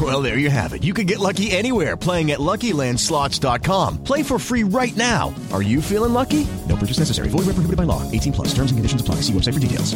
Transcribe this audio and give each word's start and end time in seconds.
Well, 0.00 0.22
there 0.22 0.38
you 0.38 0.50
have 0.50 0.72
it. 0.72 0.82
You 0.82 0.92
can 0.92 1.06
get 1.06 1.20
lucky 1.20 1.52
anywhere 1.52 1.96
playing 1.96 2.32
at 2.32 2.40
LuckyLandSlots.com. 2.40 4.02
Play 4.02 4.24
for 4.24 4.40
free 4.40 4.64
right 4.64 4.96
now. 4.96 5.32
Are 5.52 5.62
you 5.62 5.80
feeling 5.80 6.12
lucky? 6.12 6.48
No 6.68 6.74
purchase 6.74 6.98
necessary. 6.98 7.28
Void 7.28 7.46
where 7.46 7.54
prohibited 7.54 7.76
by 7.76 7.84
law. 7.84 8.02
18 8.10 8.32
plus. 8.32 8.48
Terms 8.48 8.72
and 8.72 8.78
conditions 8.78 9.00
apply. 9.00 9.16
See 9.16 9.32
website 9.32 9.54
for 9.54 9.60
details. 9.60 9.94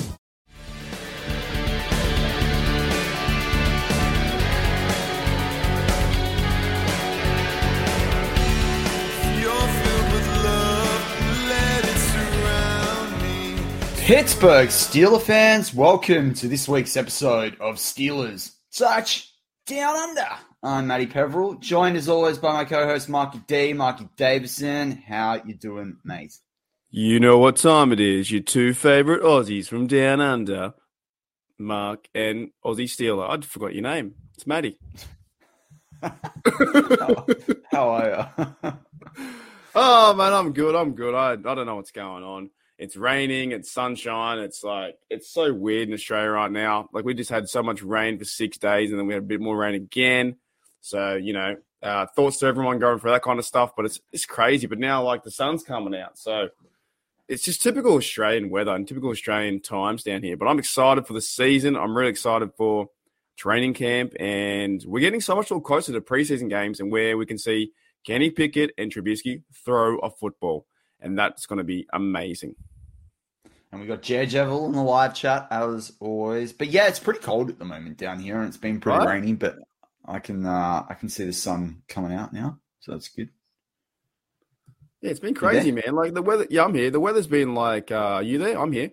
Pittsburgh 14.08 14.70
Steeler 14.70 15.20
fans, 15.20 15.74
welcome 15.74 16.32
to 16.32 16.48
this 16.48 16.66
week's 16.66 16.96
episode 16.96 17.58
of 17.60 17.74
Steelers 17.76 18.52
Touch 18.74 19.27
Down 19.68 19.96
Under. 19.96 20.28
I'm 20.62 20.86
Matty 20.86 21.06
Peverell, 21.06 21.56
joined 21.56 21.98
as 21.98 22.08
always 22.08 22.38
by 22.38 22.54
my 22.54 22.64
co-host 22.64 23.06
Marky 23.10 23.38
D, 23.46 23.74
Marky 23.74 24.08
Davison. 24.16 24.92
How 24.92 25.42
you 25.44 25.52
doing, 25.52 25.98
mate? 26.04 26.38
You 26.88 27.20
know 27.20 27.36
what 27.36 27.56
time 27.56 27.92
it 27.92 28.00
is. 28.00 28.30
Your 28.30 28.40
two 28.40 28.72
favorite 28.72 29.22
Aussies 29.22 29.68
from 29.68 29.86
down 29.86 30.22
under, 30.22 30.72
Mark 31.58 32.08
and 32.14 32.48
Aussie 32.64 32.84
Steeler. 32.84 33.28
I 33.28 33.38
forgot 33.42 33.74
your 33.74 33.82
name. 33.82 34.14
It's 34.36 34.46
Matty. 34.46 34.78
how, 36.02 36.10
how 37.70 37.88
are 37.90 38.32
you? 38.40 38.46
oh 39.74 40.14
man, 40.14 40.32
I'm 40.32 40.54
good. 40.54 40.74
I'm 40.76 40.94
good. 40.94 41.14
I 41.14 41.32
I 41.32 41.54
don't 41.54 41.66
know 41.66 41.76
what's 41.76 41.90
going 41.90 42.24
on. 42.24 42.48
It's 42.78 42.96
raining. 42.96 43.52
It's 43.52 43.72
sunshine. 43.72 44.38
It's 44.38 44.62
like 44.62 44.96
it's 45.10 45.28
so 45.28 45.52
weird 45.52 45.88
in 45.88 45.94
Australia 45.94 46.30
right 46.30 46.50
now. 46.50 46.88
Like 46.92 47.04
we 47.04 47.14
just 47.14 47.30
had 47.30 47.48
so 47.48 47.62
much 47.62 47.82
rain 47.82 48.18
for 48.18 48.24
six 48.24 48.56
days, 48.56 48.90
and 48.90 48.98
then 48.98 49.06
we 49.06 49.14
had 49.14 49.22
a 49.22 49.26
bit 49.26 49.40
more 49.40 49.56
rain 49.56 49.74
again. 49.74 50.36
So 50.80 51.16
you 51.16 51.32
know, 51.32 51.56
uh, 51.82 52.06
thoughts 52.14 52.38
to 52.38 52.46
everyone 52.46 52.78
going 52.78 53.00
for 53.00 53.10
that 53.10 53.22
kind 53.22 53.38
of 53.38 53.44
stuff. 53.44 53.72
But 53.76 53.86
it's 53.86 54.00
it's 54.12 54.26
crazy. 54.26 54.68
But 54.68 54.78
now 54.78 55.02
like 55.02 55.24
the 55.24 55.30
sun's 55.30 55.64
coming 55.64 55.98
out, 55.98 56.18
so 56.18 56.50
it's 57.28 57.44
just 57.44 57.62
typical 57.62 57.94
Australian 57.94 58.48
weather 58.48 58.74
and 58.74 58.86
typical 58.86 59.10
Australian 59.10 59.60
times 59.60 60.04
down 60.04 60.22
here. 60.22 60.36
But 60.36 60.46
I'm 60.46 60.58
excited 60.58 61.06
for 61.06 61.12
the 61.12 61.20
season. 61.20 61.76
I'm 61.76 61.96
really 61.96 62.10
excited 62.10 62.50
for 62.56 62.90
training 63.36 63.74
camp, 63.74 64.14
and 64.20 64.82
we're 64.86 65.00
getting 65.00 65.20
so 65.20 65.34
much 65.34 65.50
more 65.50 65.60
closer 65.60 65.92
to 65.92 66.00
preseason 66.00 66.48
games 66.48 66.80
and 66.80 66.92
where 66.92 67.18
we 67.18 67.26
can 67.26 67.38
see 67.38 67.72
Kenny 68.04 68.30
Pickett 68.30 68.72
and 68.78 68.92
Trubisky 68.92 69.42
throw 69.64 69.98
a 69.98 70.10
football, 70.10 70.66
and 71.00 71.18
that's 71.18 71.46
going 71.46 71.58
to 71.58 71.64
be 71.64 71.86
amazing. 71.92 72.54
And 73.70 73.80
we 73.80 73.86
got 73.86 74.02
Daredevil 74.02 74.66
in 74.66 74.72
the 74.72 74.82
live 74.82 75.14
chat 75.14 75.46
as 75.50 75.92
always. 76.00 76.52
But 76.54 76.68
yeah, 76.68 76.88
it's 76.88 76.98
pretty 76.98 77.20
cold 77.20 77.50
at 77.50 77.58
the 77.58 77.64
moment 77.66 77.98
down 77.98 78.18
here, 78.18 78.38
and 78.38 78.48
it's 78.48 78.56
been 78.56 78.80
pretty 78.80 78.98
Right. 78.98 79.08
rainy. 79.16 79.34
But 79.34 79.58
I 80.06 80.20
can 80.20 80.46
uh, 80.46 80.86
I 80.88 80.94
can 80.94 81.08
see 81.10 81.24
the 81.24 81.32
sun 81.34 81.82
coming 81.88 82.12
out 82.14 82.32
now, 82.32 82.58
so 82.80 82.92
that's 82.92 83.08
good. 83.08 83.28
Yeah, 85.02 85.10
it's 85.10 85.20
been 85.20 85.34
crazy, 85.34 85.70
man. 85.70 85.92
Like 85.94 86.14
the 86.14 86.22
weather. 86.22 86.46
Yeah, 86.50 86.64
I'm 86.64 86.74
here. 86.74 86.90
The 86.90 86.98
weather's 86.98 87.26
been 87.26 87.54
like, 87.54 87.92
uh, 87.92 87.96
are 87.96 88.22
you 88.22 88.38
there? 88.38 88.58
I'm 88.58 88.72
here. 88.72 88.90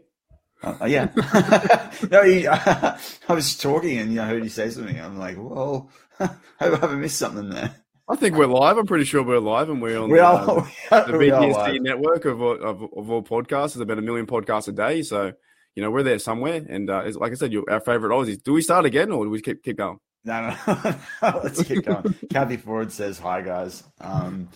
Uh, 0.61 0.85
yeah. 0.85 1.09
no, 2.11 2.23
he, 2.23 2.47
I 2.47 2.97
was 3.29 3.57
talking 3.57 3.97
and 3.97 4.09
you 4.09 4.15
know, 4.17 4.23
I 4.23 4.27
heard 4.27 4.43
you 4.43 4.49
say 4.49 4.69
something. 4.69 4.99
I'm 4.99 5.17
like, 5.17 5.37
whoa, 5.37 5.89
I 6.19 6.25
hope 6.27 6.37
I 6.59 6.65
haven't 6.77 7.01
missed 7.01 7.17
something 7.17 7.49
there. 7.49 7.75
I 8.07 8.15
think 8.15 8.35
we're 8.35 8.45
live. 8.45 8.77
I'm 8.77 8.85
pretty 8.85 9.05
sure 9.05 9.23
we're 9.23 9.39
live, 9.39 9.69
and 9.69 9.81
we're 9.81 9.99
on 9.99 10.09
We 10.11 10.19
the, 10.19 10.23
are- 10.25 10.67
are- 10.91 11.11
the 11.11 11.17
we 11.17 11.31
are 11.31 11.41
BTSC 11.41 11.53
live. 11.53 11.81
network 11.81 12.25
of, 12.25 12.41
all- 12.41 12.61
of 12.63 12.83
of 12.83 13.09
all 13.09 13.23
podcasts. 13.23 13.73
There's 13.73 13.77
about 13.77 13.97
a 13.97 14.01
million 14.03 14.27
podcasts 14.27 14.67
a 14.67 14.71
day, 14.71 15.01
so 15.01 15.33
you 15.75 15.81
know 15.81 15.89
we're 15.89 16.03
there 16.03 16.19
somewhere. 16.19 16.63
And 16.69 16.89
uh, 16.89 17.01
it's, 17.05 17.17
like 17.17 17.31
I 17.31 17.35
said, 17.35 17.53
our 17.69 17.79
favorite 17.79 18.11
Aussies. 18.11 18.41
Do 18.43 18.53
we 18.53 18.61
start 18.61 18.85
again, 18.85 19.11
or 19.11 19.25
do 19.25 19.29
we 19.31 19.41
keep 19.41 19.63
keep 19.63 19.77
going? 19.77 19.97
No, 20.23 20.55
no, 20.67 20.95
no. 21.23 21.41
Let's 21.43 21.63
keep 21.63 21.83
going. 21.85 22.13
Kathy 22.31 22.57
Ford 22.57 22.91
says 22.91 23.17
hi, 23.17 23.41
guys. 23.41 23.83
Um, 24.01 24.49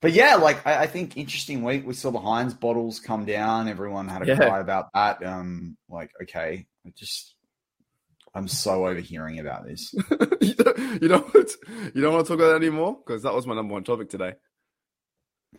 but 0.00 0.12
yeah, 0.12 0.36
like 0.36 0.66
I, 0.66 0.82
I 0.82 0.86
think 0.88 1.16
interesting 1.16 1.62
week. 1.62 1.86
We 1.86 1.94
saw 1.94 2.10
the 2.10 2.18
Heinz 2.20 2.54
bottles 2.54 2.98
come 2.98 3.24
down. 3.24 3.68
Everyone 3.68 4.08
had 4.08 4.22
a 4.22 4.26
Yeah. 4.26 4.36
cry 4.36 4.58
about 4.60 4.86
that. 4.94 5.24
Um, 5.24 5.76
like 5.88 6.10
okay, 6.22 6.66
just 6.96 7.34
I'm 8.34 8.48
so 8.48 8.86
overhearing 8.86 9.38
about 9.40 9.64
this. 9.66 9.92
you 10.40 10.54
don't, 10.54 11.02
you 11.02 11.08
don't 11.08 11.34
want 11.34 11.48
to, 11.48 11.58
you 11.94 12.02
don't 12.02 12.14
want 12.14 12.26
to 12.26 12.28
talk 12.32 12.38
about 12.38 12.50
that 12.50 12.64
anymore 12.64 12.98
because 13.04 13.22
that 13.24 13.34
was 13.34 13.46
my 13.46 13.54
number 13.54 13.72
one 13.74 13.84
topic 13.84 14.08
today. 14.08 14.34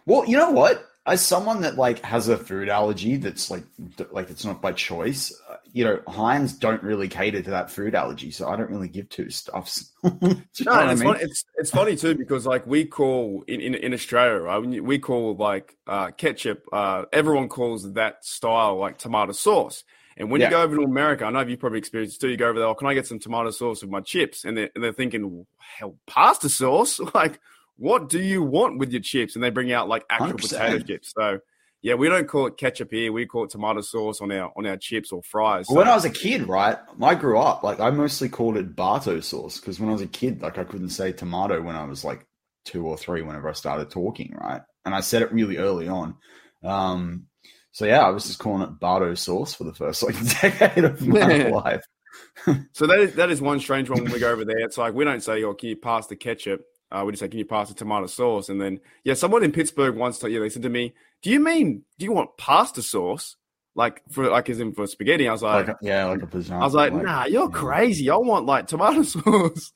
Well, 0.05 0.25
you 0.25 0.37
know 0.37 0.51
what? 0.51 0.85
As 1.05 1.25
someone 1.25 1.61
that 1.61 1.77
like 1.77 1.99
has 2.05 2.27
a 2.27 2.37
food 2.37 2.69
allergy, 2.69 3.17
that's 3.17 3.49
like 3.49 3.63
like 4.11 4.29
it's 4.29 4.45
not 4.45 4.61
by 4.61 4.71
choice. 4.71 5.33
Uh, 5.49 5.55
you 5.73 5.83
know, 5.83 5.99
Heinz 6.07 6.53
don't 6.53 6.83
really 6.83 7.07
cater 7.07 7.41
to 7.41 7.49
that 7.49 7.71
food 7.71 7.95
allergy, 7.95 8.29
so 8.29 8.47
I 8.47 8.55
don't 8.55 8.69
really 8.69 8.87
give 8.87 9.09
two 9.09 9.31
stuffs. 9.31 9.91
Do 10.03 10.09
you 10.59 10.65
know 10.69 10.75
No, 10.75 10.79
and 10.79 10.91
I 10.91 10.91
it's, 10.91 11.01
mean? 11.01 11.13
funny, 11.13 11.23
it's 11.23 11.43
it's 11.55 11.71
funny 11.71 11.95
too 11.95 12.13
because 12.15 12.45
like 12.45 12.67
we 12.67 12.85
call 12.85 13.43
in, 13.47 13.61
in, 13.61 13.73
in 13.73 13.93
Australia, 13.93 14.39
right? 14.41 14.59
We 14.59 14.99
call 14.99 15.35
like 15.35 15.75
uh, 15.87 16.11
ketchup. 16.11 16.63
Uh, 16.71 17.05
everyone 17.11 17.49
calls 17.49 17.91
that 17.93 18.23
style 18.23 18.77
like 18.77 18.99
tomato 18.99 19.31
sauce. 19.31 19.83
And 20.17 20.29
when 20.29 20.41
Yeah. 20.41 20.47
you 20.47 20.51
go 20.51 20.61
over 20.63 20.75
to 20.75 20.83
America, 20.83 21.25
I 21.25 21.29
know 21.31 21.41
you've 21.41 21.59
probably 21.59 21.79
experienced 21.79 22.17
it 22.17 22.19
too. 22.25 22.29
You 22.31 22.37
go 22.37 22.49
over 22.49 22.59
there, 22.59 22.67
oh, 22.67 22.75
can 22.75 22.87
I 22.87 22.93
get 22.93 23.07
some 23.07 23.19
tomato 23.19 23.51
sauce 23.51 23.81
with 23.81 23.91
my 23.91 24.01
chips? 24.01 24.43
And 24.45 24.57
they're, 24.57 24.69
and 24.75 24.83
they're 24.83 24.93
thinking, 24.93 25.45
hell, 25.57 25.95
pasta 26.07 26.49
sauce? 26.49 26.99
Like, 27.13 27.39
what 27.77 28.09
do 28.09 28.21
you 28.21 28.43
want 28.43 28.77
with 28.77 28.91
your 28.91 29.01
chips? 29.01 29.35
And 29.35 29.43
they 29.43 29.49
bring 29.49 29.71
out 29.71 29.87
like 29.89 30.05
actual 30.09 30.37
100%. 30.37 30.41
potato 30.49 30.79
chips. 30.79 31.13
So 31.17 31.39
yeah, 31.81 31.95
we 31.95 32.09
don't 32.09 32.27
call 32.27 32.45
it 32.45 32.57
ketchup 32.57 32.91
here. 32.91 33.11
We 33.11 33.25
call 33.25 33.45
it 33.45 33.49
tomato 33.49 33.81
sauce 33.81 34.21
on 34.21 34.31
our 34.31 34.51
on 34.55 34.67
our 34.67 34.77
chips 34.77 35.11
or 35.11 35.23
fries. 35.23 35.65
Well, 35.67 35.77
when 35.77 35.87
I 35.87 35.95
was 35.95 36.05
a 36.05 36.11
kid, 36.11 36.47
right, 36.47 36.77
I 37.01 37.15
grew 37.15 37.39
up 37.39 37.63
like 37.63 37.79
I 37.79 37.89
mostly 37.89 38.29
called 38.29 38.57
it 38.57 38.75
Barto 38.75 39.19
sauce 39.19 39.59
because 39.59 39.79
when 39.79 39.89
I 39.89 39.93
was 39.93 40.01
a 40.03 40.07
kid, 40.07 40.41
like 40.43 40.59
I 40.59 40.63
couldn't 40.63 40.89
say 40.89 41.11
tomato 41.11 41.59
when 41.61 41.75
I 41.75 41.85
was 41.85 42.03
like 42.03 42.27
two 42.65 42.85
or 42.85 42.97
three. 42.97 43.23
Whenever 43.23 43.49
I 43.49 43.53
started 43.53 43.89
talking, 43.89 44.35
right, 44.39 44.61
and 44.85 44.93
I 44.93 44.99
said 45.01 45.23
it 45.23 45.31
really 45.31 45.57
early 45.57 45.87
on. 45.87 46.15
Um, 46.63 47.25
so 47.71 47.85
yeah, 47.85 48.01
I 48.01 48.09
was 48.09 48.25
just 48.25 48.39
calling 48.39 48.63
it 48.63 48.79
Bardo 48.79 49.13
sauce 49.15 49.53
for 49.53 49.63
the 49.63 49.73
first 49.73 50.03
like 50.03 50.15
decade 50.41 50.83
of 50.83 51.05
my 51.07 51.47
life. 51.47 51.83
so 52.73 52.87
that 52.87 52.99
is 52.99 53.15
that 53.15 53.29
is 53.29 53.41
one 53.41 53.59
strange 53.59 53.89
one 53.89 54.03
when 54.03 54.11
we 54.11 54.19
go 54.19 54.31
over 54.31 54.45
there. 54.45 54.59
It's 54.59 54.77
like 54.77 54.93
we 54.93 55.05
don't 55.05 55.23
say, 55.23 55.43
"Oh, 55.43 55.53
can 55.53 55.69
you 55.69 55.77
pass 55.77 56.07
the 56.07 56.15
ketchup?" 56.15 56.61
Uh, 56.91 57.03
we 57.05 57.13
just 57.13 57.21
say, 57.21 57.29
"Can 57.29 57.39
you 57.39 57.45
pass 57.45 57.69
the 57.69 57.75
tomato 57.75 58.07
sauce?" 58.07 58.49
And 58.49 58.59
then, 58.59 58.79
yeah, 59.03 59.13
someone 59.13 59.43
in 59.43 59.51
Pittsburgh 59.51 59.95
once, 59.95 60.19
told, 60.19 60.33
yeah, 60.33 60.39
they 60.39 60.49
said 60.49 60.63
to 60.63 60.69
me, 60.69 60.93
"Do 61.21 61.29
you 61.29 61.39
mean 61.39 61.83
do 61.97 62.05
you 62.05 62.11
want 62.11 62.37
pasta 62.37 62.81
sauce?" 62.81 63.37
Like 63.73 64.01
for 64.11 64.29
like 64.29 64.49
as 64.49 64.59
in 64.59 64.73
for 64.73 64.85
spaghetti, 64.85 65.29
I 65.29 65.31
was 65.31 65.41
like, 65.41 65.67
like 65.67 65.77
a, 65.77 65.85
yeah, 65.85 66.05
like 66.05 66.23
a 66.23 66.27
pizzazz. 66.27 66.51
I 66.51 66.65
was 66.65 66.73
like, 66.73 66.93
nah, 66.93 67.25
you're 67.25 67.49
yeah. 67.49 67.57
crazy. 67.57 68.09
I 68.09 68.17
want 68.17 68.45
like 68.45 68.67
tomato 68.67 69.03
sauce. 69.03 69.71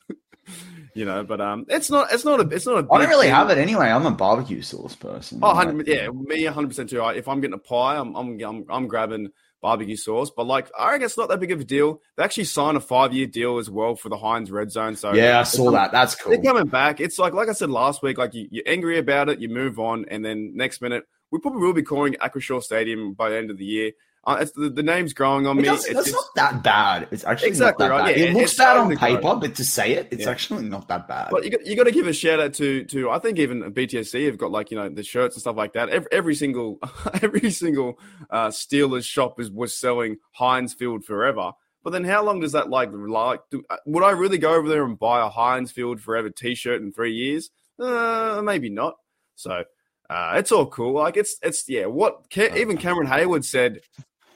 You 0.96 1.04
know, 1.04 1.24
but 1.24 1.40
um, 1.40 1.66
it's 1.68 1.90
not, 1.90 2.12
it's 2.12 2.24
not 2.24 2.40
a, 2.40 2.48
it's 2.54 2.66
not 2.66 2.84
a. 2.84 2.92
I 2.92 2.98
don't 2.98 3.08
really 3.08 3.26
thing. 3.26 3.34
have 3.34 3.50
it 3.50 3.58
anyway. 3.58 3.86
I'm 3.86 4.06
a 4.06 4.10
barbecue 4.10 4.62
sauce 4.62 4.96
person. 4.96 5.40
Oh, 5.42 5.54
100, 5.54 5.86
yeah, 5.86 6.08
me 6.08 6.44
100 6.44 6.68
percent 6.68 6.90
too. 6.90 7.06
If 7.08 7.28
I'm 7.28 7.40
getting 7.40 7.54
a 7.54 7.58
pie, 7.58 7.96
I'm, 7.96 8.14
I'm, 8.16 8.40
I'm, 8.40 8.64
I'm 8.68 8.88
grabbing 8.88 9.30
barbecue 9.60 9.96
sauce. 9.96 10.30
But 10.30 10.46
like, 10.46 10.70
I 10.78 10.92
reckon 10.92 11.04
it's 11.04 11.18
not 11.18 11.28
that 11.28 11.40
big 11.40 11.52
of 11.52 11.60
a 11.60 11.64
deal. 11.64 12.00
They 12.16 12.24
actually 12.24 12.44
signed 12.44 12.76
a 12.76 12.80
five 12.80 13.12
year 13.12 13.26
deal 13.26 13.58
as 13.58 13.68
well 13.68 13.94
for 13.94 14.08
the 14.08 14.16
Heinz 14.16 14.50
Red 14.50 14.70
Zone. 14.70 14.96
So 14.96 15.12
yeah, 15.12 15.40
I 15.40 15.42
saw 15.42 15.70
that. 15.72 15.92
That's 15.92 16.14
cool. 16.14 16.32
They're 16.32 16.42
coming 16.42 16.68
back. 16.68 17.00
It's 17.00 17.18
like, 17.18 17.34
like 17.34 17.48
I 17.48 17.52
said 17.52 17.70
last 17.70 18.02
week, 18.02 18.16
like 18.16 18.34
you, 18.34 18.48
you're 18.50 18.64
angry 18.66 18.98
about 18.98 19.28
it, 19.28 19.38
you 19.40 19.48
move 19.48 19.78
on, 19.78 20.06
and 20.08 20.24
then 20.24 20.52
next 20.56 20.80
minute 20.80 21.04
we 21.30 21.40
probably 21.40 21.60
will 21.60 21.72
be 21.72 21.82
calling 21.82 22.14
Acrisure 22.14 22.62
Stadium 22.62 23.12
by 23.14 23.30
the 23.30 23.36
end 23.36 23.50
of 23.50 23.58
the 23.58 23.64
year. 23.64 23.92
Uh, 24.26 24.44
the, 24.56 24.70
the, 24.70 24.82
name's 24.82 25.12
growing 25.12 25.46
on 25.46 25.56
it 25.56 25.62
me. 25.62 25.68
It's, 25.68 26.10
not 26.10 26.24
that 26.34 26.62
bad. 26.64 27.06
It's 27.12 27.22
actually 27.22 27.46
exactly 27.46 27.86
not 27.86 27.94
that 27.94 28.00
right. 28.02 28.14
bad. 28.16 28.20
Yeah, 28.20 28.26
it 28.26 28.34
looks 28.34 28.56
bad 28.56 28.76
on 28.76 28.96
paper, 28.96 29.36
but 29.36 29.54
to 29.54 29.64
say 29.64 29.92
it, 29.92 30.08
it's 30.10 30.24
yeah. 30.24 30.30
actually 30.30 30.64
not 30.64 30.88
that 30.88 31.06
bad. 31.06 31.28
But 31.30 31.44
you 31.44 31.50
got, 31.50 31.64
you 31.64 31.76
got 31.76 31.84
to 31.84 31.92
give 31.92 32.08
a 32.08 32.12
shout 32.12 32.40
out 32.40 32.52
to 32.54 32.82
to 32.86 33.08
I 33.10 33.20
think 33.20 33.38
even 33.38 33.62
BTSC 33.72 34.26
have 34.26 34.36
got 34.36 34.50
like 34.50 34.72
you 34.72 34.78
know 34.78 34.88
the 34.88 35.04
shirts 35.04 35.36
and 35.36 35.42
stuff 35.42 35.56
like 35.56 35.74
that. 35.74 35.90
Every, 35.90 36.08
every 36.10 36.34
single 36.34 36.80
every 37.22 37.52
single 37.52 38.00
uh, 38.28 38.48
Steelers 38.48 39.04
shop 39.04 39.38
is 39.38 39.48
was 39.48 39.76
selling 39.76 40.16
Heinz 40.32 40.74
Field 40.74 41.04
forever. 41.04 41.52
But 41.84 41.90
then 41.90 42.02
how 42.02 42.24
long 42.24 42.40
does 42.40 42.50
that 42.50 42.68
like 42.68 42.90
like? 42.92 43.42
Do, 43.52 43.62
uh, 43.70 43.76
would 43.86 44.02
I 44.02 44.10
really 44.10 44.38
go 44.38 44.54
over 44.54 44.68
there 44.68 44.84
and 44.84 44.98
buy 44.98 45.24
a 45.24 45.28
Heinz 45.28 45.70
Field 45.70 46.00
forever 46.00 46.30
T-shirt 46.30 46.82
in 46.82 46.90
three 46.90 47.14
years? 47.14 47.50
Uh, 47.78 48.40
maybe 48.42 48.70
not. 48.70 48.96
So 49.36 49.62
uh, 50.10 50.32
it's 50.36 50.50
all 50.50 50.66
cool. 50.66 50.94
Like 50.94 51.16
it's 51.16 51.36
it's 51.42 51.68
yeah. 51.68 51.86
What 51.86 52.24
even 52.36 52.76
Cameron 52.76 53.06
Heyward 53.06 53.44
said 53.44 53.82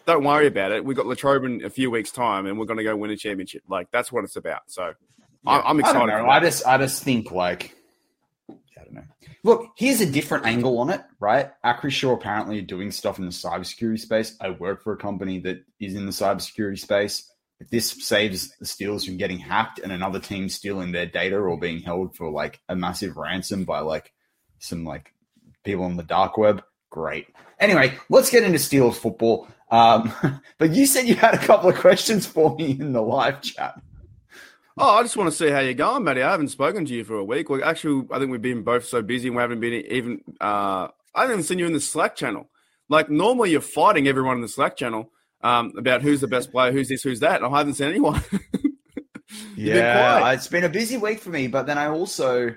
don't 0.06 0.24
worry 0.24 0.46
about 0.46 0.72
it. 0.72 0.84
We've 0.84 0.96
got 0.96 1.06
Latrobe 1.06 1.44
in 1.44 1.64
a 1.64 1.70
few 1.70 1.90
weeks' 1.90 2.10
time, 2.10 2.46
and 2.46 2.58
we're 2.58 2.66
going 2.66 2.78
to 2.78 2.84
go 2.84 2.96
win 2.96 3.10
a 3.10 3.16
championship. 3.16 3.62
Like 3.68 3.90
that's 3.90 4.10
what 4.10 4.24
it's 4.24 4.36
about. 4.36 4.62
So 4.68 4.94
yeah, 5.46 5.62
I'm 5.64 5.80
excited. 5.80 6.10
I, 6.10 6.26
I 6.26 6.40
just, 6.40 6.66
I 6.66 6.78
just 6.78 7.02
think 7.02 7.30
like, 7.30 7.76
I 8.48 8.84
don't 8.84 8.94
know. 8.94 9.04
Look, 9.42 9.70
here's 9.76 10.00
a 10.00 10.06
different 10.06 10.44
angle 10.44 10.78
on 10.78 10.90
it, 10.90 11.00
right? 11.18 11.50
Acrisure 11.64 12.12
apparently 12.14 12.58
are 12.58 12.62
doing 12.62 12.90
stuff 12.90 13.18
in 13.18 13.24
the 13.24 13.30
cybersecurity 13.30 14.00
space. 14.00 14.36
I 14.40 14.50
work 14.50 14.82
for 14.82 14.92
a 14.92 14.98
company 14.98 15.38
that 15.40 15.64
is 15.78 15.94
in 15.94 16.04
the 16.04 16.12
cybersecurity 16.12 16.78
space. 16.78 17.30
If 17.58 17.68
this 17.68 17.90
saves 18.06 18.56
the 18.58 18.64
Steelers 18.64 19.04
from 19.04 19.18
getting 19.18 19.38
hacked 19.38 19.80
and 19.80 19.92
another 19.92 20.18
team 20.18 20.48
stealing 20.48 20.92
their 20.92 21.06
data 21.06 21.36
or 21.36 21.58
being 21.58 21.80
held 21.80 22.16
for 22.16 22.30
like 22.30 22.60
a 22.68 22.76
massive 22.76 23.16
ransom 23.16 23.64
by 23.64 23.80
like 23.80 24.12
some 24.58 24.84
like 24.84 25.12
people 25.62 25.84
on 25.84 25.96
the 25.96 26.02
dark 26.02 26.38
web, 26.38 26.62
great. 26.90 27.28
Anyway, 27.58 27.94
let's 28.08 28.30
get 28.30 28.42
into 28.42 28.58
Steelers 28.58 28.94
football. 28.94 29.48
Um, 29.70 30.12
but 30.58 30.70
you 30.70 30.86
said 30.86 31.06
you 31.06 31.14
had 31.14 31.34
a 31.34 31.38
couple 31.38 31.70
of 31.70 31.76
questions 31.76 32.26
for 32.26 32.54
me 32.56 32.72
in 32.72 32.92
the 32.92 33.02
live 33.02 33.40
chat. 33.40 33.80
Oh, 34.76 34.96
I 34.96 35.02
just 35.02 35.16
want 35.16 35.30
to 35.30 35.36
see 35.36 35.50
how 35.50 35.58
you're 35.58 35.74
going, 35.74 36.04
Matty. 36.04 36.22
I 36.22 36.30
haven't 36.30 36.48
spoken 36.48 36.86
to 36.86 36.94
you 36.94 37.04
for 37.04 37.16
a 37.16 37.24
week. 37.24 37.50
Well, 37.50 37.62
actually, 37.62 38.06
I 38.10 38.18
think 38.18 38.30
we've 38.30 38.40
been 38.40 38.62
both 38.62 38.86
so 38.86 39.02
busy 39.02 39.28
and 39.28 39.36
we 39.36 39.42
haven't 39.42 39.60
been 39.60 39.74
even. 39.74 40.22
Uh, 40.40 40.88
I 41.14 41.22
haven't 41.22 41.34
even 41.34 41.44
seen 41.44 41.58
you 41.58 41.66
in 41.66 41.72
the 41.72 41.80
Slack 41.80 42.16
channel. 42.16 42.48
Like 42.88 43.10
normally, 43.10 43.50
you're 43.50 43.60
fighting 43.60 44.08
everyone 44.08 44.36
in 44.36 44.42
the 44.42 44.48
Slack 44.48 44.76
channel 44.76 45.10
um, 45.42 45.72
about 45.76 46.02
who's 46.02 46.20
the 46.20 46.28
best 46.28 46.50
player, 46.50 46.72
who's 46.72 46.88
this, 46.88 47.02
who's 47.02 47.20
that. 47.20 47.42
And 47.42 47.54
I 47.54 47.58
haven't 47.58 47.74
seen 47.74 47.88
anyone. 47.88 48.22
yeah, 49.56 50.22
been 50.22 50.34
it's 50.34 50.48
been 50.48 50.64
a 50.64 50.68
busy 50.68 50.96
week 50.96 51.20
for 51.20 51.30
me. 51.30 51.46
But 51.46 51.66
then 51.66 51.76
I 51.76 51.88
also, 51.88 52.54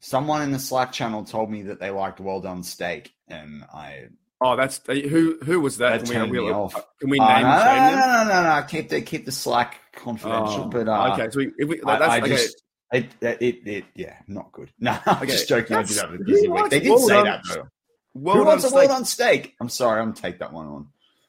someone 0.00 0.42
in 0.42 0.50
the 0.50 0.58
Slack 0.58 0.92
channel 0.92 1.24
told 1.24 1.50
me 1.50 1.62
that 1.62 1.80
they 1.80 1.90
liked 1.90 2.20
well 2.20 2.40
done 2.40 2.62
steak, 2.62 3.14
and 3.30 3.64
I 3.72 4.08
Oh, 4.42 4.56
that's 4.56 4.80
uh, 4.88 4.94
who. 4.94 5.38
Who 5.44 5.60
was 5.60 5.76
that? 5.78 6.00
that 6.00 6.10
can, 6.10 6.30
we, 6.30 6.40
we, 6.40 6.50
off. 6.50 6.72
can 6.98 7.10
we 7.10 7.18
uh, 7.18 7.28
name? 7.28 7.42
No, 7.42 7.50
no, 7.58 7.90
no, 7.90 8.24
no, 8.24 8.42
no, 8.42 8.60
no, 8.60 8.66
Keep 8.66 8.88
the 8.88 9.02
keep 9.02 9.26
the 9.26 9.32
Slack 9.32 9.78
confidential. 9.94 10.62
Oh, 10.64 10.68
but 10.68 10.88
uh, 10.88 11.12
okay, 11.12 11.28
so 11.30 11.38
we, 11.40 11.52
if 11.58 11.68
we, 11.68 11.80
that's 11.84 12.02
I, 12.02 12.16
I 12.16 12.20
okay. 12.22 12.28
just 12.30 12.62
it, 12.90 13.04
it 13.20 13.42
it 13.66 13.84
yeah, 13.94 14.16
not 14.28 14.50
good. 14.52 14.70
No, 14.78 14.98
I'm 15.04 15.16
Okay, 15.18 15.26
just 15.32 15.46
joking. 15.46 15.76
I 15.76 15.82
did 15.82 15.98
have 15.98 16.14
a 16.14 16.18
busy 16.18 16.48
week. 16.48 16.70
They 16.70 16.80
did 16.80 16.88
well 16.88 16.98
say 17.00 17.14
done- 17.16 17.24
that 17.26 17.42
though. 17.54 17.68
well 18.14 18.36
Who 18.36 18.44
wants 18.46 18.64
a 18.64 18.68
well 18.68 18.78
steak? 18.84 18.88
done 18.88 19.04
steak? 19.04 19.54
I'm 19.60 19.68
sorry, 19.68 20.00
I'm 20.00 20.12
gonna 20.12 20.20
take 20.22 20.38
that 20.38 20.54
one 20.54 20.66
on. 20.68 20.86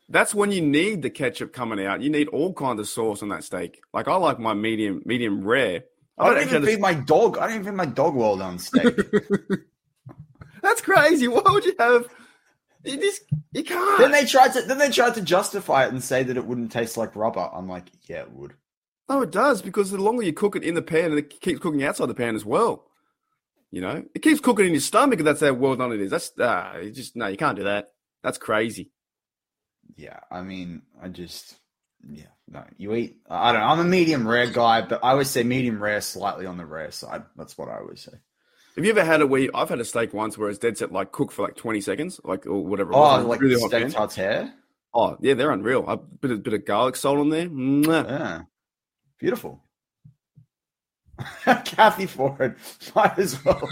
That's 0.07 0.33
when 0.33 0.53
you 0.53 0.62
need 0.62 1.01
the 1.01 1.09
ketchup 1.09 1.51
coming 1.51 1.86
out. 1.86 2.01
You 2.01 2.09
need 2.09 2.30
all 2.30 2.53
kinds 2.53 2.80
of 2.80 2.88
sauce 2.88 3.21
on 3.21 3.27
that 3.30 3.44
steak. 3.44 3.81
Like 3.94 4.07
I 4.07 4.15
like 4.15 4.39
my 4.39 4.53
medium, 4.53 5.01
medium 5.06 5.44
rare. 5.44 5.83
I 6.18 6.30
don't 6.30 6.38
actually 6.38 6.57
even 6.57 6.65
feed 6.69 6.80
my 6.80 6.94
dog. 6.94 7.38
I 7.38 7.48
don't 7.48 7.56
even 7.59 7.65
feed 7.65 7.74
my 7.74 7.86
dog 7.86 8.15
well 8.15 8.38
done 8.38 8.57
steak. 8.57 8.86
That's 10.62 10.81
crazy. 10.81 11.28
Why 11.28 11.42
would 11.46 11.66
you 11.66 11.75
have? 11.80 12.08
You 12.84 12.98
just 12.98 13.24
you 13.54 13.63
can't. 13.63 14.00
then 14.00 14.12
they 14.12 14.25
tried 14.25 14.54
to 14.54 14.62
then 14.63 14.80
they 14.80 14.90
tried 14.90 15.16
to 15.16 15.22
justify 15.22 15.86
it 15.86 15.92
and 15.92 16.04
say 16.04 16.24
that 16.24 16.38
it 16.38 16.46
wouldn't 16.46 16.72
taste 16.72 16.98
like 16.98 17.16
rubber. 17.16 17.50
I'm 17.54 17.69
like, 17.69 17.88
yeah, 18.04 18.22
it 18.22 18.31
would. 18.31 18.54
No, 19.08 19.22
it 19.22 19.31
does 19.31 19.62
because 19.62 19.92
the 19.92 19.98
longer 19.98 20.24
you 20.24 20.34
cook 20.34 20.56
it 20.56 20.63
in 20.63 20.74
the 20.74 20.81
pan, 20.81 21.12
and 21.12 21.19
it 21.19 21.42
keeps 21.42 21.60
cooking 21.60 21.84
outside 21.84 22.08
the 22.08 22.13
pan 22.13 22.36
as 22.36 22.46
well. 22.46 22.86
You 23.69 23.81
know, 23.81 24.04
it 24.16 24.19
keeps 24.19 24.42
cooking 24.42 24.66
in 24.66 24.72
your 24.72 24.81
stomach, 24.81 25.19
and 25.19 25.28
that's 25.28 25.42
how 25.42 25.54
well 25.54 25.75
done 25.75 25.94
it 25.94 26.02
is. 26.02 26.12
That's 26.12 26.31
ah, 26.40 26.78
you 26.78 26.92
just 26.92 27.16
no, 27.16 27.28
you 27.28 27.38
can't 27.38 27.58
do 27.58 27.66
that. 27.66 27.92
That's 28.24 28.38
crazy. 28.38 28.92
Yeah, 29.96 30.19
I 30.31 30.42
mean, 30.42 30.81
I 31.02 31.10
just 31.10 31.56
yeah, 32.10 32.25
no. 32.48 32.63
You 32.78 32.96
eat. 32.96 33.18
I 33.30 33.52
don't 33.52 33.62
know. 33.62 33.68
I'm 33.68 33.80
a 33.80 33.84
medium 33.84 34.28
rare 34.28 34.48
guy, 34.50 34.81
but 34.81 35.04
I 35.04 35.12
always 35.12 35.30
say 35.30 35.44
medium 35.44 35.81
rare, 35.81 36.02
slightly 36.02 36.46
on 36.46 36.58
the 36.58 36.66
rare 36.66 36.92
side. 36.92 37.24
That's 37.36 37.58
what 37.58 37.69
I 37.69 37.78
always 37.78 38.02
say. 38.02 38.18
Have 38.76 38.86
you 38.86 38.92
ever 38.92 39.04
had 39.04 39.22
it 39.22 39.30
where 39.30 39.42
you, 39.42 39.52
I've 39.54 39.70
had 39.70 39.80
a 39.80 39.86
steak 39.86 40.14
once 40.14 40.38
where 40.38 40.50
it's 40.50 40.60
dead 40.60 40.78
set 40.78 40.92
like 40.92 41.12
cook 41.12 41.32
for 41.32 41.44
like 41.44 41.56
20 41.56 41.82
seconds, 41.82 42.22
like 42.24 42.46
or 42.46 42.66
whatever. 42.66 42.94
Oh, 42.94 43.22
like 43.26 43.42
really 43.42 43.60
steak 43.60 43.90
tartare. 43.92 44.54
Oh 44.94 45.18
yeah, 45.20 45.34
they're 45.34 45.52
unreal. 45.52 45.86
A 45.88 45.98
bit 45.98 46.32
of 46.32 46.44
bit 46.44 46.54
of 46.54 46.66
garlic 46.66 46.96
salt 46.96 47.20
on 47.20 47.30
there. 47.30 47.50
Mwah. 47.50 48.08
Yeah, 48.08 48.42
beautiful. 49.20 49.64
Kathy 51.66 52.08
Ford 52.08 52.56
might 52.96 53.20
as 53.20 53.44
well. 53.44 53.70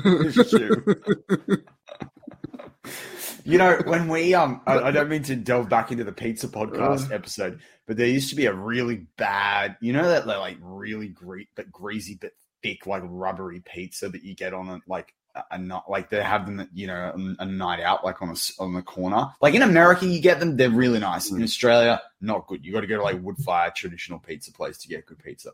You 3.45 3.57
know, 3.57 3.81
when 3.85 4.07
we 4.09 4.33
um, 4.35 4.61
I, 4.67 4.79
I 4.79 4.91
don't 4.91 5.09
mean 5.09 5.23
to 5.23 5.35
delve 5.35 5.69
back 5.69 5.91
into 5.91 6.03
the 6.03 6.11
pizza 6.11 6.47
podcast 6.47 7.11
episode, 7.11 7.61
but 7.87 7.97
there 7.97 8.05
used 8.05 8.29
to 8.29 8.35
be 8.35 8.45
a 8.45 8.53
really 8.53 9.07
bad, 9.17 9.77
you 9.81 9.91
know, 9.93 10.07
that 10.07 10.27
like 10.27 10.57
really 10.61 11.07
great 11.07 11.47
but 11.55 11.71
greasy 11.71 12.17
but 12.19 12.31
thick, 12.61 12.85
like 12.87 13.03
rubbery 13.05 13.61
pizza 13.65 14.09
that 14.09 14.23
you 14.23 14.35
get 14.35 14.53
on 14.53 14.69
a 14.69 14.79
like 14.87 15.13
a, 15.51 15.57
not 15.57 15.89
like 15.89 16.09
they 16.09 16.21
have 16.21 16.45
them, 16.45 16.67
you 16.73 16.87
know, 16.87 17.13
a, 17.39 17.43
a 17.43 17.45
night 17.45 17.79
out, 17.81 18.03
like 18.03 18.21
on 18.21 18.29
a 18.29 18.35
on 18.61 18.73
the 18.73 18.81
corner. 18.81 19.27
Like 19.41 19.53
in 19.53 19.61
America, 19.61 20.05
you 20.05 20.19
get 20.19 20.39
them; 20.39 20.57
they're 20.57 20.69
really 20.69 20.99
nice. 20.99 21.31
In 21.31 21.43
Australia, 21.43 22.01
not 22.21 22.47
good. 22.47 22.65
You 22.65 22.71
got 22.73 22.81
to 22.81 22.87
go 22.87 22.97
to 22.97 23.03
like 23.03 23.21
wood 23.21 23.37
fire 23.37 23.71
traditional 23.75 24.19
pizza 24.19 24.51
place 24.51 24.77
to 24.79 24.87
get 24.87 25.05
good 25.05 25.19
pizza. 25.23 25.51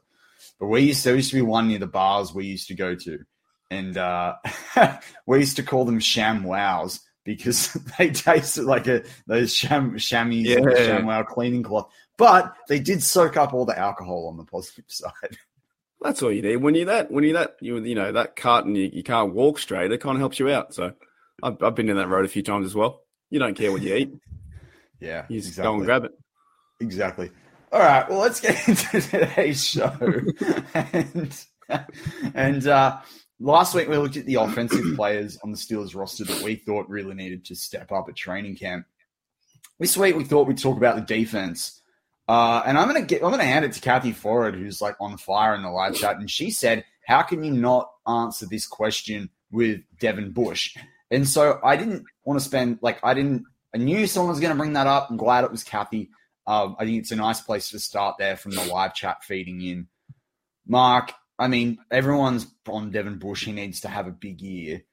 But 0.60 0.68
we 0.68 0.82
used 0.82 1.04
to, 1.04 1.10
there 1.10 1.16
used 1.16 1.32
to 1.32 1.36
be 1.36 1.42
one 1.42 1.68
near 1.68 1.80
the 1.80 1.88
bars 1.88 2.34
we 2.34 2.46
used 2.46 2.68
to 2.70 2.74
go 2.76 2.96
to, 2.96 3.20
and 3.70 3.98
uh, 3.98 4.36
we 5.26 5.40
used 5.40 5.58
to 5.58 5.64
call 5.64 5.86
them 5.86 6.00
sham 6.00 6.44
wows 6.44 7.02
because 7.26 7.74
they 7.98 8.10
tasted 8.12 8.64
like 8.64 8.88
a 8.88 9.04
those 9.28 9.54
sham 9.54 9.98
chamois 9.98 10.36
Yeah. 10.46 10.86
sham 10.86 11.06
wow 11.06 11.24
cleaning 11.24 11.64
cloth. 11.64 11.92
But 12.18 12.56
they 12.70 12.80
did 12.80 13.04
soak 13.04 13.36
up 13.36 13.54
all 13.54 13.66
the 13.66 13.78
alcohol 13.78 14.28
on 14.30 14.38
the 14.38 14.46
positive 14.46 14.86
side. 14.88 15.38
That's 16.06 16.22
all 16.22 16.32
you 16.32 16.44
need. 16.44 16.58
When 16.58 16.76
you're 16.76 16.86
that, 16.86 17.10
when 17.10 17.24
you're 17.24 17.34
that, 17.34 17.56
you 17.62 17.84
you 17.84 17.96
know 17.96 18.12
that 18.12 18.36
cart 18.36 18.66
and 18.66 18.78
you, 18.78 18.92
you 18.94 19.02
can't 19.02 19.34
walk 19.34 19.58
straight, 19.58 19.92
it 19.92 20.02
kind 20.02 20.16
of 20.16 20.20
helps 20.20 20.38
you 20.38 20.48
out. 20.52 20.72
So 20.72 20.94
I've, 21.42 21.62
I've 21.64 21.74
been 21.74 21.90
in 21.90 21.98
that 21.98 22.10
road 22.10 22.26
a 22.26 22.28
few 22.28 22.44
times 22.44 22.68
as 22.68 22.76
well. 22.76 23.02
You 23.32 23.40
don't 23.40 23.58
care 23.58 23.72
what 23.72 23.82
you 23.82 23.96
eat, 23.96 24.14
Yeah, 25.02 25.26
you 25.30 25.42
just 25.42 25.58
go 25.58 25.74
and 25.74 25.84
grab 25.84 26.06
it. 26.06 26.12
Exactly. 26.80 27.32
All 27.72 27.80
right. 27.80 28.08
Well, 28.08 28.20
let's 28.20 28.40
get 28.40 28.68
into 28.68 29.02
today's 29.02 29.64
show. 29.64 29.92
and 30.76 31.46
and 32.36 32.68
uh, 32.68 33.00
last 33.40 33.74
week 33.74 33.90
we 33.90 33.98
looked 33.98 34.18
at 34.18 34.28
the 34.28 34.36
offensive 34.36 34.86
players 34.96 35.40
on 35.44 35.52
the 35.52 35.58
Steelers 35.58 35.96
roster 35.96 36.24
that 36.26 36.44
we 36.44 36.56
thought 36.56 36.88
really 36.88 37.16
needed 37.16 37.46
to 37.46 37.56
step 37.56 37.92
up 37.92 38.10
at 38.10 38.16
training 38.16 38.58
camp. 38.58 38.86
This 39.80 39.98
week 39.98 40.16
we 40.16 40.24
thought 40.24 40.48
we'd 40.48 40.60
talk 40.60 40.78
about 40.78 40.98
the 40.98 41.02
defense. 41.02 41.82
Uh, 42.28 42.64
and 42.66 42.78
I'm 42.78 42.88
gonna 42.88 43.04
get 43.04 43.24
I'm 43.24 43.32
gonna 43.32 43.44
hand 43.46 43.66
it 43.66 43.74
to 43.74 43.82
Kathy 43.82 44.12
Ford, 44.12 44.56
who's 44.56 44.82
like 44.82 44.96
on 45.00 45.18
fire 45.18 45.54
in 45.56 45.62
the 45.62 45.70
live 45.70 45.96
chat, 45.96 46.18
and 46.18 46.30
she 46.30 46.50
said, 46.50 46.84
"How 47.06 47.22
can 47.22 47.44
you 47.44 47.52
not 47.52 47.90
answer 48.08 48.46
this 48.46 48.66
question 48.66 49.30
with 49.52 49.82
Devin 50.00 50.32
Bush?" 50.32 50.76
And 51.12 51.28
so 51.28 51.60
I 51.64 51.76
didn't 51.76 52.06
want 52.24 52.40
to 52.40 52.46
spend 52.46 52.80
like 52.82 53.00
I 53.04 53.14
didn't 53.14 53.46
I 53.76 53.78
knew 53.78 54.08
someone 54.08 54.30
was 54.30 54.40
to 54.40 54.56
bring 54.56 54.74
that 54.74 54.88
up. 54.88 55.10
I'm 55.10 55.18
glad 55.18 55.44
it 55.44 55.52
was 55.52 55.64
Kathy. 55.64 56.10
Um, 56.48 56.78
I 56.80 56.86
think 56.86 57.00
it's 57.00 57.12
a 57.12 57.16
nice 57.18 57.42
place 57.42 57.72
to 57.72 57.80
start 57.80 58.16
there 58.18 58.38
from 58.38 58.52
the 58.52 58.64
live 58.64 58.94
chat 58.94 59.24
feeding 59.24 59.62
in. 59.62 59.88
Mark, 60.66 61.12
I 61.38 61.50
mean, 61.50 61.80
everyone's 61.92 62.48
on 62.70 62.92
Devin 62.92 63.20
Bush. 63.20 63.46
He 63.46 63.52
needs 63.52 63.82
to 63.82 63.90
have 63.90 64.08
a 64.08 64.12
big 64.12 64.42
year. 64.42 64.84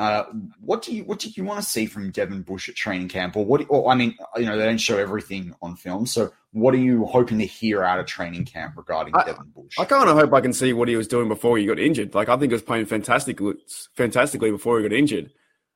Uh, 0.00 0.24
what 0.62 0.80
do 0.80 0.94
you 0.96 1.04
what 1.04 1.18
do 1.18 1.28
you 1.28 1.44
want 1.44 1.62
to 1.62 1.68
see 1.68 1.84
from 1.84 2.10
Devin 2.10 2.40
Bush 2.40 2.70
at 2.70 2.74
training 2.74 3.08
camp, 3.08 3.36
or 3.36 3.44
what? 3.44 3.66
Or 3.68 3.92
I 3.92 3.94
mean, 3.94 4.16
you 4.38 4.46
know, 4.46 4.56
they 4.56 4.64
don't 4.64 4.78
show 4.78 4.96
everything 4.96 5.54
on 5.60 5.76
film. 5.76 6.06
So, 6.06 6.32
what 6.52 6.72
are 6.72 6.78
you 6.78 7.04
hoping 7.04 7.38
to 7.38 7.44
hear 7.44 7.84
out 7.84 8.00
of 8.00 8.06
training 8.06 8.46
camp 8.46 8.78
regarding 8.78 9.14
I, 9.14 9.24
Devin 9.24 9.52
Bush? 9.54 9.74
I 9.78 9.84
kind 9.84 10.08
of 10.08 10.16
hope 10.16 10.32
I 10.32 10.40
can 10.40 10.54
see 10.54 10.72
what 10.72 10.88
he 10.88 10.96
was 10.96 11.06
doing 11.06 11.28
before 11.28 11.58
he 11.58 11.66
got 11.66 11.78
injured. 11.78 12.14
Like 12.14 12.30
I 12.30 12.38
think 12.38 12.50
he 12.50 12.54
was 12.54 12.62
playing 12.62 12.86
fantastically, 12.86 13.56
fantastically 13.94 14.50
before 14.50 14.78
he 14.78 14.88
got 14.88 14.96
injured. 14.96 15.32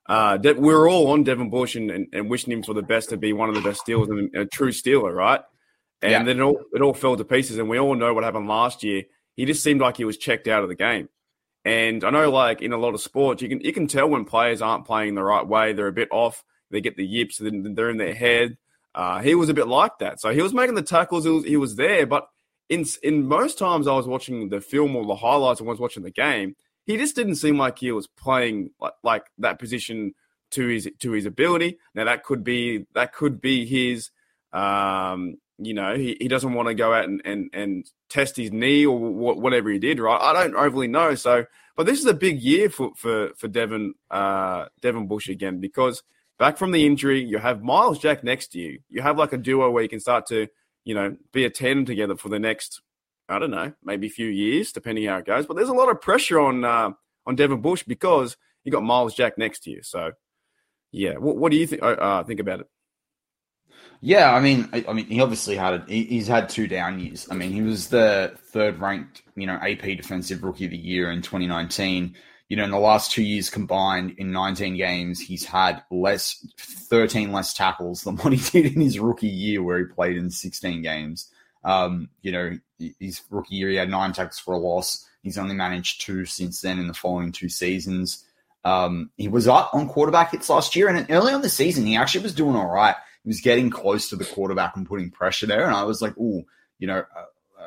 Uh, 0.07 0.38
we 0.57 0.73
are 0.73 0.88
all 0.88 1.09
on 1.09 1.23
Devin 1.23 1.50
Bush 1.50 1.76
and, 1.76 1.90
and, 1.90 2.07
and, 2.14 2.31
wishing 2.31 2.50
him 2.50 2.62
for 2.62 2.73
the 2.73 2.83
best 2.83 3.11
to 3.11 3.19
be 3.19 3.35
one 3.35 3.50
of 3.50 3.54
the 3.54 3.61
best 3.61 3.81
steals 3.81 4.09
and 4.09 4.35
a 4.35 4.47
true 4.47 4.73
stealer, 4.73 5.12
right? 5.12 5.40
And 6.00 6.12
yeah. 6.12 6.23
then 6.23 6.38
it 6.38 6.43
all, 6.43 6.61
it 6.73 6.81
all 6.81 6.95
fell 6.95 7.16
to 7.16 7.25
pieces. 7.26 7.59
And 7.59 7.69
we 7.69 7.78
all 7.78 7.95
know 7.95 8.14
what 8.14 8.25
happened 8.25 8.49
last 8.49 8.83
year. 8.83 9.04
He 9.37 9.45
just 9.45 9.62
seemed 9.62 9.83
like 9.83 9.99
he 9.99 10.04
was 10.07 10.16
checked 10.16 10.49
out 10.49 10.62
of 10.62 10.71
the 10.71 10.75
game. 10.75 11.11
And 11.64 12.04
I 12.04 12.11
know, 12.11 12.30
like 12.30 12.61
in 12.61 12.73
a 12.73 12.78
lot 12.78 12.94
of 12.94 13.00
sports, 13.00 13.40
you 13.42 13.49
can 13.49 13.61
you 13.61 13.73
can 13.73 13.87
tell 13.87 14.09
when 14.09 14.25
players 14.25 14.61
aren't 14.61 14.87
playing 14.87 15.14
the 15.14 15.23
right 15.23 15.47
way. 15.47 15.73
They're 15.73 15.87
a 15.87 15.92
bit 15.92 16.09
off. 16.11 16.44
They 16.71 16.80
get 16.80 16.97
the 16.97 17.06
yips. 17.06 17.38
They're 17.38 17.90
in 17.90 17.97
their 17.97 18.14
head. 18.14 18.59
Uh, 18.94 19.21
he 19.21 19.35
was 19.35 19.49
a 19.49 19.54
bit 19.54 19.66
like 19.66 19.99
that. 19.99 20.21
So 20.21 20.30
he 20.30 20.42
was 20.42 20.54
making 20.54 20.75
the 20.75 20.83
tackles. 20.83 21.25
He 21.25 21.30
was, 21.30 21.44
he 21.44 21.56
was 21.56 21.76
there, 21.76 22.06
but 22.06 22.28
in 22.68 22.85
in 23.02 23.26
most 23.26 23.59
times 23.59 23.87
I 23.87 23.94
was 23.94 24.06
watching 24.06 24.49
the 24.49 24.61
film 24.61 24.97
or 24.97 25.06
the 25.06 25.16
highlights 25.16 25.61
and 25.61 25.68
was 25.68 25.80
watching 25.80 26.02
the 26.02 26.11
game, 26.11 26.54
he 26.85 26.97
just 26.97 27.16
didn't 27.16 27.37
seem 27.37 27.59
like 27.59 27.78
he 27.78 27.92
was 27.92 28.06
playing 28.06 28.71
like, 28.80 28.94
like 29.02 29.25
that 29.38 29.59
position 29.59 30.14
to 30.52 30.66
his 30.68 30.88
to 31.00 31.12
his 31.12 31.26
ability. 31.26 31.78
Now 31.94 32.04
that 32.04 32.25
could 32.25 32.44
be 32.44 32.87
that 32.94 33.12
could 33.12 33.40
be 33.40 33.66
his 33.66 34.11
um, 34.52 35.37
you 35.58 35.75
know, 35.75 35.96
he, 35.96 36.16
he 36.20 36.28
doesn't 36.28 36.52
want 36.52 36.68
to 36.68 36.75
go 36.75 36.92
out 36.92 37.04
and, 37.04 37.23
and, 37.25 37.50
and 37.52 37.87
test 38.08 38.37
his 38.37 38.52
knee 38.52 38.84
or 38.84 38.99
whatever 38.99 39.70
he 39.70 39.78
did, 39.78 40.00
right? 40.00 40.20
I 40.20 40.32
don't 40.32 40.56
overly 40.56 40.88
know. 40.88 41.14
So, 41.14 41.44
but 41.76 41.87
this 41.87 42.00
is 42.00 42.06
a 42.06 42.14
big 42.14 42.40
year 42.40 42.70
for 42.70 42.92
for 42.96 43.30
for 43.37 43.49
Devin 43.49 43.94
uh, 44.11 44.66
Devin 44.80 45.06
Bush 45.06 45.28
again 45.28 45.61
because 45.61 46.02
back 46.38 46.56
from 46.56 46.73
the 46.73 46.87
injury, 46.87 47.23
you 47.23 47.38
have 47.38 47.62
Myles 47.62 47.99
Jack 47.99 48.25
next 48.25 48.49
to 48.49 48.58
you. 48.58 48.80
You 48.88 49.02
have 49.02 49.18
like 49.18 49.32
a 49.32 49.38
duo 49.38 49.70
where 49.70 49.82
you 49.82 49.88
can 49.88 50.00
start 50.00 50.26
to 50.26 50.49
you 50.84 50.94
know 50.94 51.16
be 51.32 51.44
a 51.44 51.50
ten 51.50 51.84
together 51.84 52.16
for 52.16 52.28
the 52.28 52.38
next 52.38 52.80
I 53.28 53.38
don't 53.38 53.50
know 53.50 53.73
maybe 53.82 54.06
a 54.06 54.11
few 54.11 54.28
years 54.28 54.73
depending 54.73 55.06
how 55.06 55.16
it 55.16 55.26
goes. 55.26 55.46
But 55.46 55.56
there's 55.56 55.68
a 55.68 55.75
lot 55.75 55.90
of 55.90 56.00
pressure 56.00 56.40
on 56.40 56.64
uh, 56.64 56.90
on 57.26 57.37
Devin 57.37 57.61
Bush 57.61 57.82
because 57.82 58.37
you 58.64 58.73
got 58.73 58.82
Myles 58.82 59.14
Jack 59.14 59.38
next 59.38 59.61
to 59.64 59.70
you. 59.70 59.82
So 59.82 60.12
yeah, 60.92 61.14
what, 61.14 61.37
what 61.37 61.50
do 61.50 61.58
you 61.58 61.66
think 61.66 61.82
uh, 61.82 61.87
uh 61.87 62.25
think 62.25 62.40
about 62.40 62.61
it? 62.61 62.66
Yeah, 64.01 64.35
I 64.35 64.41
mean, 64.41 64.69
I, 64.73 64.85
I, 64.89 64.93
mean, 64.93 65.07
he 65.07 65.21
obviously 65.21 65.57
had 65.57 65.75
a, 65.75 65.85
he's 65.87 66.29
had 66.29 66.49
two 66.49 66.67
down 66.67 67.01
years. 67.01 67.27
I 67.31 67.35
mean, 67.35 67.53
he 67.53 67.63
was 67.63 67.89
the 67.89 68.37
third 68.49 68.79
ranked, 68.79 69.23
you 69.37 69.47
know, 69.47 69.55
AP 69.55 69.83
Defensive 69.97 70.43
Rookie 70.43 70.67
of 70.67 70.71
the 70.71 70.77
Year 70.77 71.11
in 71.11 71.23
2019. 71.23 72.15
You 72.49 72.57
know, 72.59 72.65
in 72.65 72.71
the 72.71 72.79
last 72.79 73.13
two 73.13 73.23
years 73.23 73.49
combined, 73.49 74.15
in 74.19 74.31
19 74.31 74.77
games, 74.77 75.19
he's 75.19 75.45
had 75.45 75.83
less, 75.91 76.47
13 76.59 77.33
less 77.33 77.55
tackles 77.55 78.03
than 78.03 78.17
what 78.19 78.33
he 78.33 78.63
did 78.63 78.75
in 78.75 78.81
his 78.81 78.99
rookie 78.99 79.27
year, 79.27 79.63
where 79.63 79.79
he 79.79 79.85
played 79.85 80.17
in 80.17 80.31
16 80.31 80.83
games. 80.83 81.31
Um, 81.65 82.11
you 82.21 82.33
know, 82.33 82.59
his 83.01 83.23
rookie 83.31 83.57
year, 83.57 83.71
he 83.71 83.77
had 83.77 83.89
nine 83.89 84.13
tackles 84.13 84.39
for 84.39 84.55
a 84.55 84.59
loss. 84.59 85.09
He's 85.23 85.39
only 85.39 85.55
managed 85.55 86.03
two 86.03 86.27
since 86.27 86.61
then 86.61 86.79
in 86.79 86.87
the 86.87 86.95
following 86.95 87.33
two 87.33 87.49
seasons. 87.49 88.25
Um, 88.65 89.11
he 89.17 89.29
was 89.29 89.49
up 89.49 89.71
on 89.73 89.89
quarterback 89.89 90.33
hits 90.33 90.51
last 90.51 90.77
year, 90.77 90.89
and 90.89 91.11
early 91.11 91.33
on 91.33 91.43
the 91.43 91.49
season, 91.49 91.87
he 91.87 91.97
actually 91.97 92.23
was 92.23 92.35
doing 92.35 92.57
all 92.57 92.69
right 92.69 92.95
he 93.25 93.28
was 93.28 93.40
getting 93.40 93.71
close 93.71 94.11
to 94.11 94.16
the 94.16 94.25
quarterback 94.25 94.76
and 94.76 94.87
putting 94.87 95.11
pressure 95.11 95.47
there. 95.47 95.64
And 95.64 95.75
I 95.75 95.85
was 95.85 96.02
like, 96.02 96.14
oh, 96.21 96.45
you 96.78 96.87
know, 96.87 96.99
uh, 96.99 97.25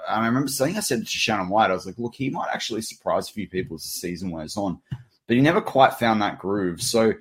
and 0.08 0.24
I 0.24 0.28
remember 0.28 0.50
saying, 0.50 0.78
I 0.78 0.82
said 0.82 1.00
to 1.00 1.06
Shannon 1.06 1.50
White, 1.50 1.72
I 1.72 1.74
was 1.74 1.86
like, 1.86 1.98
look, 1.98 2.14
he 2.16 2.30
might 2.30 2.50
actually 2.54 2.82
surprise 2.82 3.30
a 3.30 3.34
few 3.34 3.50
people 3.50 3.76
as 3.76 3.82
the 3.82 3.90
season 3.90 4.30
wears 4.30 4.56
on. 4.56 4.80
But 5.28 5.36
he 5.36 5.42
never 5.42 5.60
quite 5.60 5.96
found 5.96 6.22
that 6.22 6.40
groove. 6.40 6.82
So, 6.82 7.14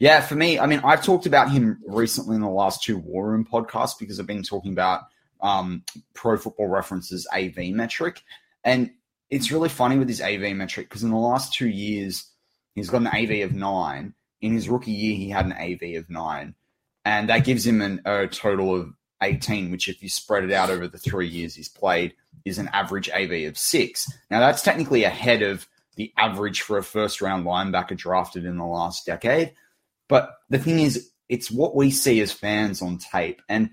yeah, 0.00 0.20
for 0.20 0.34
me, 0.34 0.58
I 0.58 0.66
mean, 0.66 0.80
I've 0.84 1.04
talked 1.04 1.26
about 1.26 1.50
him 1.50 1.78
recently 1.86 2.34
in 2.34 2.42
the 2.42 2.48
last 2.48 2.82
two 2.82 2.98
War 2.98 3.30
Room 3.30 3.46
podcasts 3.50 3.98
because 3.98 4.18
I've 4.18 4.26
been 4.26 4.42
talking 4.42 4.72
about 4.72 5.02
um, 5.40 5.84
Pro 6.14 6.36
Football 6.36 6.68
References 6.68 7.28
AV 7.32 7.68
metric. 7.68 8.20
And 8.64 8.90
it's 9.30 9.52
really 9.52 9.68
funny 9.68 9.98
with 9.98 10.08
his 10.08 10.20
AV 10.20 10.54
metric 10.56 10.88
because 10.88 11.04
in 11.04 11.10
the 11.10 11.16
last 11.16 11.54
two 11.54 11.68
years, 11.68 12.28
he's 12.74 12.90
got 12.90 13.02
an 13.02 13.06
AV 13.06 13.48
of 13.48 13.54
nine. 13.54 14.14
In 14.40 14.52
his 14.52 14.68
rookie 14.68 14.90
year, 14.90 15.16
he 15.16 15.30
had 15.30 15.46
an 15.46 15.52
AV 15.52 15.96
of 15.96 16.10
nine 16.10 16.54
and 17.04 17.28
that 17.28 17.44
gives 17.44 17.66
him 17.66 17.80
an, 17.80 18.00
a 18.04 18.26
total 18.26 18.74
of 18.74 18.92
18, 19.22 19.70
which 19.70 19.88
if 19.88 20.02
you 20.02 20.08
spread 20.08 20.44
it 20.44 20.52
out 20.52 20.70
over 20.70 20.88
the 20.88 20.98
three 20.98 21.28
years 21.28 21.54
he's 21.54 21.68
played, 21.68 22.14
is 22.44 22.58
an 22.58 22.68
average 22.72 23.10
AV 23.10 23.48
of 23.48 23.58
six. 23.58 24.10
Now 24.30 24.40
that's 24.40 24.62
technically 24.62 25.04
ahead 25.04 25.42
of 25.42 25.66
the 25.96 26.12
average 26.16 26.60
for 26.60 26.78
a 26.78 26.82
first 26.82 27.20
round 27.20 27.46
linebacker 27.46 27.96
drafted 27.96 28.44
in 28.44 28.58
the 28.58 28.64
last 28.64 29.06
decade. 29.06 29.52
But 30.08 30.34
the 30.50 30.58
thing 30.58 30.80
is, 30.80 31.10
it's 31.28 31.50
what 31.50 31.74
we 31.74 31.90
see 31.90 32.20
as 32.20 32.32
fans 32.32 32.82
on 32.82 32.98
tape. 32.98 33.40
And 33.48 33.70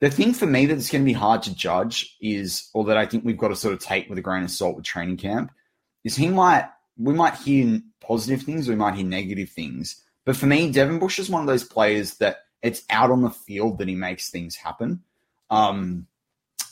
the 0.00 0.10
thing 0.10 0.34
for 0.34 0.46
me 0.46 0.66
that's 0.66 0.90
going 0.90 1.02
to 1.02 1.06
be 1.06 1.12
hard 1.12 1.42
to 1.44 1.54
judge 1.54 2.16
is, 2.20 2.68
or 2.74 2.84
that 2.84 2.98
I 2.98 3.06
think 3.06 3.24
we've 3.24 3.38
got 3.38 3.48
to 3.48 3.56
sort 3.56 3.74
of 3.74 3.80
take 3.80 4.08
with 4.08 4.18
a 4.18 4.22
grain 4.22 4.42
of 4.42 4.50
salt 4.50 4.76
with 4.76 4.84
training 4.84 5.16
camp, 5.16 5.52
is 6.04 6.16
he 6.16 6.28
might, 6.28 6.68
we 6.98 7.14
might 7.14 7.36
hear 7.36 7.80
positive 8.00 8.42
things, 8.42 8.68
we 8.68 8.74
might 8.74 8.96
hear 8.96 9.06
negative 9.06 9.48
things. 9.50 10.02
But 10.24 10.36
for 10.36 10.46
me, 10.46 10.70
Devin 10.70 10.98
Bush 10.98 11.18
is 11.18 11.30
one 11.30 11.40
of 11.40 11.46
those 11.46 11.64
players 11.64 12.14
that 12.16 12.38
it's 12.62 12.82
out 12.90 13.10
on 13.10 13.22
the 13.22 13.30
field 13.30 13.78
that 13.78 13.88
he 13.88 13.94
makes 13.94 14.30
things 14.30 14.56
happen. 14.56 15.02
Um, 15.50 16.06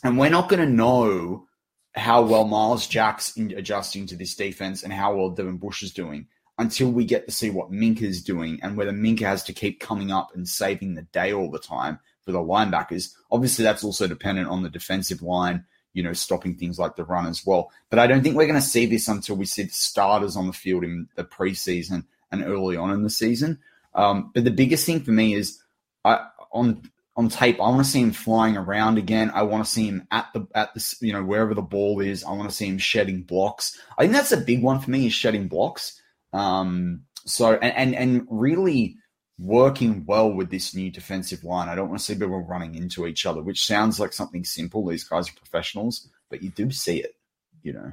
and 0.03 0.19
we're 0.19 0.31
not 0.31 0.49
going 0.49 0.67
to 0.67 0.73
know 0.73 1.47
how 1.95 2.23
well 2.23 2.45
Myles 2.45 2.87
Jack's 2.87 3.37
adjusting 3.37 4.07
to 4.07 4.17
this 4.17 4.35
defense 4.35 4.83
and 4.83 4.93
how 4.93 5.15
well 5.15 5.31
Devin 5.31 5.59
Bush 5.59 5.83
is 5.83 5.93
doing 5.93 6.27
until 6.59 6.91
we 6.91 7.05
get 7.05 7.27
to 7.27 7.33
see 7.33 7.51
what 7.51 7.73
Minkah 7.73 8.03
is 8.03 8.23
doing 8.23 8.61
and 8.63 8.77
whether 8.77 8.93
Minkah 8.93 9.21
has 9.21 9.43
to 9.45 9.53
keep 9.53 9.81
coming 9.81 10.13
up 10.13 10.31
and 10.35 10.49
saving 10.49 10.95
the 10.95 11.03
day 11.03 11.33
all 11.33 11.51
the 11.51 11.59
time 11.59 11.99
for 12.25 12.33
the 12.33 12.39
linebackers. 12.39 13.15
Obviously, 13.31 13.65
that's 13.65 13.83
also 13.83 14.07
dependent 14.07 14.49
on 14.49 14.63
the 14.63 14.69
defensive 14.69 15.23
line, 15.23 15.65
you 15.95 16.03
know, 16.03 16.13
stopping 16.13 16.55
things 16.55 16.79
like 16.79 16.97
the 16.97 17.05
run 17.05 17.27
as 17.27 17.45
well. 17.45 17.73
But 17.89 17.99
I 17.99 18.07
don't 18.07 18.23
think 18.23 18.37
we're 18.37 18.47
going 18.47 18.61
to 18.61 18.67
see 18.67 18.87
this 18.87 19.09
until 19.09 19.37
we 19.37 19.47
see 19.47 19.65
the 19.65 19.71
starters 19.71 20.37
on 20.37 20.47
the 20.47 20.53
field 20.53 20.85
in 20.85 21.09
the 21.17 21.25
preseason 21.25 22.05
and 22.31 22.45
early 22.45 22.77
on 22.77 22.93
in 22.93 23.03
the 23.03 23.11
season. 23.11 23.59
Um, 23.95 24.31
but 24.35 24.45
the 24.45 24.51
biggest 24.51 24.87
thing 24.87 25.01
for 25.01 25.11
me 25.11 25.35
is 25.35 25.61
I, 26.05 26.27
on 26.53 26.83
on 27.17 27.29
tape, 27.29 27.57
I 27.57 27.69
want 27.69 27.85
to 27.85 27.91
see 27.91 28.01
him 28.01 28.13
flying 28.13 28.57
around 28.57 28.97
again. 28.97 29.31
I 29.35 29.43
want 29.43 29.65
to 29.65 29.71
see 29.71 29.87
him 29.87 30.07
at 30.11 30.29
the 30.33 30.47
at 30.55 30.75
this 30.75 30.97
you 31.01 31.13
know 31.13 31.23
wherever 31.23 31.55
the 31.55 31.63
ball 31.63 32.01
is. 32.01 32.25
I 32.25 32.33
want 32.33 32.49
to 32.49 32.55
see 32.55 32.67
him 32.67 32.79
shedding 32.79 33.23
blocks. 33.23 33.79
I 33.99 34.03
think 34.03 34.13
that's 34.13 34.33
a 34.33 34.39
big 34.39 34.63
one 34.63 34.81
for 34.81 34.91
me 34.91 35.07
is 35.07 35.13
shedding 35.13 35.49
blocks. 35.49 36.01
Um, 36.33 37.03
so 37.27 37.55
and, 37.55 37.75
and 37.77 37.95
and 37.95 38.27
really 38.31 38.97
working 39.39 40.05
well 40.07 40.31
with 40.31 40.51
this 40.51 40.75
new 40.75 40.91
defensive 40.91 41.45
line. 41.45 41.69
I 41.69 41.75
don't 41.75 41.89
want 41.89 41.99
to 41.99 42.05
see 42.05 42.15
people 42.15 42.41
running 42.41 42.75
into 42.75 43.07
each 43.07 43.25
other, 43.27 43.43
which 43.43 43.65
sounds 43.65 43.99
like 43.99 44.13
something 44.13 44.45
simple. 44.45 44.87
These 44.87 45.05
guys 45.05 45.29
are 45.29 45.35
professionals, 45.35 46.09
but 46.29 46.43
you 46.43 46.51
do 46.51 46.71
see 46.71 47.01
it, 47.01 47.15
you 47.63 47.73
know. 47.73 47.93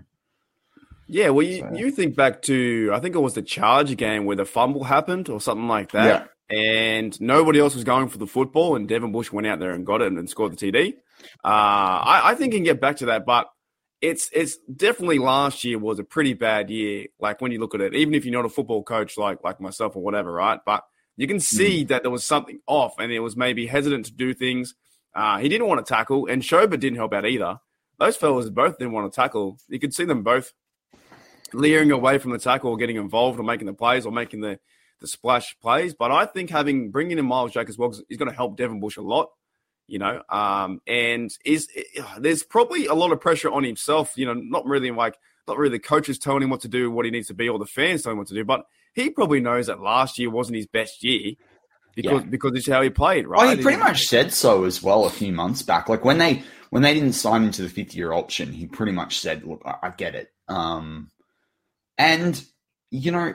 Yeah, 1.08 1.30
well, 1.30 1.46
you, 1.46 1.60
so. 1.60 1.72
you 1.74 1.92
think 1.92 2.16
back 2.16 2.42
to 2.44 2.92
I 2.94 3.00
think 3.00 3.16
it 3.16 3.20
was 3.20 3.34
the 3.34 3.42
Charger 3.42 3.96
game 3.96 4.26
where 4.26 4.36
the 4.36 4.46
fumble 4.46 4.84
happened 4.84 5.30
or 5.30 5.40
something 5.40 5.68
like 5.68 5.92
that. 5.92 6.30
And 6.50 7.20
nobody 7.20 7.60
else 7.60 7.76
was 7.76 7.84
going 7.84 8.08
for 8.08 8.18
the 8.18 8.28
football, 8.28 8.76
and 8.76 8.88
Devin 8.88 9.12
Bush 9.12 9.32
went 9.32 9.48
out 9.48 9.60
there 9.60 9.74
and 9.74 9.86
got 9.86 10.02
it 10.02 10.14
and, 10.14 10.30
scored 10.30 10.58
the 10.58 10.72
TD. 10.72 10.94
Uh, 11.44 11.48
I, 11.48 12.22
I, 12.24 12.36
think 12.36 12.54
he 12.54 12.60
can 12.60 12.64
get 12.64 12.80
back 12.80 12.98
to 12.98 13.08
that, 13.08 13.26
but 13.26 13.50
it's 14.02 14.30
it's 14.32 14.58
definitely 14.58 15.20
last 15.20 15.64
year 15.64 15.80
was 15.80 16.00
a 16.00 16.04
pretty 16.04 16.34
bad 16.34 16.70
year. 16.70 17.08
Like 17.20 17.42
when 17.42 17.52
you 17.52 17.60
look 17.60 17.76
at 17.76 17.82
it, 17.82 17.96
even 17.96 18.14
if 18.14 18.24
you're 18.24 18.34
not 18.34 18.46
a 18.46 18.50
football 18.54 18.84
coach 18.84 19.18
like 19.18 19.44
like 19.44 19.60
myself 19.60 19.96
or 19.96 20.04
whatever, 20.04 20.32
right? 20.32 20.60
But 20.66 20.84
you 21.18 21.28
can 21.28 21.40
see 21.40 21.84
mm. 21.84 21.88
that 21.90 22.04
there 22.04 22.12
was 22.12 22.24
something 22.24 22.60
off, 22.66 22.94
and 23.00 23.12
it 23.12 23.20
was 23.20 23.36
maybe 23.36 23.68
hesitant 23.68 24.06
to 24.06 24.14
do 24.14 24.34
things. 24.34 24.76
Uh, 25.14 25.40
he 25.40 25.50
didn't 25.50 25.68
want 25.68 25.86
to 25.86 25.94
tackle, 25.94 26.28
and 26.28 26.44
Schobert 26.44 26.80
didn't 26.80 26.98
help 26.98 27.14
out 27.14 27.26
either. 27.26 27.60
Those 28.00 28.16
fellas 28.16 28.50
both 28.50 28.78
didn't 28.78 28.94
want 28.94 29.12
to 29.12 29.16
tackle. 29.16 29.58
You 29.68 29.80
could 29.80 29.94
see 29.94 30.06
them 30.06 30.22
both 30.22 30.54
leering 31.54 31.92
away 31.92 32.20
from 32.20 32.32
the 32.32 32.40
tackle 32.40 32.72
or 32.72 32.78
getting 32.78 32.98
involved 32.98 33.40
or 33.40 33.44
making 33.44 33.66
the 33.66 33.74
plays 33.74 34.06
or 34.06 34.12
making 34.12 34.42
the 34.42 34.60
the 35.00 35.08
splash 35.08 35.56
plays. 35.62 35.94
But 35.94 36.12
I 36.12 36.26
think 36.26 36.50
having 36.50 36.92
bringing 36.92 37.18
in 37.18 37.26
Myles 37.26 37.52
Jack 37.52 37.70
as 37.70 37.78
well 37.78 37.94
is 38.10 38.18
going 38.18 38.30
to 38.30 38.36
help 38.36 38.58
Devin 38.58 38.80
Bush 38.80 38.98
a 38.98 39.02
lot. 39.02 39.30
You 39.88 40.00
know, 40.00 40.22
um, 40.30 40.82
and 40.86 41.32
is 41.46 41.70
there's 42.20 42.44
probably 42.44 42.88
a 42.88 42.94
lot 42.94 43.14
of 43.14 43.22
pressure 43.22 43.50
on 43.50 43.64
himself. 43.64 44.14
You 44.18 44.26
know, 44.26 44.34
not 44.34 44.66
really 44.66 44.92
like 44.92 45.18
not 45.48 45.58
really 45.58 45.78
the 45.78 45.80
coaches 45.80 46.20
telling 46.20 46.44
him 46.44 46.50
what 46.50 46.62
to 46.62 46.68
do, 46.68 46.92
what 46.92 47.06
he 47.06 47.12
needs 47.12 47.28
to 47.28 47.34
be, 47.34 47.48
or 47.48 47.58
the 47.58 47.66
fans 47.66 48.02
telling 48.02 48.16
him 48.16 48.20
what 48.20 48.28
to 48.28 48.34
do. 48.34 48.44
But 48.44 48.66
he 48.94 49.10
probably 49.10 49.40
knows 49.40 49.68
that 49.68 49.80
last 49.80 50.20
year 50.20 50.30
wasn't 50.30 50.58
his 50.58 50.68
best 50.68 51.04
year 51.04 51.36
because 51.96 52.22
yeah. 52.22 52.30
because 52.30 52.52
it's 52.56 52.68
how 52.68 52.82
he 52.82 52.90
played, 52.90 53.28
right? 53.28 53.48
Oh, 53.48 53.56
he 53.56 53.62
pretty 53.62 53.80
much 53.80 54.08
said 54.08 54.34
so 54.34 54.66
as 54.66 54.84
well 54.84 55.06
a 55.06 55.10
few 55.10 55.32
months 55.32 55.62
back. 55.62 55.88
Like 55.88 56.04
when 56.04 56.18
they 56.18 56.44
when 56.70 56.84
they 56.84 56.94
didn't 56.94 57.14
sign 57.14 57.44
him 57.44 57.52
to 57.52 57.64
the 57.64 57.70
fifth 57.70 57.96
year 57.96 58.14
option, 58.14 58.54
he 58.54 58.68
pretty 58.68 58.92
much 58.92 59.20
said, 59.20 59.46
"Look, 59.46 59.62
I, 59.66 59.76
I 59.84 59.90
get 59.90 60.16
it." 60.16 60.30
Um, 60.48 61.10
and 61.98 62.44
you 62.92 63.12
know, 63.12 63.34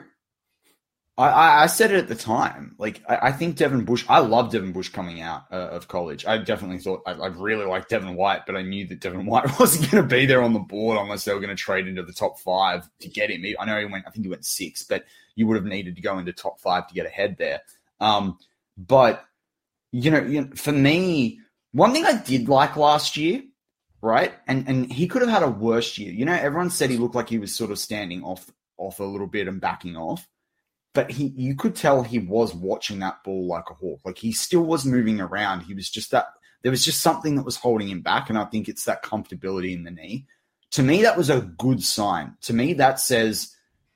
I, 1.15 1.63
I 1.63 1.65
said 1.67 1.91
it 1.91 1.97
at 1.97 2.07
the 2.07 2.15
time. 2.15 2.75
Like, 2.79 3.03
I, 3.07 3.27
I, 3.27 3.31
think 3.31 3.55
Devin 3.55 3.85
Bush, 3.85 4.03
I 4.09 4.17
love 4.17 4.51
Devin 4.51 4.71
Bush 4.71 4.89
coming 4.89 5.21
out 5.21 5.43
uh, 5.51 5.69
of 5.69 5.87
college. 5.87 6.25
I 6.25 6.39
definitely 6.39 6.79
thought 6.79 7.03
I, 7.05 7.11
I 7.11 7.27
really 7.27 7.65
liked 7.65 7.89
Devin 7.89 8.15
White, 8.15 8.47
but 8.47 8.55
I 8.55 8.63
knew 8.63 8.87
that 8.87 8.99
Devin 8.99 9.25
White 9.27 9.47
wasn't 9.59 9.91
going 9.91 10.01
to 10.03 10.15
be 10.15 10.25
there 10.25 10.41
on 10.41 10.53
the 10.53 10.59
board 10.59 10.97
unless 10.97 11.23
they 11.23 11.33
were 11.33 11.39
going 11.39 11.55
to 11.55 11.61
trade 11.61 11.87
into 11.87 12.01
the 12.01 12.13
top 12.13 12.39
five 12.39 12.89
to 13.01 13.09
get 13.09 13.29
him. 13.29 13.43
I 13.59 13.65
know 13.65 13.79
he 13.79 13.85
went, 13.85 14.05
I 14.07 14.09
think 14.09 14.25
he 14.25 14.29
went 14.29 14.45
six, 14.45 14.83
but 14.83 15.05
you 15.35 15.45
would 15.45 15.55
have 15.55 15.65
needed 15.65 15.95
to 15.97 16.01
go 16.01 16.17
into 16.17 16.33
top 16.33 16.59
five 16.59 16.87
to 16.87 16.95
get 16.95 17.05
ahead 17.05 17.37
there. 17.37 17.61
Um, 17.99 18.39
but, 18.75 19.23
you 19.91 20.09
know, 20.09 20.21
you 20.21 20.41
know, 20.41 20.49
for 20.55 20.71
me, 20.71 21.41
one 21.73 21.93
thing 21.93 22.05
I 22.05 22.17
did 22.23 22.49
like 22.49 22.75
last 22.75 23.17
year, 23.17 23.43
right? 24.01 24.33
And 24.47 24.67
and 24.67 24.91
he 24.91 25.07
could 25.07 25.21
have 25.21 25.31
had 25.31 25.43
a 25.43 25.49
worse 25.49 25.97
year. 25.97 26.11
You 26.11 26.25
know, 26.25 26.33
everyone 26.33 26.71
said 26.71 26.89
he 26.89 26.97
looked 26.97 27.15
like 27.15 27.29
he 27.29 27.37
was 27.37 27.53
sort 27.53 27.69
of 27.71 27.77
standing 27.77 28.23
off 28.23 28.51
off 28.77 28.99
a 28.99 29.03
little 29.03 29.27
bit 29.27 29.47
and 29.47 29.61
backing 29.61 29.95
off 29.95 30.27
but 30.93 31.11
he 31.11 31.33
you 31.35 31.55
could 31.55 31.75
tell 31.75 32.03
he 32.03 32.19
was 32.19 32.53
watching 32.53 32.99
that 32.99 33.23
ball 33.23 33.47
like 33.47 33.69
a 33.69 33.73
hawk. 33.73 34.01
Like 34.05 34.17
he 34.17 34.31
still 34.31 34.63
was 34.63 34.85
moving 34.85 35.19
around. 35.19 35.61
He 35.61 35.73
was 35.73 35.89
just 35.89 36.11
that 36.11 36.27
there 36.61 36.71
was 36.71 36.85
just 36.85 37.01
something 37.01 37.35
that 37.35 37.45
was 37.45 37.57
holding 37.57 37.89
him 37.89 38.01
back, 38.01 38.29
and 38.29 38.37
I 38.37 38.45
think 38.45 38.69
it's 38.69 38.85
that 38.85 39.03
comfortability 39.03 39.73
in 39.73 39.83
the 39.83 39.91
knee. 39.91 40.25
To 40.71 40.83
me, 40.83 41.01
that 41.03 41.17
was 41.17 41.29
a 41.29 41.41
good 41.41 41.83
sign. 41.83 42.35
To 42.41 42.53
me, 42.53 42.73
that 42.73 42.99
says 42.99 43.55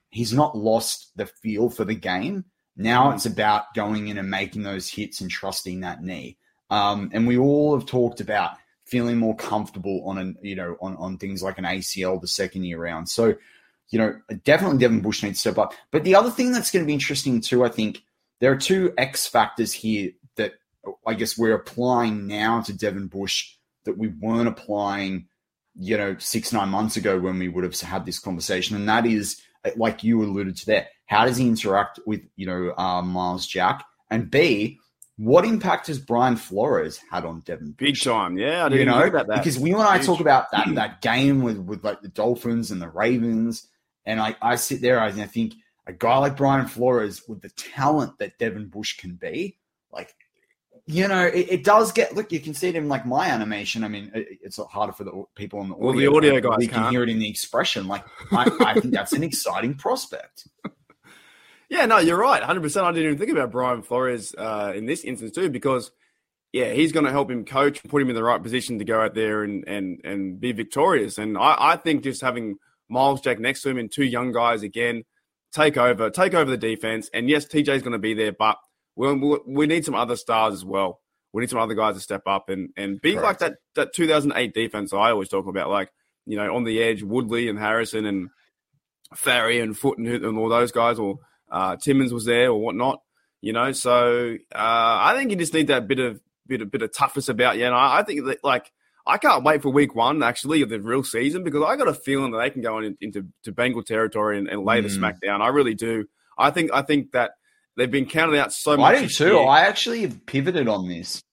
he's 0.09 0.33
not 0.33 0.57
lost 0.57 1.11
the 1.15 1.25
feel 1.25 1.69
for 1.69 1.85
the 1.85 1.95
game. 1.95 2.45
Now 2.75 3.11
it's 3.11 3.25
about 3.25 3.73
going 3.73 4.07
in 4.07 4.17
and 4.17 4.29
making 4.29 4.63
those 4.63 4.87
hits 4.87 5.21
and 5.21 5.31
trusting 5.31 5.79
that 5.81 6.03
knee. 6.03 6.37
Um, 6.69 7.09
and 7.13 7.27
we 7.27 7.37
all 7.37 7.77
have 7.77 7.87
talked 7.87 8.19
about 8.19 8.51
feeling 8.85 9.17
more 9.17 9.35
comfortable 9.35 10.01
on 10.07 10.17
an 10.17 10.37
you 10.41 10.55
know 10.55 10.77
on 10.81 10.95
on 10.97 11.17
things 11.17 11.43
like 11.43 11.57
an 11.57 11.65
ACL 11.65 12.21
the 12.21 12.27
second 12.27 12.63
year 12.63 12.81
round. 12.81 13.09
So 13.09 13.35
you 13.89 14.00
know, 14.00 14.15
definitely 14.44 14.79
Devin 14.79 15.01
Bush 15.01 15.24
needs 15.24 15.38
to 15.38 15.50
step 15.50 15.58
up. 15.58 15.74
But 15.91 16.03
the 16.03 16.15
other 16.15 16.32
thing 16.32 16.51
that's 16.51 16.72
going 16.72 16.84
to 16.84 16.88
be 16.88 16.94
interesting 16.94 17.41
too, 17.41 17.63
I 17.63 17.70
think, 17.70 18.01
there 18.39 18.51
are 18.51 18.58
two 18.58 18.94
X 18.98 19.27
factors 19.27 19.74
here 19.74 20.12
that 20.36 20.53
I 21.06 21.13
guess 21.13 21.38
we're 21.38 21.56
applying 21.56 22.27
now 22.27 22.62
to 22.62 22.74
Devin 22.74 23.08
Bush 23.08 23.53
that 23.86 23.98
we 23.98 24.10
weren't 24.10 24.48
applying, 24.48 25.27
you 25.79 25.98
know, 25.98 26.15
six, 26.20 26.53
nine 26.53 26.70
months 26.70 26.98
ago 26.98 27.20
when 27.20 27.39
we 27.39 27.48
would 27.48 27.63
have 27.63 27.79
had 27.79 28.06
this 28.06 28.20
conversation. 28.20 28.75
And 28.75 28.88
that 28.89 29.06
is, 29.06 29.41
like 29.75 30.03
you 30.03 30.22
alluded 30.22 30.58
to 30.58 30.65
there, 30.65 30.88
how 31.06 31.25
does 31.25 31.38
he 31.38 31.48
interact 31.48 32.00
with, 32.06 32.22
you 32.36 32.46
know, 32.46 32.74
uh, 32.77 33.01
Myles 33.01 33.48
Jack? 33.48 33.84
And 34.12 34.29
B, 34.29 34.79
what 35.17 35.46
impact 35.46 35.88
has 35.88 36.00
Brian 36.00 36.36
Flores 36.36 37.00
had 37.10 37.25
on 37.25 37.39
Devin? 37.41 37.72
Big 37.72 38.00
time, 38.00 38.38
yeah. 38.38 38.65
I 38.65 38.70
didn't 38.70 38.88
you 38.88 38.94
know 38.94 39.03
about 39.03 39.27
that 39.27 39.38
because 39.38 39.58
we 39.58 39.74
and 39.74 39.82
I 39.82 39.98
talk 39.98 40.20
about 40.20 40.51
that 40.51 40.67
that 40.75 41.01
game 41.01 41.41
with 41.41 41.58
with 41.58 41.84
like 41.84 42.01
the 42.01 42.08
Dolphins 42.08 42.70
and 42.72 42.82
the 42.82 42.89
Ravens 42.89 43.67
and 44.07 44.21
I, 44.21 44.35
I 44.41 44.55
sit 44.55 44.81
there 44.81 44.99
and 44.99 45.21
I 45.21 45.25
think 45.25 45.53
a 45.85 45.93
guy 45.93 46.17
like 46.17 46.37
Brian 46.37 46.65
Flores 46.65 47.27
with 47.27 47.41
the 47.41 47.49
talent 47.49 48.17
that 48.19 48.39
Devin 48.39 48.69
Bush 48.69 48.97
can 48.97 49.15
be, 49.15 49.57
like, 49.91 50.15
you 50.85 51.07
know, 51.07 51.25
it, 51.25 51.47
it 51.49 51.63
does 51.65 51.91
get 51.91 52.15
look. 52.15 52.31
You 52.31 52.39
can 52.39 52.53
see 52.53 52.69
it 52.69 52.75
in 52.75 52.87
like 52.87 53.05
my 53.05 53.27
animation. 53.27 53.83
I 53.83 53.89
mean, 53.89 54.09
it, 54.15 54.39
it's 54.41 54.57
harder 54.57 54.93
for 54.93 55.03
the 55.03 55.23
people 55.35 55.59
on 55.59 55.67
the 55.67 55.75
well, 55.75 55.89
audio. 55.89 56.09
the 56.09 56.17
audio 56.17 56.39
guys 56.39 56.63
you 56.63 56.69
can 56.69 56.89
hear 56.89 57.03
it 57.03 57.09
in 57.09 57.19
the 57.19 57.29
expression. 57.29 57.87
Like, 57.87 58.05
I, 58.31 58.49
I 58.61 58.79
think 58.79 58.93
that's 58.93 59.11
an 59.11 59.23
exciting 59.23 59.75
prospect. 59.75 60.47
Yeah, 61.69 61.85
no, 61.85 61.97
you're 61.97 62.17
right. 62.17 62.39
100. 62.39 62.61
percent 62.61 62.85
I 62.85 62.93
didn't 62.93 63.07
even 63.07 63.17
think 63.17 63.31
about 63.31 63.51
Brian 63.51 63.81
Flores 63.81 64.33
uh, 64.37 64.71
in 64.73 64.85
this 64.85 65.03
instance 65.03 65.31
too, 65.31 65.49
because 65.49 65.91
yeah, 66.53 66.71
he's 66.71 66.93
going 66.93 67.05
to 67.05 67.11
help 67.11 67.29
him 67.29 67.43
coach, 67.43 67.83
put 67.83 68.01
him 68.01 68.07
in 68.07 68.15
the 68.15 68.23
right 68.23 68.41
position 68.41 68.79
to 68.79 68.85
go 68.85 69.01
out 69.01 69.13
there 69.13 69.43
and 69.43 69.67
and 69.67 69.99
and 70.05 70.39
be 70.39 70.53
victorious. 70.53 71.17
And 71.17 71.37
I, 71.37 71.55
I 71.59 71.75
think 71.75 72.03
just 72.03 72.21
having 72.21 72.57
Myles 72.89 73.22
Jack 73.22 73.39
next 73.39 73.62
to 73.62 73.70
him 73.70 73.77
and 73.77 73.91
two 73.91 74.06
young 74.06 74.32
guys 74.32 74.63
again 74.63 75.03
take 75.51 75.77
over, 75.77 76.10
take 76.10 76.34
over 76.34 76.50
the 76.50 76.58
defense. 76.58 77.10
And 77.13 77.29
yes, 77.29 77.46
TJ 77.46 77.70
is 77.70 77.82
going 77.82 77.94
to 77.94 78.00
be 78.00 78.13
there, 78.13 78.32
but 78.32 78.58
we 78.96 79.13
we 79.46 79.67
need 79.67 79.86
some 79.86 79.96
other 79.96 80.15
stars 80.15 80.53
as 80.53 80.65
well. 80.65 81.01
We 81.34 81.41
need 81.41 81.50
some 81.50 81.60
other 81.60 81.75
guys 81.75 81.96
to 81.96 82.01
step 82.01 82.24
up 82.25 82.50
and 82.50 82.70
and 82.75 83.00
be 83.00 83.13
Correct. 83.13 83.25
like 83.25 83.39
that 83.39 83.58
that 83.75 83.94
2008 83.94 84.53
defense 84.53 84.94
I 84.94 85.12
always 85.12 85.29
talk 85.29 85.48
about, 85.48 85.70
like 85.70 85.91
you 86.25 86.36
know 86.38 86.56
on 86.56 86.63
the 86.63 86.82
edge, 86.82 87.03
Woodley 87.03 87.48
and 87.48 87.60
Harrison 87.60 88.06
and 88.06 88.29
Farrior 89.15 89.63
and 89.63 89.77
Foote 89.77 90.00
and, 90.00 90.08
and 90.08 90.38
all 90.38 90.50
those 90.50 90.72
guys, 90.72 90.98
or 91.00 91.20
uh, 91.51 91.75
Timmons 91.75 92.12
was 92.12 92.25
there 92.25 92.50
or 92.50 92.60
whatnot. 92.60 93.01
You 93.41 93.53
know, 93.53 93.72
so 93.72 94.36
uh, 94.53 94.58
I 94.58 95.13
think 95.15 95.29
you 95.29 95.38
just 95.38 95.53
need 95.53 95.67
that 95.67 95.88
bit 95.88 96.00
of 96.00 96.20
bit 96.48 96.62
of 96.62 96.72
bit 96.72 96.82
of 96.82 96.91
toughness 96.91 97.29
about 97.29 97.58
you. 97.58 97.65
And 97.65 97.75
I, 97.75 98.00
I 98.00 98.03
think 98.03 98.25
that 98.25 98.44
like 98.44 98.72
I 99.07 99.17
can't 99.17 99.43
wait 99.43 99.62
for 99.62 99.69
week 99.69 99.95
one, 99.95 100.21
actually, 100.21 100.62
of 100.62 100.69
the 100.69 100.79
real 100.79 101.03
season 101.03 101.43
because 101.43 101.63
I 101.63 101.75
got 101.75 101.88
a 101.88 101.93
feeling 101.93 102.32
that 102.32 102.39
they 102.39 102.49
can 102.49 102.62
go 102.62 102.79
in, 102.79 102.97
into 103.01 103.27
to 103.43 103.51
Bengal 103.51 103.84
territory 103.84 104.38
and, 104.38 104.47
and 104.47 104.63
lay 104.63 104.79
mm. 104.79 104.84
the 104.84 104.89
smack 104.89 105.21
down. 105.21 105.41
I 105.41 105.47
really 105.47 105.73
do. 105.73 106.05
I 106.38 106.51
think 106.51 106.71
I 106.73 106.82
think 106.82 107.12
that 107.13 107.32
they've 107.75 107.89
been 107.89 108.05
counted 108.05 108.38
out 108.39 108.53
so 108.53 108.77
much. 108.77 108.97
I 108.97 109.01
do 109.01 109.08
too. 109.08 109.34
Year. 109.34 109.47
I 109.47 109.62
actually 109.62 110.01
have 110.01 110.25
pivoted 110.25 110.67
on 110.67 110.88
this. 110.88 111.23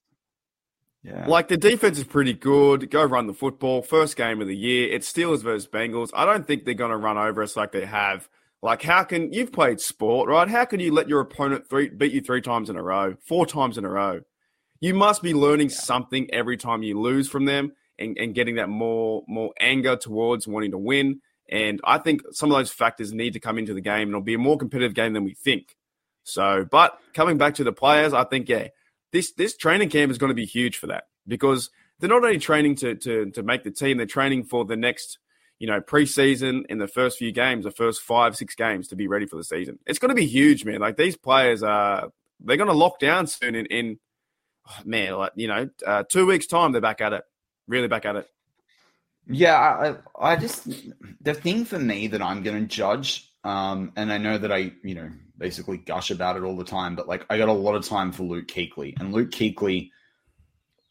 Yeah. 1.02 1.26
Like 1.26 1.48
the 1.48 1.58
defense 1.58 1.98
is 1.98 2.04
pretty 2.04 2.32
good. 2.32 2.90
Go 2.90 3.04
run 3.04 3.26
the 3.26 3.34
football. 3.34 3.82
First 3.82 4.16
game 4.16 4.40
of 4.40 4.48
the 4.48 4.56
year. 4.56 4.90
It's 4.90 5.12
Steelers 5.12 5.42
versus 5.42 5.68
Bengals. 5.68 6.08
I 6.14 6.24
don't 6.24 6.46
think 6.46 6.64
they're 6.64 6.72
going 6.72 6.92
to 6.92 6.96
run 6.96 7.18
over 7.18 7.42
us 7.42 7.56
like 7.56 7.72
they 7.72 7.84
have. 7.84 8.28
Like, 8.62 8.80
how 8.80 9.04
can 9.04 9.30
you've 9.30 9.52
played 9.52 9.78
sport, 9.80 10.30
right? 10.30 10.48
How 10.48 10.64
can 10.64 10.80
you 10.80 10.94
let 10.94 11.06
your 11.06 11.20
opponent 11.20 11.68
three, 11.68 11.90
beat 11.90 12.12
you 12.12 12.22
three 12.22 12.40
times 12.40 12.70
in 12.70 12.76
a 12.76 12.82
row, 12.82 13.16
four 13.26 13.44
times 13.44 13.76
in 13.76 13.84
a 13.84 13.90
row? 13.90 14.22
You 14.80 14.94
must 14.94 15.22
be 15.22 15.34
learning 15.34 15.70
yeah. 15.70 15.76
something 15.76 16.28
every 16.32 16.56
time 16.56 16.82
you 16.82 17.00
lose 17.00 17.28
from 17.28 17.44
them 17.44 17.72
and, 17.98 18.16
and 18.18 18.34
getting 18.34 18.56
that 18.56 18.68
more 18.68 19.22
more 19.28 19.52
anger 19.60 19.96
towards 19.96 20.46
wanting 20.48 20.72
to 20.72 20.78
win. 20.78 21.20
And 21.48 21.80
I 21.84 21.98
think 21.98 22.22
some 22.32 22.50
of 22.50 22.56
those 22.56 22.70
factors 22.70 23.12
need 23.12 23.34
to 23.34 23.40
come 23.40 23.58
into 23.58 23.74
the 23.74 23.80
game 23.80 24.08
and 24.08 24.10
it'll 24.10 24.22
be 24.22 24.34
a 24.34 24.38
more 24.38 24.56
competitive 24.56 24.94
game 24.94 25.12
than 25.12 25.24
we 25.24 25.34
think. 25.34 25.76
So, 26.24 26.66
but 26.70 26.98
coming 27.12 27.36
back 27.36 27.56
to 27.56 27.64
the 27.64 27.72
players, 27.72 28.14
I 28.14 28.24
think, 28.24 28.48
yeah, 28.48 28.68
this 29.12 29.32
this 29.32 29.56
training 29.56 29.90
camp 29.90 30.10
is 30.10 30.18
going 30.18 30.30
to 30.30 30.34
be 30.34 30.46
huge 30.46 30.78
for 30.78 30.88
that 30.88 31.04
because 31.26 31.70
they're 32.00 32.08
not 32.08 32.24
only 32.24 32.38
training 32.38 32.76
to 32.76 32.94
to 32.96 33.30
to 33.30 33.42
make 33.42 33.62
the 33.62 33.70
team, 33.70 33.98
they're 33.98 34.06
training 34.06 34.44
for 34.44 34.64
the 34.64 34.76
next, 34.76 35.18
you 35.58 35.66
know, 35.66 35.80
preseason 35.80 36.64
in 36.68 36.78
the 36.78 36.88
first 36.88 37.18
few 37.18 37.30
games, 37.30 37.64
the 37.64 37.70
first 37.70 38.02
five, 38.02 38.36
six 38.36 38.54
games 38.54 38.88
to 38.88 38.96
be 38.96 39.06
ready 39.06 39.26
for 39.26 39.36
the 39.36 39.44
season. 39.44 39.78
It's 39.86 39.98
going 39.98 40.08
to 40.08 40.14
be 40.14 40.26
huge, 40.26 40.64
man. 40.64 40.80
Like 40.80 40.96
these 40.96 41.16
players 41.16 41.62
are 41.62 42.08
they're 42.40 42.56
going 42.56 42.68
to 42.68 42.74
lock 42.74 42.98
down 42.98 43.26
soon 43.26 43.54
in, 43.54 43.66
in 43.66 43.98
man, 44.84 45.14
like 45.14 45.32
you 45.36 45.48
know, 45.48 45.68
uh, 45.86 46.04
two 46.10 46.26
weeks 46.26 46.46
time 46.46 46.72
they're 46.72 46.80
back 46.80 47.00
at 47.00 47.12
it, 47.12 47.24
really 47.66 47.88
back 47.88 48.04
at 48.04 48.16
it. 48.16 48.28
Yeah, 49.26 49.56
I, 50.18 50.32
I 50.32 50.36
just 50.36 50.68
the 51.20 51.34
thing 51.34 51.64
for 51.64 51.78
me 51.78 52.08
that 52.08 52.20
I'm 52.20 52.42
going 52.42 52.60
to 52.60 52.66
judge, 52.66 53.30
um, 53.42 53.92
and 53.96 54.12
I 54.12 54.18
know 54.18 54.36
that 54.36 54.52
I, 54.52 54.72
you 54.82 54.94
know, 54.94 55.10
basically 55.38 55.78
gush 55.78 56.10
about 56.10 56.36
it 56.36 56.42
all 56.42 56.56
the 56.56 56.64
time, 56.64 56.94
but 56.94 57.08
like 57.08 57.24
I 57.30 57.38
got 57.38 57.48
a 57.48 57.52
lot 57.52 57.74
of 57.74 57.86
time 57.86 58.12
for 58.12 58.24
Luke 58.24 58.48
Kuechly, 58.48 58.98
and 58.98 59.12
Luke 59.12 59.30
Kuechly, 59.30 59.90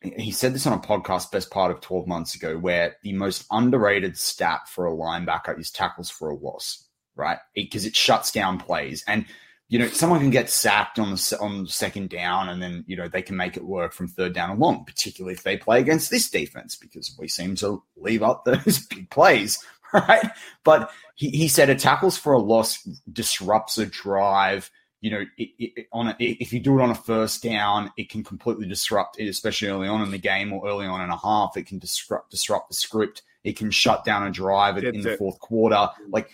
he 0.02 0.32
said 0.32 0.54
this 0.54 0.66
on 0.66 0.74
a 0.74 0.82
podcast 0.82 1.32
best 1.32 1.52
part 1.52 1.72
of 1.72 1.82
12 1.82 2.08
months 2.08 2.36
ago, 2.36 2.58
where 2.58 2.96
the 3.04 3.14
most 3.14 3.46
underrated 3.52 4.18
stat 4.18 4.68
for 4.68 4.88
a 4.88 4.92
linebacker 4.92 5.58
is 5.60 5.70
tackles 5.70 6.10
for 6.10 6.30
a 6.30 6.36
loss, 6.36 6.88
right? 7.16 7.38
Because 7.54 7.86
it, 7.86 7.90
it 7.90 7.96
shuts 7.96 8.32
down 8.32 8.58
plays, 8.58 9.04
and 9.08 9.26
you 9.74 9.80
know, 9.80 9.88
someone 9.88 10.20
can 10.20 10.30
get 10.30 10.52
sacked 10.52 11.00
on 11.00 11.10
the 11.10 11.38
on 11.42 11.66
second 11.66 12.12
down, 12.12 12.48
and 12.48 12.62
then 12.62 12.84
you 12.86 12.96
know 12.96 13.08
they 13.08 13.24
can 13.24 13.36
make 13.36 13.58
it 13.58 13.66
work 13.66 13.92
from 13.92 14.08
third 14.08 14.32
down 14.32 14.52
and 14.52 14.60
long, 14.60 14.86
particularly 14.86 15.34
if 15.34 15.42
they 15.42 15.58
play 15.58 15.80
against 15.80 16.12
this 16.12 16.30
defense, 16.30 16.76
because 16.76 17.16
we 17.18 17.28
seem 17.28 17.56
to 17.56 17.82
leave 17.98 18.22
up 18.22 18.46
those 18.46 18.86
big 18.86 19.10
plays, 19.10 19.66
right? 19.92 20.30
But 20.64 20.92
he, 21.16 21.32
he 21.32 21.48
said 21.48 21.72
a 21.72 21.76
tackles 21.76 22.20
for 22.20 22.34
a 22.34 22.40
loss 22.40 22.88
disrupts 23.12 23.80
a 23.80 23.88
drive. 23.88 24.70
You 25.02 25.10
know, 25.10 25.26
it, 25.40 25.50
it, 25.58 25.88
on 25.92 26.10
a, 26.10 26.16
if 26.20 26.54
you 26.54 26.60
do 26.60 26.78
it 26.78 26.84
on 26.84 26.92
a 26.92 26.96
first 26.96 27.42
down, 27.42 27.92
it 27.98 28.12
can 28.12 28.24
completely 28.24 28.68
disrupt 28.68 29.20
it, 29.20 29.28
especially 29.28 29.70
early 29.70 29.88
on 29.88 30.04
in 30.04 30.12
the 30.12 30.20
game 30.20 30.54
or 30.54 30.70
early 30.70 30.86
on 30.86 31.02
in 31.02 31.10
a 31.10 31.18
half. 31.18 31.58
It 31.58 31.66
can 31.66 31.80
disrupt 31.80 32.30
disrupt 32.30 32.70
the 32.70 32.76
script. 32.76 33.24
It 33.44 33.58
can 33.58 33.72
shut 33.72 34.06
down 34.06 34.28
a 34.28 34.30
drive 34.30 34.78
in 34.78 35.02
the 35.02 35.18
fourth 35.18 35.40
quarter. 35.40 35.90
Like 36.10 36.30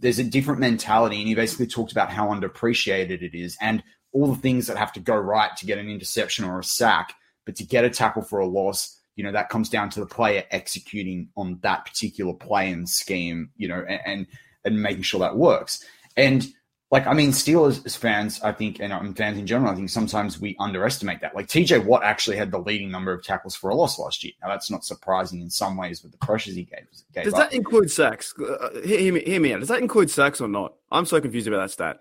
there's 0.00 0.18
a 0.18 0.24
different 0.24 0.60
mentality, 0.60 1.18
and 1.18 1.28
he 1.28 1.34
basically 1.34 1.66
talked 1.66 1.92
about 1.92 2.10
how 2.10 2.28
underappreciated 2.28 3.22
it 3.22 3.34
is 3.34 3.56
and 3.60 3.82
all 4.12 4.26
the 4.26 4.40
things 4.40 4.66
that 4.66 4.76
have 4.76 4.92
to 4.92 5.00
go 5.00 5.16
right 5.16 5.56
to 5.56 5.66
get 5.66 5.78
an 5.78 5.88
interception 5.88 6.44
or 6.44 6.58
a 6.58 6.64
sack. 6.64 7.14
But 7.44 7.56
to 7.56 7.64
get 7.64 7.84
a 7.84 7.90
tackle 7.90 8.22
for 8.22 8.38
a 8.38 8.46
loss, 8.46 8.98
you 9.16 9.24
know, 9.24 9.32
that 9.32 9.48
comes 9.48 9.68
down 9.68 9.90
to 9.90 10.00
the 10.00 10.06
player 10.06 10.44
executing 10.50 11.28
on 11.36 11.58
that 11.62 11.84
particular 11.84 12.32
play 12.32 12.70
and 12.70 12.88
scheme, 12.88 13.50
you 13.56 13.68
know, 13.68 13.84
and 13.88 14.00
and, 14.04 14.26
and 14.64 14.82
making 14.82 15.02
sure 15.02 15.20
that 15.20 15.36
works. 15.36 15.84
And 16.16 16.46
like 16.92 17.06
I 17.06 17.14
mean, 17.14 17.30
Steelers 17.30 17.96
fans, 17.96 18.40
I 18.42 18.52
think, 18.52 18.78
and 18.78 18.92
um, 18.92 19.14
fans 19.14 19.38
in 19.38 19.46
general, 19.46 19.72
I 19.72 19.74
think 19.74 19.88
sometimes 19.88 20.38
we 20.38 20.54
underestimate 20.60 21.22
that. 21.22 21.34
Like 21.34 21.46
TJ 21.46 21.86
Watt 21.86 22.04
actually 22.04 22.36
had 22.36 22.50
the 22.50 22.58
leading 22.58 22.90
number 22.90 23.14
of 23.14 23.24
tackles 23.24 23.56
for 23.56 23.70
a 23.70 23.74
loss 23.74 23.98
last 23.98 24.22
year. 24.22 24.34
Now 24.42 24.50
that's 24.50 24.70
not 24.70 24.84
surprising 24.84 25.40
in 25.40 25.48
some 25.48 25.78
ways 25.78 26.02
with 26.02 26.12
the 26.12 26.18
pressures 26.18 26.54
he 26.54 26.64
gave. 26.64 26.84
gave 27.14 27.24
Does 27.24 27.32
up. 27.32 27.50
that 27.50 27.56
include 27.56 27.90
sacks? 27.90 28.34
Uh, 28.38 28.82
hear, 28.84 29.10
me, 29.10 29.22
hear 29.24 29.40
me 29.40 29.54
out. 29.54 29.60
Does 29.60 29.70
that 29.70 29.80
include 29.80 30.10
sacks 30.10 30.42
or 30.42 30.48
not? 30.48 30.74
I'm 30.90 31.06
so 31.06 31.18
confused 31.18 31.48
about 31.48 31.62
that 31.62 31.70
stat. 31.70 32.00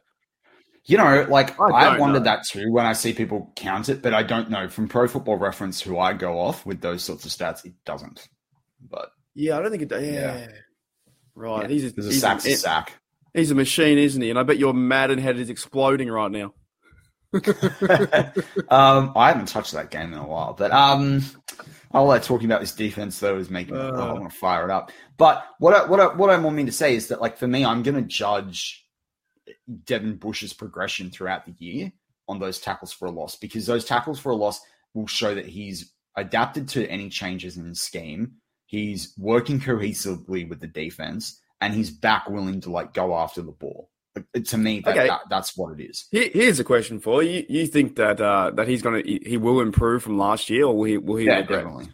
You 0.84 0.98
know, 0.98 1.26
like 1.30 1.58
I, 1.58 1.70
I 1.70 1.98
wondered 1.98 2.26
that 2.26 2.44
too 2.46 2.70
when 2.70 2.86
I 2.86 2.92
see 2.92 3.14
people 3.14 3.54
count 3.56 3.88
it, 3.88 4.02
but 4.02 4.14
I 4.14 4.24
don't 4.24 4.50
know 4.50 4.68
from 4.68 4.90
Pro 4.90 5.08
Football 5.08 5.38
Reference 5.38 5.80
who 5.80 6.00
I 6.00 6.12
go 6.12 6.38
off 6.38 6.66
with 6.66 6.82
those 6.82 7.02
sorts 7.02 7.24
of 7.24 7.32
stats. 7.32 7.64
It 7.64 7.76
doesn't. 7.86 8.28
But 8.90 9.12
yeah, 9.36 9.58
I 9.58 9.62
don't 9.62 9.72
think 9.72 9.84
it. 9.84 9.92
Yeah, 9.92 10.00
yeah. 10.00 10.48
right. 11.34 11.62
Yeah. 11.62 11.68
He's 11.70 11.86
a, 11.86 11.92
There's 11.92 12.08
a 12.08 12.14
sack's 12.14 12.46
a 12.46 12.56
sack. 12.56 13.01
He's 13.34 13.52
a 13.52 13.56
machine, 13.56 13.98
isn't 13.98 14.22
he? 14.22 14.30
And 14.30 14.38
I 14.38 14.44
bet 14.44 14.58
your 14.58 14.74
Madden 14.74 15.20
head 15.20 15.38
is 15.38 15.50
exploding 15.50 16.10
right 16.10 16.32
now. 16.32 16.54
um, 18.70 19.14
I 19.16 19.30
haven't 19.30 19.48
touched 19.48 19.72
that 19.72 19.90
game 19.90 20.12
in 20.12 20.20
a 20.20 20.28
while, 20.28 20.54
but 20.54 20.72
um, 20.72 21.24
all 21.92 22.10
that 22.10 22.24
talking 22.24 22.46
about 22.46 22.60
this 22.60 22.76
defense 22.76 23.20
though 23.20 23.38
is 23.38 23.50
making 23.50 23.76
me, 23.76 23.82
oh, 23.82 23.96
I 23.96 24.14
want 24.14 24.30
to 24.30 24.38
fire 24.38 24.66
it 24.66 24.72
up. 24.72 24.92
But 25.18 25.46
what 25.60 25.74
I, 25.74 25.86
what 25.86 26.00
I, 26.02 26.08
what 26.14 26.30
I 26.30 26.38
want 26.38 26.58
me 26.58 26.66
to 26.66 26.74
say 26.74 26.94
is 26.94 27.08
that 27.08 27.22
like 27.22 27.38
for 27.38 27.48
me, 27.48 27.64
I'm 27.64 27.84
going 27.84 27.96
to 27.96 28.02
judge 28.02 28.86
Devin 29.86 30.18
Bush's 30.18 30.52
progression 30.52 31.10
throughout 31.10 31.46
the 31.46 31.56
year 31.58 31.94
on 32.28 32.40
those 32.40 32.60
tackles 32.60 32.92
for 32.92 33.06
a 33.06 33.12
loss 33.12 33.38
because 33.38 33.66
those 33.66 33.86
tackles 33.86 34.20
for 34.20 34.32
a 34.32 34.36
loss 34.36 34.60
will 34.94 35.08
show 35.08 35.34
that 35.34 35.46
he's 35.46 35.94
adapted 36.18 36.68
to 36.70 36.88
any 36.88 37.10
changes 37.10 37.58
in 37.58 37.66
his 37.66 37.82
scheme. 37.82 38.34
He's 38.66 39.14
working 39.18 39.60
cohesively 39.60 40.48
with 40.48 40.60
the 40.60 40.68
defense, 40.68 41.42
and 41.62 41.74
he's 41.74 41.92
back 41.92 42.30
willing 42.30 42.62
to 42.62 42.72
like 42.72 42.94
go 42.94 43.16
after 43.16 43.42
the 43.42 43.52
ball. 43.52 43.90
To 44.44 44.58
me, 44.58 44.82
that, 44.82 44.98
Okay. 44.98 45.08
that, 45.08 45.22
that's 45.30 45.56
what 45.56 45.80
it 45.80 45.84
is. 45.84 46.08
Here- 46.12 46.30
Here's 46.34 46.60
a 46.60 46.66
question 46.66 47.00
for 47.00 47.24
you. 47.24 47.46
You 47.48 47.66
think 47.66 47.96
that 47.96 48.20
uh, 48.20 48.52
that 48.56 48.68
he's 48.68 48.82
gonna 48.82 49.02
he 49.06 49.38
will 49.38 49.62
improve 49.62 50.04
from 50.04 50.18
last 50.18 50.50
year, 50.50 50.66
or 50.66 50.76
will 50.76 50.84
he 50.86 50.98
will 50.98 51.16
he? 51.16 51.26
Yeah, 51.28 51.38
regress? 51.38 51.60
definitely. 51.64 51.90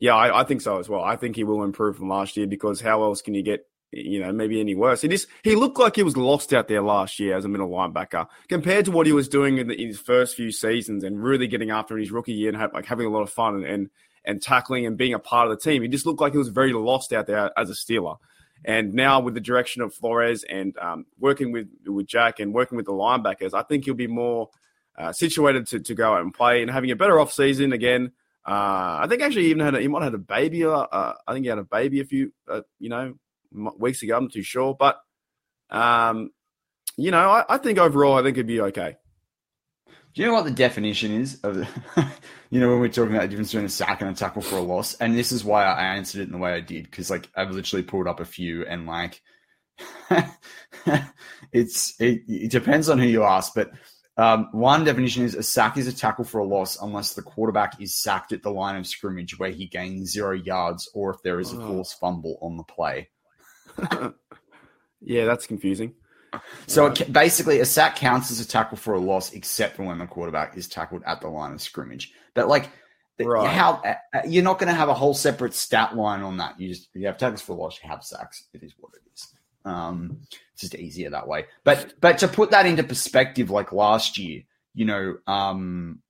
Yeah, 0.00 0.14
I, 0.16 0.40
I 0.40 0.44
think 0.44 0.62
so 0.62 0.78
as 0.78 0.88
well. 0.88 1.02
I 1.04 1.14
think 1.16 1.36
he 1.36 1.44
will 1.44 1.62
improve 1.62 1.96
from 1.98 2.08
last 2.08 2.36
year 2.36 2.46
because 2.46 2.80
how 2.80 3.02
else 3.04 3.22
can 3.22 3.34
you 3.34 3.42
get 3.42 3.66
you 3.92 4.18
know 4.20 4.32
maybe 4.32 4.58
any 4.58 4.74
worse? 4.74 5.02
He 5.02 5.06
just 5.08 5.28
he 5.44 5.54
looked 5.54 5.78
like 5.78 5.94
he 5.94 6.02
was 6.02 6.16
lost 6.16 6.52
out 6.52 6.66
there 6.66 6.82
last 6.82 7.20
year 7.20 7.36
as 7.36 7.44
a 7.44 7.48
middle 7.48 7.68
linebacker 7.68 8.26
compared 8.48 8.86
to 8.86 8.90
what 8.90 9.06
he 9.06 9.12
was 9.12 9.28
doing 9.28 9.58
in, 9.58 9.68
the, 9.68 9.80
in 9.80 9.88
his 9.88 10.00
first 10.00 10.34
few 10.34 10.50
seasons 10.50 11.04
and 11.04 11.22
really 11.22 11.46
getting 11.46 11.70
after 11.70 11.94
in 11.96 12.00
his 12.02 12.10
rookie 12.10 12.32
year 12.32 12.48
and 12.48 12.58
have, 12.58 12.72
like 12.72 12.86
having 12.86 13.06
a 13.06 13.10
lot 13.10 13.22
of 13.22 13.30
fun 13.30 13.54
and, 13.56 13.64
and 13.66 13.90
and 14.24 14.42
tackling 14.42 14.86
and 14.86 14.96
being 14.98 15.14
a 15.14 15.18
part 15.20 15.48
of 15.48 15.56
the 15.56 15.62
team. 15.62 15.82
He 15.82 15.88
just 15.88 16.04
looked 16.04 16.20
like 16.20 16.32
he 16.32 16.38
was 16.38 16.48
very 16.48 16.72
lost 16.72 17.12
out 17.12 17.26
there 17.28 17.50
as 17.56 17.70
a 17.70 17.74
Steeler. 17.74 18.16
And 18.64 18.92
now 18.92 19.20
with 19.20 19.34
the 19.34 19.40
direction 19.40 19.82
of 19.82 19.94
Flores 19.94 20.44
and 20.44 20.76
um, 20.78 21.06
working 21.18 21.52
with 21.52 21.68
with 21.86 22.06
Jack 22.06 22.40
and 22.40 22.52
working 22.52 22.76
with 22.76 22.86
the 22.86 22.92
linebackers, 22.92 23.54
I 23.54 23.62
think 23.62 23.84
he'll 23.84 23.94
be 23.94 24.06
more 24.06 24.50
uh, 24.98 25.12
situated 25.12 25.66
to, 25.68 25.80
to 25.80 25.94
go 25.94 26.14
out 26.14 26.20
and 26.20 26.34
play 26.34 26.60
and 26.60 26.70
having 26.70 26.90
a 26.90 26.96
better 26.96 27.18
off 27.18 27.32
season 27.32 27.72
again. 27.72 28.12
Uh, 28.46 29.00
I 29.02 29.06
think 29.08 29.22
actually 29.22 29.46
even 29.46 29.64
had 29.64 29.74
a, 29.74 29.80
he 29.80 29.88
might 29.88 30.02
have 30.02 30.12
had 30.12 30.20
a 30.20 30.24
baby. 30.24 30.64
Uh, 30.64 30.70
uh, 30.70 31.14
I 31.26 31.32
think 31.32 31.44
he 31.44 31.48
had 31.48 31.58
a 31.58 31.64
baby 31.64 32.00
a 32.00 32.04
few 32.04 32.32
uh, 32.48 32.62
you 32.78 32.88
know 32.88 33.14
weeks 33.78 34.02
ago. 34.02 34.16
I'm 34.16 34.24
not 34.24 34.32
too 34.32 34.42
sure, 34.42 34.74
but 34.74 35.00
um, 35.70 36.30
you 36.96 37.10
know 37.10 37.30
I, 37.30 37.44
I 37.48 37.58
think 37.58 37.78
overall 37.78 38.18
I 38.18 38.22
think 38.22 38.36
it'd 38.36 38.46
be 38.46 38.60
okay. 38.60 38.96
Do 40.14 40.22
you 40.22 40.28
know 40.28 40.34
what 40.34 40.44
the 40.44 40.50
definition 40.50 41.12
is 41.12 41.40
of 41.42 41.54
the, 41.56 41.68
you 42.50 42.60
know, 42.60 42.70
when 42.70 42.80
we're 42.80 42.88
talking 42.88 43.14
about 43.14 43.22
the 43.22 43.28
difference 43.28 43.52
between 43.52 43.66
a 43.66 43.70
sack 43.70 44.00
and 44.00 44.10
a 44.10 44.14
tackle 44.14 44.42
for 44.42 44.56
a 44.56 44.62
loss? 44.62 44.94
And 44.94 45.16
this 45.16 45.30
is 45.30 45.44
why 45.44 45.64
I 45.64 45.94
answered 45.94 46.22
it 46.22 46.24
in 46.24 46.32
the 46.32 46.38
way 46.38 46.52
I 46.52 46.60
did, 46.60 46.84
because 46.84 47.10
like 47.10 47.28
I've 47.36 47.52
literally 47.52 47.84
pulled 47.84 48.08
up 48.08 48.18
a 48.20 48.24
few 48.24 48.66
and 48.66 48.86
like 48.86 49.22
it's 51.52 52.00
it, 52.00 52.22
it 52.28 52.50
depends 52.50 52.88
on 52.88 52.98
who 52.98 53.06
you 53.06 53.22
ask, 53.22 53.52
but 53.54 53.70
um, 54.16 54.48
one 54.52 54.84
definition 54.84 55.24
is 55.24 55.34
a 55.34 55.42
sack 55.42 55.76
is 55.78 55.86
a 55.86 55.96
tackle 55.96 56.24
for 56.24 56.40
a 56.40 56.44
loss 56.44 56.80
unless 56.82 57.14
the 57.14 57.22
quarterback 57.22 57.80
is 57.80 57.94
sacked 57.94 58.32
at 58.32 58.42
the 58.42 58.50
line 58.50 58.76
of 58.76 58.86
scrimmage 58.86 59.38
where 59.38 59.50
he 59.50 59.66
gains 59.66 60.10
zero 60.10 60.32
yards 60.32 60.90
or 60.92 61.10
if 61.10 61.22
there 61.22 61.40
is 61.40 61.52
a 61.52 61.56
forced 61.56 61.98
fumble 62.00 62.38
on 62.42 62.56
the 62.56 62.64
play. 62.64 63.08
Yeah, 65.00 65.24
that's 65.24 65.46
confusing. 65.46 65.94
So 66.66 66.86
it, 66.86 67.12
basically, 67.12 67.60
a 67.60 67.64
sack 67.64 67.96
counts 67.96 68.30
as 68.30 68.40
a 68.40 68.46
tackle 68.46 68.76
for 68.76 68.94
a 68.94 69.00
loss, 69.00 69.32
except 69.32 69.76
for 69.76 69.84
when 69.84 69.98
the 69.98 70.06
quarterback 70.06 70.56
is 70.56 70.68
tackled 70.68 71.02
at 71.06 71.20
the 71.20 71.28
line 71.28 71.52
of 71.52 71.60
scrimmage. 71.60 72.12
But 72.34 72.48
like, 72.48 72.70
Right. 73.22 73.54
how 73.54 73.82
you're 74.26 74.44
not 74.44 74.58
going 74.58 74.68
to 74.68 74.74
have 74.74 74.88
a 74.88 74.94
whole 74.94 75.14
separate 75.14 75.54
stat 75.54 75.94
line 75.96 76.22
on 76.22 76.38
that. 76.38 76.58
You 76.58 76.68
just 76.68 76.88
you 76.94 77.06
have 77.06 77.18
tackles 77.18 77.42
for 77.42 77.52
a 77.52 77.56
loss, 77.56 77.78
you 77.82 77.88
have 77.88 78.02
sacks. 78.04 78.44
It 78.54 78.62
is 78.62 78.72
what 78.78 78.92
it 78.94 79.02
is. 79.14 79.28
Um, 79.64 80.20
it's 80.52 80.62
just 80.62 80.74
easier 80.74 81.10
that 81.10 81.28
way. 81.28 81.46
But 81.64 81.94
but 82.00 82.18
to 82.18 82.28
put 82.28 82.50
that 82.52 82.66
into 82.66 82.82
perspective, 82.82 83.50
like 83.50 83.72
last 83.72 84.18
year, 84.18 84.42
you 84.74 84.84
know, 84.86 85.16
um, 85.26 86.00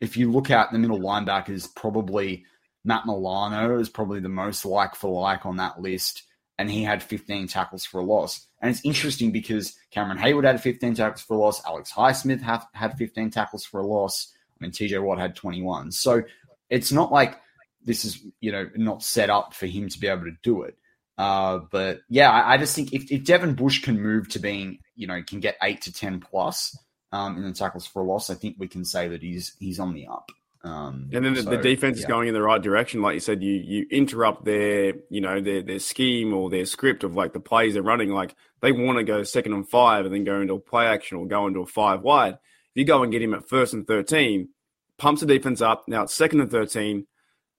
if 0.00 0.16
you 0.16 0.30
look 0.30 0.50
at 0.50 0.70
the 0.72 0.78
middle 0.78 1.00
linebackers, 1.00 1.74
probably 1.74 2.44
Matt 2.84 3.04
Milano 3.06 3.78
is 3.78 3.88
probably 3.88 4.20
the 4.20 4.28
most 4.28 4.64
like 4.64 4.94
for 4.94 5.20
like 5.20 5.44
on 5.46 5.56
that 5.56 5.80
list, 5.80 6.22
and 6.60 6.70
he 6.70 6.82
had 6.82 7.02
15 7.02 7.46
tackles 7.46 7.86
for 7.86 8.00
a 8.00 8.04
loss. 8.04 8.46
And 8.60 8.70
it's 8.70 8.84
interesting 8.84 9.32
because 9.32 9.78
Cameron 9.90 10.18
Heyward 10.18 10.44
had 10.44 10.60
15 10.60 10.94
tackles 10.94 11.22
for 11.22 11.34
a 11.34 11.38
loss, 11.38 11.64
Alex 11.64 11.90
Highsmith 11.90 12.42
have, 12.42 12.66
had 12.74 12.98
15 12.98 13.30
tackles 13.30 13.64
for 13.64 13.80
a 13.80 13.86
loss, 13.86 14.34
I 14.60 14.64
mean 14.64 14.70
TJ 14.70 15.02
Watt 15.02 15.18
had 15.18 15.34
21. 15.34 15.90
So 15.90 16.22
it's 16.68 16.92
not 16.92 17.10
like 17.10 17.40
this 17.82 18.04
is 18.04 18.22
you 18.40 18.52
know 18.52 18.68
not 18.76 19.02
set 19.02 19.30
up 19.30 19.54
for 19.54 19.64
him 19.64 19.88
to 19.88 19.98
be 19.98 20.06
able 20.06 20.24
to 20.24 20.36
do 20.42 20.60
it. 20.64 20.76
Uh, 21.16 21.60
but 21.70 22.00
yeah, 22.10 22.30
I, 22.30 22.52
I 22.52 22.56
just 22.58 22.76
think 22.76 22.92
if, 22.92 23.10
if 23.10 23.24
Devin 23.24 23.54
Bush 23.54 23.82
can 23.82 23.98
move 23.98 24.28
to 24.28 24.38
being, 24.38 24.80
you 24.96 25.06
know, 25.06 25.22
can 25.22 25.40
get 25.40 25.56
eight 25.62 25.80
to 25.82 25.92
ten 25.92 26.20
plus 26.20 26.76
um, 27.10 27.38
in 27.38 27.42
the 27.42 27.52
tackles 27.52 27.86
for 27.86 28.02
a 28.02 28.04
loss, 28.04 28.28
I 28.28 28.34
think 28.34 28.56
we 28.58 28.68
can 28.68 28.84
say 28.84 29.08
that 29.08 29.22
he's 29.22 29.56
he's 29.58 29.80
on 29.80 29.94
the 29.94 30.08
up. 30.08 30.30
Um, 30.62 31.08
And 31.12 31.24
then 31.24 31.32
the, 31.34 31.42
so, 31.42 31.50
the 31.50 31.56
defense 31.56 31.98
is 31.98 32.04
going 32.04 32.28
in 32.28 32.34
the 32.34 32.42
right 32.42 32.60
direction. 32.60 33.00
Like 33.00 33.14
you 33.14 33.20
said, 33.20 33.42
you 33.42 33.54
you 33.54 33.86
interrupt 33.90 34.44
their 34.44 34.92
you 35.08 35.20
know 35.22 35.40
their 35.40 35.62
their 35.62 35.78
scheme 35.78 36.34
or 36.34 36.50
their 36.50 36.66
script 36.66 37.02
of 37.02 37.14
like 37.14 37.32
the 37.32 37.40
plays 37.40 37.72
they're 37.74 37.82
running. 37.82 38.10
Like 38.10 38.34
they 38.60 38.72
want 38.72 38.98
to 38.98 39.04
go 39.04 39.22
second 39.22 39.54
and 39.54 39.66
five 39.68 40.04
and 40.04 40.14
then 40.14 40.24
go 40.24 40.40
into 40.40 40.54
a 40.54 40.60
play 40.60 40.86
action 40.86 41.16
or 41.16 41.26
go 41.26 41.46
into 41.46 41.60
a 41.60 41.66
five 41.66 42.02
wide. 42.02 42.34
If 42.34 42.40
you 42.74 42.84
go 42.84 43.02
and 43.02 43.10
get 43.10 43.22
him 43.22 43.32
at 43.34 43.48
first 43.48 43.72
and 43.72 43.86
thirteen, 43.86 44.50
pumps 44.98 45.22
the 45.22 45.26
defense 45.26 45.62
up. 45.62 45.84
Now 45.88 46.02
it's 46.02 46.14
second 46.14 46.40
and 46.42 46.50
thirteen, 46.50 47.06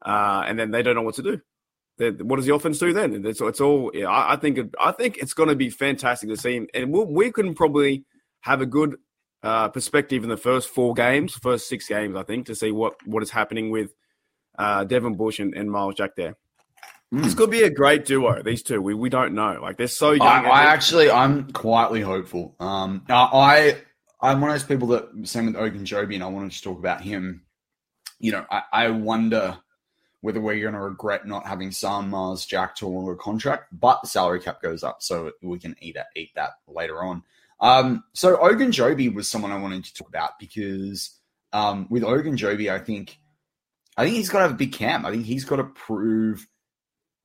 uh, 0.05 0.43
and 0.45 0.59
then 0.59 0.69
they 0.69 0.83
don't 0.83 0.95
know 0.95 1.01
what 1.01 1.15
to 1.15 1.23
do. 1.23 1.41
They- 1.97 2.11
what 2.11 2.35
does 2.37 2.45
the 2.45 2.53
offense 2.53 2.77
do 2.79 2.93
then? 2.93 3.25
It's, 3.25 3.41
it's 3.41 3.61
all. 3.61 3.91
Yeah, 3.95 4.09
I, 4.09 4.33
I 4.33 4.35
think. 4.35 4.57
it- 4.59 4.75
I 4.79 4.91
think 4.91 5.17
it's 5.17 5.33
going 5.33 5.49
to 5.49 5.55
be 5.55 5.69
fantastic 5.71 6.29
to 6.29 6.37
see 6.37 6.55
him, 6.55 6.67
and 6.73 6.91
we'll, 6.93 7.05
we 7.07 7.31
can 7.31 7.53
probably 7.55 8.05
have 8.41 8.61
a 8.61 8.65
good 8.65 8.97
uh, 9.43 9.69
perspective 9.69 10.23
in 10.23 10.29
the 10.29 10.37
first 10.37 10.69
four 10.69 10.93
games, 10.93 11.33
first 11.33 11.67
six 11.67 11.87
games, 11.87 12.15
I 12.15 12.23
think, 12.23 12.47
to 12.47 12.55
see 12.55 12.71
what 12.71 12.95
what 13.05 13.23
is 13.23 13.31
happening 13.31 13.69
with 13.71 13.93
uh, 14.57 14.83
Devin 14.83 15.15
Bush 15.15 15.39
and, 15.39 15.53
and 15.53 15.71
Myles 15.71 15.95
Jack 15.95 16.15
there. 16.15 16.35
This 17.13 17.33
could 17.33 17.51
be 17.51 17.63
a 17.63 17.69
great 17.69 18.05
duo. 18.05 18.41
These 18.41 18.63
two, 18.63 18.81
we 18.81 18.93
we 18.93 19.09
don't 19.09 19.33
know. 19.33 19.59
Like 19.61 19.75
they're 19.75 19.87
so 19.87 20.11
young. 20.11 20.25
I, 20.25 20.47
I 20.47 20.63
actually, 20.63 21.11
I'm 21.11 21.51
quietly 21.51 21.99
hopeful. 21.99 22.55
Um, 22.57 23.03
I, 23.09 23.77
I, 24.21 24.29
I'm 24.29 24.39
one 24.39 24.49
of 24.49 24.53
those 24.53 24.63
people 24.63 24.87
that 24.89 25.09
same 25.23 25.47
with 25.47 25.55
Ogunjobi, 25.55 26.15
and 26.15 26.23
I 26.23 26.27
wanted 26.27 26.53
to 26.53 26.61
talk 26.61 26.79
about 26.79 27.01
him. 27.01 27.43
You 28.19 28.31
know, 28.31 28.45
I, 28.49 28.61
I 28.71 28.89
wonder 28.91 29.57
whether 30.21 30.39
we're 30.39 30.61
going 30.61 30.73
to 30.73 30.79
regret 30.79 31.27
not 31.27 31.45
having 31.45 31.71
Sam 31.71 32.11
Mars 32.11 32.45
Jack 32.45 32.75
to 32.77 32.87
a 32.87 32.89
longer 32.89 33.15
contract, 33.15 33.77
but 33.77 34.01
the 34.01 34.07
salary 34.07 34.39
cap 34.39 34.61
goes 34.61 34.81
up, 34.81 35.01
so 35.01 35.31
we 35.41 35.59
can 35.59 35.75
eat 35.81 35.95
that, 35.95 36.07
eat 36.15 36.29
that 36.35 36.51
later 36.65 37.03
on. 37.03 37.23
Um, 37.61 38.03
so 38.13 38.37
Ogunjobi 38.37 39.13
was 39.13 39.29
someone 39.29 39.51
I 39.51 39.59
wanted 39.59 39.85
to 39.85 39.93
talk 39.93 40.09
about 40.09 40.39
because 40.39 41.17
um, 41.53 41.87
with 41.89 42.03
Ogunjobi, 42.03 42.71
I 42.71 42.79
think, 42.79 43.19
I 43.97 44.03
think 44.03 44.15
he's 44.15 44.29
got 44.29 44.39
to 44.39 44.43
have 44.43 44.53
a 44.53 44.55
big 44.55 44.73
camp. 44.73 45.05
I 45.05 45.11
think 45.11 45.25
he's 45.25 45.45
got 45.45 45.57
to 45.57 45.65
prove 45.65 46.47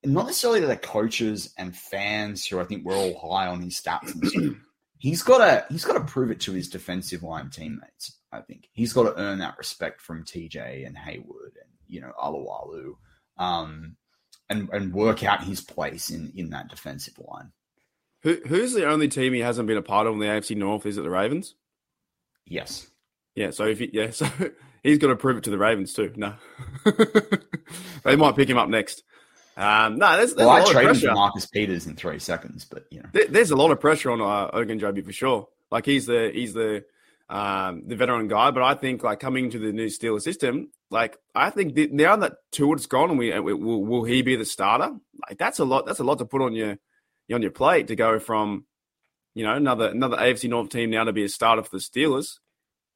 not 0.05 0.27
necessarily 0.27 0.61
to 0.61 0.67
the 0.67 0.77
coaches 0.77 1.53
and 1.59 1.77
fans 1.77 2.47
who 2.47 2.61
I 2.61 2.65
think 2.65 2.85
we're 2.85 2.97
all 2.97 3.19
high 3.19 3.49
on 3.49 3.61
his 3.61 3.81
stats 3.81 4.13
and 4.13 4.29
stuff. 4.29 4.55
he's 4.99 5.23
got 5.23 5.39
to 5.39 5.67
he's 5.71 5.85
got 5.85 5.95
to 5.95 6.05
prove 6.13 6.31
it 6.31 6.41
to 6.41 6.53
his 6.53 6.69
defensive 6.69 7.23
line 7.23 7.51
teammates. 7.51 8.19
I 8.33 8.41
think 8.41 8.69
he's 8.73 8.93
got 8.93 9.05
to 9.05 9.21
earn 9.21 9.39
that 9.39 9.59
respect 9.59 10.01
from 10.01 10.25
TJ 10.25 10.87
and 10.87 10.97
Heyward 10.97 11.55
and 11.61 11.71
you 11.87 12.01
know 12.01 12.13
Alualu, 12.23 12.95
um, 13.39 13.97
and 14.49 14.69
and 14.71 14.93
work 14.93 15.25
out 15.25 15.45
his 15.45 15.61
place 15.61 16.11
in 16.11 16.33
in 16.37 16.51
that 16.51 16.69
defensive 16.69 17.19
line. 17.19 17.53
Who, 18.27 18.41
who's 18.49 18.73
the 18.73 18.89
only 18.89 19.07
team 19.07 19.35
he 19.35 19.39
hasn't 19.39 19.69
been 19.69 19.77
a 19.77 19.83
part 19.83 20.09
of 20.09 20.15
in 20.15 20.19
the 20.19 20.27
AFC 20.27 20.57
North? 20.57 20.85
Is 20.85 20.99
it 20.99 21.03
the 21.03 21.11
Ravens? 21.11 21.55
Yes. 22.45 22.91
Yeah. 23.37 23.51
So 23.51 23.67
if 23.67 23.79
he, 23.79 23.89
yeah, 23.93 24.11
so 24.11 24.27
he's 24.83 24.99
got 24.99 25.07
to 25.09 25.17
prove 25.17 25.37
it 25.37 25.45
to 25.45 25.51
the 25.51 25.59
Ravens 25.59 25.93
too. 25.93 26.13
No, 26.17 26.35
they 28.03 28.17
might 28.17 28.35
pick 28.35 28.51
him 28.51 28.59
up 28.59 28.69
next. 28.69 29.05
Um, 29.57 29.99
no, 29.99 30.17
there's, 30.17 30.35
there's 30.35 30.45
Well, 30.49 30.67
I 30.67 30.73
traded 30.73 31.01
for 31.01 31.13
Marcus 31.13 31.47
Peters 31.47 31.87
in 31.87 31.95
three 31.95 32.19
seconds, 32.19 32.65
but 32.65 32.87
you 32.91 32.99
know. 33.01 33.09
There- 33.13 33.29
there's 33.29 33.53
a 33.53 33.57
lot 33.57 33.71
of 33.71 33.79
pressure 33.79 34.11
on 34.11 34.21
uh, 34.21 34.51
Ogunjobi 34.51 35.05
for 35.05 35.13
sure. 35.13 35.47
Like 35.71 35.87
he's 35.87 36.07
the 36.07 36.33
he's 36.35 36.53
the 36.53 36.85
um, 37.29 37.85
the 37.87 37.95
veteran 37.95 38.27
guy, 38.27 38.51
but 38.51 38.65
I 38.65 38.75
think 38.75 39.05
like 39.05 39.21
coming 39.21 39.51
to 39.51 39.61
the 39.61 39.71
new 39.71 39.87
Steelers 39.87 40.23
system, 40.23 40.73
like 40.91 41.17
I 41.33 41.51
think 41.51 41.77
the, 41.77 41.87
now 41.93 42.17
that 42.17 42.39
Tuitt's 42.51 42.87
gone, 42.87 43.11
and 43.11 43.19
we, 43.21 43.39
we 43.39 43.55
will, 43.55 43.85
will 43.85 44.03
he 44.03 44.23
be 44.23 44.35
the 44.35 44.45
starter? 44.45 44.97
Like 45.29 45.39
that's 45.39 45.61
a 45.61 45.65
lot. 45.65 45.87
That's 45.87 46.01
a 46.01 46.05
lot 46.05 46.19
to 46.19 46.25
put 46.25 46.43
on 46.43 46.53
your 46.55 46.77
on 47.35 47.43
your 47.43 47.51
plate 47.51 47.89
to 47.89 47.97
go 47.97 48.19
from 48.19 48.65
you 49.35 49.45
know 49.45 49.55
another 49.55 49.89
another 49.89 50.17
AFC 50.17 50.49
North 50.49 50.71
team 50.71 50.91
now 50.91 51.05
to 51.05 51.13
be 51.13 51.25
a 51.25 51.29
starter 51.29 51.63
for 51.63 51.71
the 51.71 51.79
Steelers. 51.79 52.39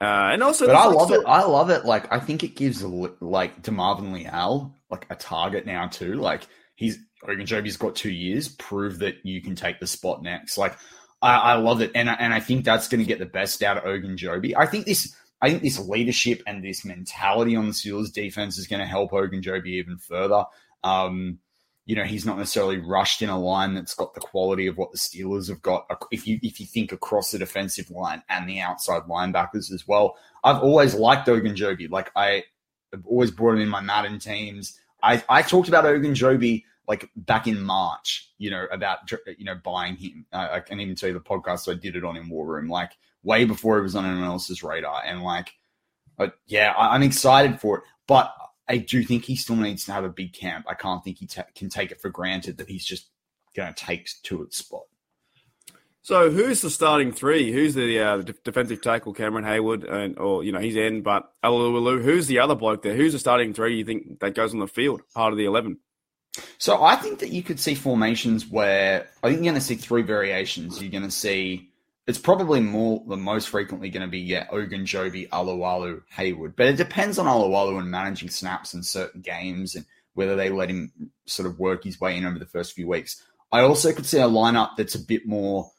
Uh, 0.03 0.31
and 0.33 0.43
also, 0.43 0.67
But 0.67 0.77
I 0.77 0.87
love 0.87 1.09
still- 1.09 1.21
it. 1.21 1.27
I 1.27 1.43
love 1.45 1.69
it. 1.69 1.85
Like 1.85 2.11
I 2.13 2.19
think 2.21 2.43
it 2.43 2.57
gives 2.57 2.83
like 2.83 3.63
Demarvin 3.63 4.13
Leal 4.15 4.75
like 4.91 5.07
a 5.11 5.15
target 5.15 5.67
now 5.67 5.89
too. 5.89 6.15
Like 6.15 6.43
he's 6.75 6.99
Ogunjobi's 7.25 7.77
got 7.77 7.97
two 7.97 8.11
years. 8.11 8.49
Prove 8.49 9.01
that 9.01 9.17
you 9.25 9.43
can 9.43 9.55
take 9.55 9.79
the 9.79 9.87
spot 9.87 10.23
next. 10.23 10.57
Like 10.57 10.75
I, 11.21 11.35
I 11.35 11.55
love 11.57 11.83
it, 11.83 11.91
and 11.95 12.09
I, 12.09 12.15
and 12.15 12.33
I 12.33 12.41
think 12.41 12.65
that's 12.65 12.89
going 12.89 13.01
to 13.01 13.07
get 13.07 13.19
the 13.19 13.27
best 13.27 13.63
out 13.63 13.77
of 13.77 13.85
Ogunjobi. 13.85 14.55
I 14.57 14.65
think 14.67 14.87
this. 14.87 15.15
I 15.43 15.49
think 15.51 15.63
this 15.63 15.79
leadership 15.79 16.43
and 16.47 16.63
this 16.63 16.85
mentality 16.85 17.57
on 17.57 17.67
the 17.67 17.73
Steelers 17.73 18.13
defense 18.13 18.59
is 18.59 18.67
going 18.67 18.81
to 18.81 18.87
help 18.87 19.11
Ogunjobi 19.13 19.67
even 19.69 19.97
further. 19.99 20.45
Um, 20.85 21.39
you 21.91 21.97
know, 21.97 22.05
he's 22.05 22.25
not 22.25 22.39
necessarily 22.39 22.79
rushed 22.79 23.21
in 23.21 23.29
a 23.29 23.37
line 23.37 23.75
that's 23.75 23.97
got 23.97 24.15
the 24.15 24.21
quality 24.21 24.69
of 24.69 24.79
what 24.79 24.93
the 24.93 24.97
Steelers 24.97 25.49
have 25.49 25.61
got. 25.61 25.87
If 26.13 26.25
you 26.25 26.39
if 26.41 26.61
you 26.61 26.67
think 26.67 26.93
across 26.93 27.33
the 27.33 27.39
defensive 27.39 27.91
line 27.91 28.23
and 28.29 28.49
the 28.49 28.61
outside 28.61 29.03
linebackers 29.09 29.73
as 29.73 29.89
well, 29.89 30.15
I've 30.45 30.63
always 30.63 30.95
liked 30.95 31.27
Ogunjobi. 31.27 31.91
Like 31.91 32.13
I 32.15 32.45
have 32.93 33.05
always 33.07 33.33
brought 33.33 33.55
him 33.55 33.63
in 33.63 33.69
my 33.69 33.81
Madden 33.81 34.21
teams. 34.21 34.79
I 35.03 35.21
I 35.29 35.43
talked 35.43 35.67
about 35.67 35.85
Ogunjobi 35.85 36.63
like 36.87 37.11
back 37.17 37.49
in 37.49 37.61
March, 37.61 38.31
you 38.39 38.53
know, 38.53 38.69
about 38.71 38.99
you 39.37 39.45
know 39.45 39.57
buying 39.57 39.97
him. 39.97 40.27
I 40.33 40.61
can 40.61 40.79
even 40.79 40.95
tell 40.95 41.09
you 41.09 41.15
the 41.15 41.21
podcast 41.21 41.63
so 41.65 41.73
I 41.73 41.75
did 41.75 41.97
it 41.97 42.05
on 42.05 42.17
in 42.17 42.29
War 42.29 42.47
Room, 42.47 42.69
like 42.69 42.93
way 43.25 43.45
before 43.47 43.79
it 43.79 43.83
was 43.83 43.97
on 43.97 44.07
anyone 44.07 44.29
else's 44.29 44.63
radar, 44.63 45.03
and 45.05 45.25
like, 45.25 45.55
yeah, 46.47 46.71
I, 46.71 46.95
I'm 46.95 47.03
excited 47.03 47.61
for 47.61 47.79
it, 47.79 47.85
but 48.07 48.33
I 48.71 48.77
do 48.77 49.03
think 49.03 49.25
he 49.25 49.35
still 49.35 49.57
needs 49.57 49.85
to 49.87 49.93
have 49.93 50.05
a 50.05 50.09
big 50.09 50.33
camp. 50.33 50.67
I 50.69 50.75
can't 50.75 51.03
think 51.03 51.19
he 51.19 51.27
ta- 51.27 51.47
can 51.57 51.69
take 51.69 51.91
it 51.91 52.01
for 52.01 52.09
granted 52.09 52.59
that 52.59 52.69
he's 52.69 52.85
just 52.85 53.11
going 53.57 53.75
to 53.75 53.85
take 53.85 54.09
to 54.23 54.43
its 54.43 54.59
spot. 54.59 54.85
So 56.03 56.31
who's 56.31 56.63
the 56.63 56.71
starting 56.71 57.13
three? 57.13 57.53
Who's 57.53 57.75
the, 57.75 57.99
uh, 57.99 58.17
the 58.19 58.33
defensive 58.45 58.81
tackle, 58.81 59.13
Cameron 59.13 59.45
Heyward, 59.45 59.91
and 59.91 60.17
or 60.19 60.45
you 60.45 60.53
know 60.53 60.61
he's 60.61 60.77
in, 60.77 61.03
but 61.03 61.33
Alualu. 61.45 62.03
Who's 62.03 62.29
the 62.29 62.39
other 62.39 62.55
bloke 62.55 62.83
there? 62.83 62.95
Who's 62.95 63.13
the 63.13 63.19
starting 63.19 63.53
three? 63.53 63.77
You 63.77 63.85
think 63.85 64.21
that 64.21 64.35
goes 64.35 64.55
on 64.55 64.61
the 64.61 64.69
field, 64.69 65.03
part 65.15 65.33
of 65.33 65.37
the 65.37 65.45
eleven? 65.47 65.79
So 66.59 66.83
I 66.83 66.95
think 66.95 67.19
that 67.19 67.31
you 67.31 67.43
could 67.43 67.59
see 67.59 67.75
formations 67.75 68.47
where 68.47 69.09
I 69.23 69.29
think 69.29 69.39
you're 69.39 69.53
going 69.53 69.55
to 69.57 69.61
see 69.61 69.75
three 69.75 70.03
variations. 70.03 70.81
You're 70.81 70.93
going 70.93 71.03
to 71.03 71.11
see 71.11 71.70
it's 72.07 72.19
probably 72.19 72.61
more 72.61 73.03
the 73.07 73.17
most 73.17 73.49
frequently 73.49 73.91
going 73.91 74.07
to 74.07 74.11
be 74.11 74.21
yeah 74.21 74.47
Ogunjobi, 74.49 75.29
Alualu, 75.29 76.03
Heyward, 76.15 76.55
but 76.57 76.67
it 76.67 76.77
depends 76.77 77.19
on 77.19 77.27
Alualu 77.27 77.79
and 77.79 77.91
managing 77.91 78.31
snaps 78.31 78.75
in 78.75 78.83
certain 78.83 79.21
games 79.21 79.75
and 79.75 79.87
whether 80.15 80.37
they 80.37 80.51
let 80.51 80.69
him 80.69 80.93
sort 81.27 81.49
of 81.49 81.59
work 81.59 81.85
his 81.85 82.01
way 82.01 82.17
in 82.17 82.25
over 82.25 82.39
the 82.39 82.47
first 82.47 82.73
few 82.73 82.89
weeks. 82.89 83.23
I 83.53 83.61
also 83.61 83.93
could 83.93 84.07
see 84.07 84.19
a 84.19 84.29
lineup 84.29 84.77
that's 84.77 84.95
a 84.95 85.05
bit 85.05 85.27
more 85.27 85.71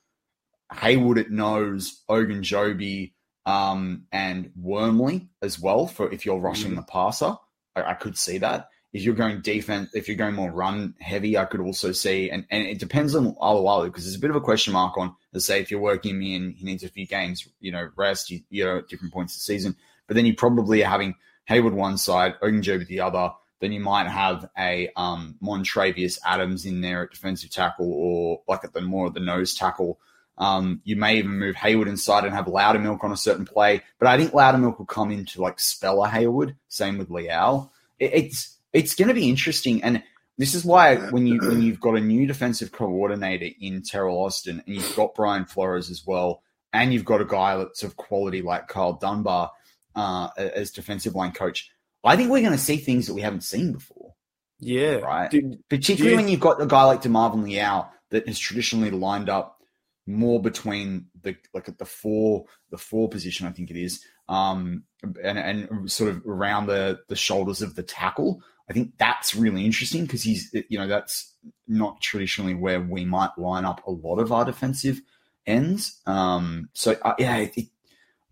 Heyward 0.71 1.19
at 1.19 1.31
nose, 1.31 2.01
Ogunjobi, 2.09 3.13
um, 3.45 4.05
and 4.11 4.51
Wormley 4.55 5.29
as 5.41 5.59
well 5.59 5.87
for 5.87 6.11
if 6.11 6.25
you're 6.25 6.39
rushing 6.39 6.71
mm-hmm. 6.71 6.77
the 6.77 6.83
passer. 6.83 7.35
I, 7.75 7.83
I 7.83 7.93
could 7.93 8.17
see 8.17 8.37
that 8.37 8.69
if 8.93 9.03
you're 9.03 9.15
going 9.15 9.41
defense, 9.41 9.89
if 9.93 10.07
you're 10.07 10.17
going 10.17 10.35
more 10.35 10.51
run 10.51 10.95
heavy, 10.99 11.37
I 11.37 11.45
could 11.45 11.61
also 11.61 11.91
see, 11.91 12.29
and, 12.29 12.45
and 12.51 12.65
it 12.67 12.79
depends 12.79 13.15
on 13.15 13.35
Alualu 13.35 13.85
because 13.85 14.03
there's 14.03 14.15
a 14.15 14.19
bit 14.19 14.29
of 14.29 14.35
a 14.35 14.41
question 14.41 14.73
mark 14.73 14.97
on, 14.97 15.15
let's 15.33 15.45
say, 15.45 15.61
if 15.61 15.71
you're 15.71 15.79
working 15.79 16.15
him 16.15 16.21
in, 16.21 16.51
he 16.51 16.65
needs 16.65 16.83
a 16.83 16.89
few 16.89 17.07
games, 17.07 17.47
you 17.61 17.71
know, 17.71 17.89
rest, 17.95 18.29
you, 18.29 18.41
you 18.49 18.65
know, 18.65 18.79
at 18.79 18.89
different 18.89 19.13
points 19.13 19.33
of 19.33 19.37
the 19.37 19.43
season. 19.43 19.75
But 20.07 20.15
then 20.15 20.25
you 20.25 20.35
probably 20.35 20.83
are 20.83 20.89
having 20.89 21.15
Heyward 21.49 21.73
one 21.73 21.97
side, 21.97 22.35
Ogunjobi 22.41 22.87
the 22.87 22.99
other. 22.99 23.31
Then 23.61 23.71
you 23.71 23.79
might 23.79 24.07
have 24.07 24.49
a 24.57 24.89
um, 24.95 25.35
Montravius 25.41 26.19
Adams 26.25 26.65
in 26.65 26.81
there 26.81 27.03
at 27.03 27.11
defensive 27.11 27.51
tackle 27.51 27.93
or 27.93 28.41
like 28.47 28.63
at 28.63 28.73
the 28.73 28.81
more 28.81 29.07
of 29.07 29.13
the 29.13 29.19
nose 29.19 29.53
tackle. 29.53 29.99
Um, 30.37 30.81
you 30.83 30.95
may 30.95 31.17
even 31.17 31.37
move 31.37 31.55
Heyward 31.55 31.87
inside 31.87 32.25
and 32.25 32.33
have 32.33 32.45
Loudermilk 32.45 33.03
on 33.03 33.11
a 33.11 33.17
certain 33.17 33.45
play. 33.45 33.83
But 33.99 34.07
I 34.07 34.17
think 34.17 34.31
Loudermilk 34.31 34.79
will 34.79 34.85
come 34.85 35.11
in 35.11 35.25
to 35.27 35.41
like 35.41 35.59
spell 35.59 36.03
a 36.03 36.09
Heyward. 36.09 36.55
Same 36.67 36.97
with 36.97 37.11
Leal. 37.11 37.71
It, 37.99 38.13
it's 38.13 38.57
it's 38.73 38.95
going 38.95 39.07
to 39.07 39.13
be 39.13 39.29
interesting. 39.29 39.83
And 39.83 40.03
this 40.37 40.55
is 40.55 40.65
why 40.65 40.95
when 40.95 41.27
you 41.27 41.39
when 41.39 41.61
you've 41.61 41.79
got 41.79 41.97
a 41.97 42.01
new 42.01 42.25
defensive 42.25 42.71
coordinator 42.71 43.49
in 43.59 43.81
Teryl 43.81 44.25
Austin 44.25 44.63
and 44.65 44.75
you've 44.75 44.95
got 44.95 45.15
Brian 45.15 45.45
Flores 45.45 45.89
as 45.89 46.05
well, 46.05 46.41
and 46.73 46.93
you've 46.93 47.05
got 47.05 47.21
a 47.21 47.25
guy 47.25 47.57
that's 47.57 47.83
of 47.83 47.95
quality 47.95 48.41
like 48.41 48.67
Karl 48.67 48.93
Dunbar 48.93 49.51
uh, 49.95 50.29
as 50.37 50.71
defensive 50.71 51.15
line 51.15 51.31
coach, 51.31 51.71
I 52.03 52.15
think 52.15 52.29
we're 52.29 52.41
going 52.41 52.53
to 52.53 52.57
see 52.57 52.77
things 52.77 53.07
that 53.07 53.13
we 53.13 53.21
haven't 53.21 53.43
seen 53.43 53.73
before. 53.73 54.13
Yeah, 54.59 54.95
right. 54.95 55.33
Particularly 55.69 56.17
when 56.17 56.27
you've 56.27 56.39
got 56.39 56.61
a 56.61 56.65
guy 56.65 56.83
like 56.83 57.01
DeMarvin 57.01 57.43
Leal 57.43 57.89
that 58.11 58.27
has 58.27 58.37
traditionally 58.39 58.91
lined 58.91 59.29
up 59.29 59.61
more 60.07 60.41
between 60.41 61.07
the 61.21 61.35
like 61.53 61.67
at 61.67 61.77
the 61.77 61.85
four 61.85 62.45
the 62.69 62.77
four 62.77 63.09
position, 63.09 63.47
I 63.47 63.51
think 63.51 63.71
it 63.71 63.77
is, 63.77 64.03
um, 64.29 64.83
and 65.23 65.37
and 65.37 65.91
sort 65.91 66.11
of 66.11 66.25
around 66.25 66.67
the 66.67 66.99
the 67.07 67.15
shoulders 67.15 67.61
of 67.61 67.75
the 67.75 67.83
tackle. 67.83 68.43
I 68.69 68.73
think 68.73 68.97
that's 68.97 69.35
really 69.35 69.65
interesting 69.65 70.03
because 70.03 70.23
he's, 70.23 70.53
you 70.69 70.77
know, 70.77 70.87
that's 70.87 71.35
not 71.67 71.99
traditionally 72.01 72.53
where 72.53 72.79
we 72.81 73.05
might 73.05 73.37
line 73.37 73.65
up 73.65 73.85
a 73.85 73.91
lot 73.91 74.19
of 74.19 74.31
our 74.31 74.45
defensive 74.45 75.01
ends. 75.45 76.01
Um, 76.05 76.69
so 76.73 76.95
uh, 77.03 77.15
yeah, 77.19 77.37
it, 77.37 77.67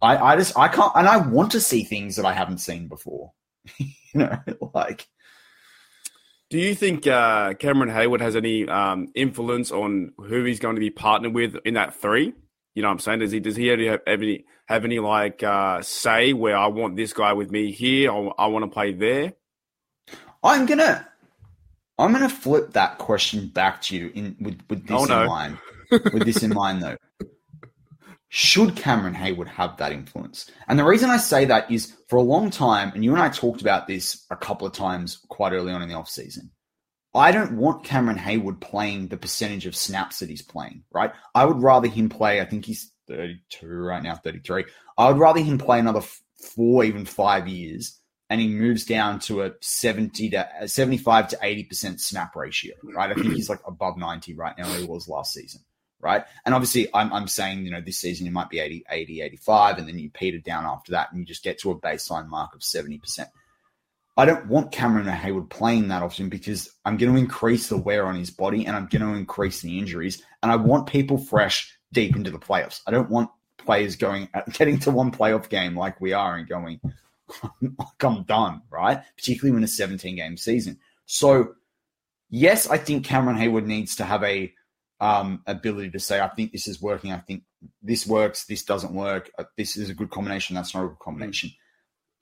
I, 0.02 0.18
I 0.18 0.36
just, 0.38 0.58
I 0.58 0.68
can't, 0.68 0.92
and 0.96 1.08
I 1.08 1.18
want 1.18 1.52
to 1.52 1.60
see 1.62 1.84
things 1.84 2.16
that 2.16 2.26
I 2.26 2.34
haven't 2.34 2.60
seen 2.60 2.88
before. 2.88 3.34
you 3.78 3.88
know, 4.14 4.38
like. 4.74 5.08
Do 6.50 6.58
you 6.58 6.74
think 6.74 7.06
uh, 7.06 7.54
Cameron 7.54 7.92
Heyward 7.92 8.22
has 8.22 8.36
any 8.36 8.68
um, 8.68 9.10
influence 9.14 9.72
on 9.72 10.14
who 10.18 10.44
he's 10.46 10.60
going 10.60 10.76
to 10.76 10.80
be 10.80 10.90
partnered 10.90 11.36
with 11.36 11.58
in 11.64 11.76
that 11.76 11.94
three? 11.94 12.34
You 12.74 12.82
know 12.82 12.88
what 12.88 12.94
I'm 12.94 13.00
saying? 13.00 13.20
Does 13.20 13.32
he 13.32 13.40
does 13.40 13.56
he 13.56 13.68
have 13.68 14.00
any 14.08 14.46
have 14.68 14.84
any 14.84 14.98
like 15.00 15.44
uh, 15.44 15.82
say 15.84 16.34
where 16.34 16.58
I 16.58 16.68
want 16.68 16.96
this 16.96 17.14
guy 17.14 17.34
with 17.34 17.52
me 17.52 17.72
here? 17.72 18.12
I, 18.12 18.32
I 18.40 18.48
want 18.48 18.64
to 18.64 18.72
play 18.72 18.94
there. 18.94 19.34
I'm 20.44 20.66
gonna 20.66 21.08
I'm 21.98 22.14
gonna 22.14 22.30
flip 22.30 22.74
that 22.74 22.98
question 22.98 23.48
back 23.48 23.82
to 23.84 23.98
you 23.98 24.12
in 24.14 24.36
with, 24.40 24.60
with 24.70 24.88
this 24.88 24.98
oh, 24.98 25.06
no. 25.06 25.22
in 25.22 25.28
mind. 25.28 25.58
with 25.92 26.26
this 26.26 26.44
in 26.44 26.54
mind 26.54 26.82
though. 26.82 26.98
Should 28.32 28.76
Cameron 28.76 29.16
Heyward 29.16 29.48
have 29.48 29.78
that 29.78 29.92
influence? 29.92 30.52
And 30.68 30.78
the 30.78 30.86
reason 30.86 31.10
I 31.10 31.18
say 31.18 31.46
that 31.46 31.72
is 31.72 31.96
for 32.08 32.18
a 32.18 32.22
long 32.22 32.52
time, 32.52 32.92
and 32.94 33.04
you 33.04 33.12
and 33.12 33.22
I 33.22 33.30
talked 33.30 33.62
about 33.62 33.88
this 33.88 34.24
a 34.30 34.36
couple 34.36 34.68
of 34.68 34.74
times 34.74 35.20
quite 35.30 35.52
early 35.52 35.74
on 35.74 35.82
in 35.82 35.90
the 35.90 35.96
offseason. 35.96 36.52
I 37.16 37.32
don't 37.32 37.54
want 37.54 37.86
Cameron 37.86 38.20
Heyward 38.20 38.62
playing 38.62 39.08
the 39.08 39.18
percentage 39.18 39.66
of 39.66 39.76
snaps 39.76 40.20
that 40.20 40.30
he's 40.30 40.44
playing, 40.44 40.84
right? 40.92 41.12
I 41.34 41.46
would 41.46 41.64
rather 41.64 41.88
him 41.88 42.08
play, 42.08 42.40
I 42.40 42.46
think 42.46 42.66
he's 42.66 42.92
32 43.08 43.68
right 43.68 44.04
now, 44.04 44.16
33. 44.16 44.66
I 44.96 45.10
would 45.10 45.18
rather 45.18 45.40
him 45.40 45.58
play 45.58 45.80
another 45.80 46.04
four, 46.56 46.84
even 46.84 47.06
five 47.06 47.48
years 47.48 47.99
and 48.30 48.40
he 48.40 48.48
moves 48.48 48.86
down 48.86 49.20
to 49.20 49.42
a 49.42 49.54
70 49.62 50.30
to 50.30 50.48
75 50.68 51.30
to 51.30 51.38
80% 51.38 52.00
snap 52.00 52.36
ratio, 52.36 52.76
right? 52.84 53.10
I 53.10 53.16
think 53.16 53.34
he's 53.34 53.50
like 53.50 53.62
above 53.66 53.98
90 53.98 54.36
right 54.36 54.58
now. 54.58 54.68
He 54.68 54.86
was 54.86 55.08
last 55.08 55.34
season, 55.34 55.62
right? 56.00 56.24
And 56.46 56.54
obviously 56.54 56.88
I'm, 56.94 57.12
I'm 57.12 57.28
saying, 57.28 57.66
you 57.66 57.72
know, 57.72 57.82
this 57.82 57.98
season 57.98 58.28
it 58.28 58.34
might 58.34 58.50
be 58.50 58.60
80, 58.60 58.86
80, 58.90 59.22
85, 59.22 59.80
and 59.80 59.88
then 59.88 59.98
you 59.98 60.12
peter 60.12 60.38
down 60.38 60.66
after 60.66 60.92
that 60.92 61.12
and 61.12 61.20
you 61.20 61.26
just 61.26 61.44
get 61.44 61.60
to 61.60 61.72
a 61.72 61.80
baseline 61.80 62.28
mark 62.28 62.54
of 62.54 62.62
70%. 62.62 63.02
I 64.16 64.26
don't 64.26 64.48
want 64.48 64.74
Cameron 64.74 65.08
Heyward 65.08 65.50
playing 65.50 65.88
that 65.88 66.04
often 66.04 66.28
because 66.30 66.70
I'm 66.84 66.98
going 66.98 67.14
to 67.14 67.18
increase 67.18 67.70
the 67.70 67.78
wear 67.78 68.06
on 68.06 68.16
his 68.16 68.30
body 68.30 68.66
and 68.66 68.76
I'm 68.76 68.88
going 68.88 69.02
to 69.02 69.18
increase 69.18 69.62
the 69.62 69.80
injuries. 69.80 70.22
And 70.44 70.52
I 70.52 70.58
want 70.58 70.88
people 70.88 71.18
fresh 71.18 71.74
deep 71.94 72.16
into 72.16 72.30
the 72.30 72.38
playoffs. 72.38 72.82
I 72.86 72.92
don't 72.92 73.10
want 73.10 73.30
players 73.58 73.96
going, 73.96 74.28
getting 74.52 74.78
to 74.80 74.92
one 74.92 75.12
playoff 75.12 75.48
game 75.48 75.76
like 75.76 76.02
we 76.02 76.12
are 76.12 76.36
and 76.36 76.50
going, 76.50 76.82
like 77.62 78.04
I'm 78.04 78.24
done, 78.24 78.62
right? 78.70 79.02
Particularly 79.16 79.54
when 79.54 79.64
a 79.64 79.68
17 79.68 80.16
game 80.16 80.38
season. 80.38 80.80
So, 81.06 81.56
yes, 82.30 82.70
I 82.70 82.78
think 82.78 83.06
Cameron 83.06 83.38
Heyward 83.38 83.66
needs 83.66 83.96
to 83.98 84.06
have 84.06 84.24
a 84.24 84.54
um, 85.00 85.42
ability 85.48 85.92
to 85.92 86.00
say, 86.00 86.20
I 86.20 86.28
think 86.30 86.52
this 86.52 86.68
is 86.68 86.82
working. 86.82 87.12
I 87.12 87.20
think 87.20 87.44
this 87.82 88.06
works. 88.06 88.46
This 88.46 88.64
doesn't 88.64 88.94
work. 88.94 89.32
Uh, 89.38 89.46
this 89.58 89.78
is 89.78 89.90
a 89.90 89.94
good 89.94 90.10
combination. 90.10 90.56
That's 90.56 90.74
not 90.74 90.86
a 90.86 90.90
good 90.90 91.00
combination. 91.00 91.52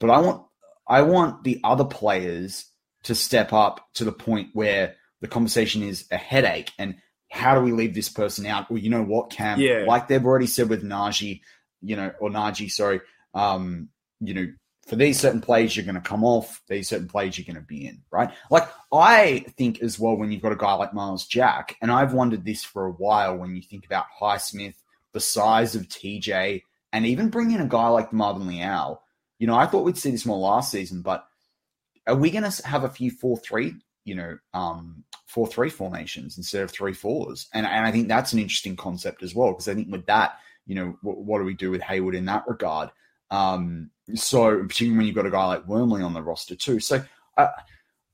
But 0.00 0.10
I 0.10 0.20
want, 0.20 0.46
I 0.86 1.02
want 1.02 1.44
the 1.44 1.60
other 1.64 1.84
players 1.84 2.66
to 3.04 3.14
step 3.14 3.52
up 3.52 3.88
to 3.94 4.04
the 4.04 4.12
point 4.12 4.50
where 4.52 4.94
the 5.20 5.28
conversation 5.28 5.82
is 5.82 6.06
a 6.10 6.16
headache 6.16 6.72
and 6.78 6.96
how 7.30 7.54
do 7.54 7.60
we 7.60 7.72
leave 7.72 7.94
this 7.94 8.08
person 8.08 8.46
out? 8.46 8.70
Well, 8.70 8.78
you 8.78 8.90
know 8.90 9.02
what, 9.02 9.30
Cam? 9.30 9.60
Yeah. 9.60 9.84
Like 9.86 10.08
they've 10.08 10.24
already 10.24 10.46
said 10.46 10.68
with 10.68 10.82
Najee, 10.82 11.40
you 11.82 11.96
know, 11.96 12.12
or 12.20 12.30
Najee, 12.30 12.70
sorry, 12.70 13.00
um, 13.34 13.88
you 14.20 14.34
know, 14.34 14.46
for 14.88 14.96
these 14.96 15.20
certain 15.20 15.42
plays 15.42 15.76
you're 15.76 15.84
going 15.84 15.94
to 15.94 16.00
come 16.00 16.24
off, 16.24 16.62
these 16.66 16.88
certain 16.88 17.08
plays 17.08 17.36
you're 17.36 17.44
going 17.44 17.62
to 17.62 17.68
be 17.68 17.86
in, 17.86 18.00
right? 18.10 18.30
Like 18.50 18.66
I 18.90 19.44
think 19.58 19.82
as 19.82 19.98
well 19.98 20.16
when 20.16 20.32
you've 20.32 20.40
got 20.40 20.52
a 20.52 20.56
guy 20.56 20.72
like 20.72 20.94
Myles 20.94 21.26
Jack, 21.26 21.76
and 21.82 21.92
I've 21.92 22.14
wondered 22.14 22.42
this 22.42 22.64
for 22.64 22.86
a 22.86 22.92
while 22.92 23.36
when 23.36 23.54
you 23.54 23.60
think 23.60 23.84
about 23.84 24.06
Highsmith, 24.18 24.76
the 25.12 25.20
size 25.20 25.74
of 25.74 25.88
TJ, 25.88 26.62
and 26.94 27.04
even 27.04 27.28
bring 27.28 27.50
in 27.50 27.60
a 27.60 27.68
guy 27.68 27.88
like 27.88 28.14
Marvin 28.14 28.46
Leal. 28.46 29.02
You 29.38 29.46
know, 29.46 29.56
I 29.56 29.66
thought 29.66 29.84
we'd 29.84 29.98
see 29.98 30.10
this 30.10 30.24
more 30.24 30.38
last 30.38 30.72
season, 30.72 31.02
but 31.02 31.28
are 32.06 32.16
we 32.16 32.30
going 32.30 32.50
to 32.50 32.66
have 32.66 32.84
a 32.84 32.88
few 32.88 33.10
four 33.10 33.36
three, 33.36 33.74
you 34.06 34.14
know, 34.14 34.38
um, 34.54 35.04
four 35.26 35.46
three 35.46 35.68
formations 35.68 36.38
instead 36.38 36.62
of 36.62 36.70
three 36.70 36.94
fours? 36.94 37.48
And 37.52 37.66
and 37.66 37.84
I 37.84 37.92
think 37.92 38.08
that's 38.08 38.32
an 38.32 38.38
interesting 38.38 38.74
concept 38.74 39.22
as 39.22 39.34
well 39.34 39.52
because 39.52 39.68
I 39.68 39.74
think 39.74 39.92
with 39.92 40.06
that, 40.06 40.38
you 40.66 40.76
know, 40.76 40.96
what, 41.02 41.18
what 41.18 41.40
do 41.40 41.44
we 41.44 41.52
do 41.52 41.70
with 41.70 41.82
Heyward 41.82 42.16
in 42.16 42.24
that 42.24 42.44
regard? 42.48 42.88
Um, 43.30 43.90
so 44.14 44.62
particularly 44.62 44.96
when 44.96 45.06
you've 45.06 45.16
got 45.16 45.26
a 45.26 45.30
guy 45.30 45.46
like 45.46 45.66
Wormley 45.66 46.02
on 46.02 46.14
the 46.14 46.22
roster 46.22 46.56
too. 46.56 46.80
So 46.80 47.02
uh, 47.36 47.48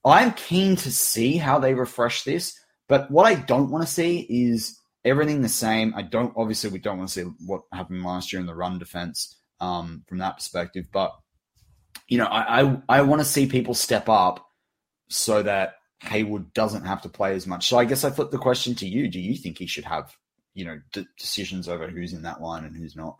I'm 0.04 0.32
keen 0.32 0.76
to 0.76 0.90
see 0.90 1.36
how 1.36 1.58
they 1.58 1.74
refresh 1.74 2.24
this. 2.24 2.58
But 2.88 3.10
what 3.10 3.26
I 3.26 3.34
don't 3.34 3.70
want 3.70 3.86
to 3.86 3.92
see 3.92 4.26
is 4.28 4.78
everything 5.04 5.42
the 5.42 5.48
same. 5.48 5.94
I 5.96 6.02
don't 6.02 6.34
obviously 6.36 6.70
we 6.70 6.78
don't 6.78 6.98
want 6.98 7.10
to 7.10 7.20
see 7.20 7.30
what 7.46 7.62
happened 7.72 8.04
last 8.04 8.32
year 8.32 8.40
in 8.40 8.46
the 8.46 8.54
run 8.54 8.78
defense 8.78 9.36
um, 9.60 10.04
from 10.06 10.18
that 10.18 10.36
perspective. 10.36 10.86
But 10.92 11.14
you 12.08 12.18
know, 12.18 12.26
I 12.26 12.62
I, 12.62 12.82
I 12.88 13.02
want 13.02 13.20
to 13.20 13.26
see 13.26 13.46
people 13.46 13.74
step 13.74 14.08
up 14.08 14.46
so 15.08 15.42
that 15.42 15.76
Heyward 16.02 16.52
doesn't 16.52 16.84
have 16.84 17.02
to 17.02 17.08
play 17.08 17.34
as 17.34 17.46
much. 17.46 17.66
So 17.66 17.78
I 17.78 17.84
guess 17.84 18.04
I 18.04 18.10
flip 18.10 18.30
the 18.30 18.38
question 18.38 18.74
to 18.76 18.86
you: 18.86 19.08
Do 19.08 19.20
you 19.20 19.36
think 19.36 19.58
he 19.58 19.66
should 19.66 19.84
have, 19.84 20.14
you 20.52 20.64
know, 20.64 20.80
d- 20.92 21.06
decisions 21.18 21.68
over 21.68 21.88
who's 21.88 22.12
in 22.12 22.22
that 22.22 22.42
line 22.42 22.64
and 22.64 22.76
who's 22.76 22.96
not? 22.96 23.16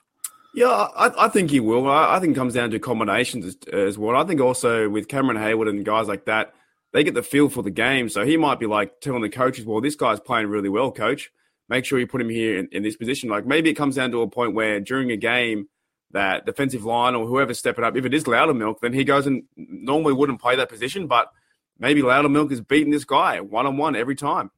Yeah, 0.55 0.69
I, 0.69 1.27
I 1.27 1.29
think 1.29 1.51
he 1.51 1.59
will. 1.59 1.91
I, 1.91 2.17
I, 2.17 2.21
think 2.21 2.37
it 2.37 2.39
comes 2.39 2.55
down 2.55 2.71
to 2.71 2.79
combinations 2.79 3.45
as, 3.45 3.57
as, 3.73 3.99
well. 3.99 4.17
I 4.17 4.25
think 4.25 4.41
also 4.41 4.89
with 4.89 5.09
Cameron 5.09 5.37
Heyward 5.37 5.69
and 5.69 5.85
guys 5.85 6.07
like 6.07 6.27
that, 6.27 6.55
they 6.93 7.03
get 7.03 7.15
the 7.15 7.25
feel 7.25 7.49
for 7.49 7.63
the 7.63 7.73
game. 7.73 8.09
So 8.09 8.25
he 8.25 8.37
might 8.37 8.61
be 8.61 8.67
like 8.67 9.01
telling 9.01 9.23
the 9.23 9.29
coaches, 9.29 9.65
"Well, 9.65 9.81
this 9.81 9.97
guy's 9.97 10.21
playing 10.21 10.47
really 10.47 10.69
well, 10.69 10.93
coach. 10.93 11.33
Make 11.69 11.85
sure 11.85 11.99
you 11.99 12.07
put 12.07 12.21
him 12.21 12.29
here 12.29 12.57
in, 12.57 12.69
in 12.71 12.85
this 12.85 12.97
position." 12.97 13.29
Like 13.31 13.47
maybe 13.47 13.69
it 13.69 13.75
comes 13.75 13.97
down 13.97 14.13
to 14.13 14.23
a 14.23 14.29
point 14.29 14.55
where 14.55 14.79
during 14.79 15.11
a 15.11 15.17
game 15.17 15.69
that 16.13 16.47
defensive 16.47 16.85
line 16.85 17.17
or 17.17 17.27
whoever's 17.27 17.59
stepping 17.59 17.83
up, 17.83 17.97
if 17.97 18.05
it 18.05 18.15
is 18.15 18.23
Loudermilk, 18.23 18.79
then 18.81 18.93
he 18.93 19.03
goes 19.03 19.27
and 19.27 19.43
normally 19.57 20.13
wouldn't 20.13 20.41
play 20.41 20.55
that 20.55 20.69
position, 20.69 21.09
but 21.09 21.33
maybe 21.81 22.01
Loudermilk 22.01 22.53
is 22.53 22.61
beating 22.61 22.93
this 22.93 23.05
guy 23.05 23.41
one 23.41 23.67
on 23.67 23.77
one 23.77 23.97
every 23.97 24.15
time. 24.15 24.53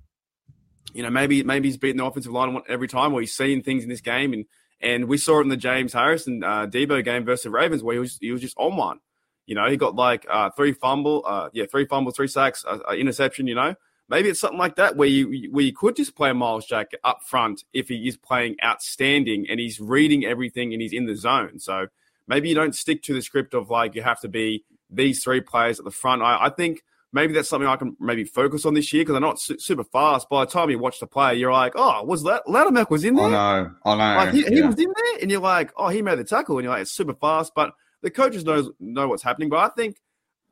You 0.92 1.02
know, 1.02 1.10
maybe 1.10 1.42
maybe 1.42 1.68
he's 1.68 1.78
beating 1.78 1.96
the 1.96 2.04
offensive 2.04 2.32
line 2.32 2.60
every 2.68 2.88
time, 2.88 3.14
or 3.14 3.20
he's 3.20 3.34
seeing 3.34 3.62
things 3.62 3.82
in 3.82 3.88
this 3.88 4.02
game, 4.02 4.34
and 4.34 4.44
and 4.80 5.06
we 5.06 5.18
saw 5.18 5.38
it 5.38 5.42
in 5.42 5.48
the 5.48 5.56
James 5.56 5.92
Harrison 5.92 6.44
uh, 6.44 6.66
Deebo 6.66 7.04
game 7.04 7.24
versus 7.24 7.50
Ravens 7.50 7.82
where 7.82 7.94
he 7.94 8.00
was 8.00 8.18
he 8.20 8.32
was 8.32 8.40
just 8.40 8.56
on 8.58 8.76
one. 8.76 9.00
You 9.46 9.54
know, 9.54 9.68
he 9.70 9.76
got 9.76 9.94
like 9.94 10.26
uh, 10.28 10.50
three 10.50 10.72
fumble, 10.72 11.22
uh, 11.24 11.50
yeah, 11.52 11.66
three 11.66 11.86
fumbles, 11.86 12.16
three 12.16 12.28
sacks, 12.28 12.64
uh, 12.66 12.78
uh, 12.88 12.94
interception. 12.94 13.46
You 13.46 13.54
know, 13.54 13.74
maybe 14.08 14.28
it's 14.28 14.40
something 14.40 14.58
like 14.58 14.76
that 14.76 14.96
where 14.96 15.08
you 15.08 15.50
where 15.52 15.64
you 15.64 15.72
could 15.72 15.96
just 15.96 16.16
play 16.16 16.32
Myles 16.32 16.66
Jack 16.66 16.90
up 17.04 17.22
front 17.22 17.64
if 17.72 17.88
he 17.88 18.08
is 18.08 18.16
playing 18.16 18.56
outstanding 18.62 19.46
and 19.48 19.60
he's 19.60 19.80
reading 19.80 20.24
everything 20.24 20.72
and 20.72 20.82
he's 20.82 20.92
in 20.92 21.06
the 21.06 21.14
zone. 21.14 21.60
So 21.60 21.86
maybe 22.26 22.48
you 22.48 22.54
don't 22.54 22.74
stick 22.74 23.02
to 23.04 23.14
the 23.14 23.22
script 23.22 23.54
of 23.54 23.70
like 23.70 23.94
you 23.94 24.02
have 24.02 24.20
to 24.20 24.28
be 24.28 24.64
these 24.90 25.22
three 25.22 25.40
players 25.40 25.78
at 25.78 25.84
the 25.84 25.90
front. 25.90 26.22
I, 26.22 26.46
I 26.46 26.50
think 26.50 26.82
maybe 27.12 27.32
that's 27.32 27.48
something 27.48 27.68
I 27.68 27.76
can 27.76 27.96
maybe 28.00 28.24
focus 28.24 28.64
on 28.64 28.74
this 28.74 28.92
year 28.92 29.02
because 29.02 29.14
they're 29.14 29.20
not 29.20 29.40
su- 29.40 29.58
super 29.58 29.84
fast. 29.84 30.28
By 30.28 30.44
the 30.44 30.50
time 30.50 30.70
you 30.70 30.78
watch 30.78 31.00
the 31.00 31.06
play, 31.06 31.36
you're 31.36 31.52
like, 31.52 31.72
oh, 31.76 32.04
was 32.04 32.22
that 32.24 32.42
Loudermilk 32.46 32.90
was 32.90 33.04
in 33.04 33.14
there? 33.14 33.26
I 33.26 33.30
know, 33.30 33.74
I 33.84 33.94
know. 33.94 34.24
Like, 34.24 34.34
he, 34.34 34.42
yeah. 34.42 34.50
he, 34.50 34.62
was 34.62 34.78
in 34.78 34.92
there, 34.94 35.18
and 35.22 35.30
you're 35.30 35.40
like, 35.40 35.72
oh, 35.76 35.88
he 35.88 36.02
made 36.02 36.18
the 36.18 36.24
tackle, 36.24 36.58
and 36.58 36.64
you're 36.64 36.72
like, 36.72 36.82
it's 36.82 36.92
super 36.92 37.14
fast. 37.14 37.52
But 37.54 37.72
the 38.02 38.10
coaches 38.10 38.44
knows 38.44 38.70
know 38.78 39.08
what's 39.08 39.22
happening. 39.22 39.48
But 39.48 39.58
I 39.58 39.68
think 39.74 39.96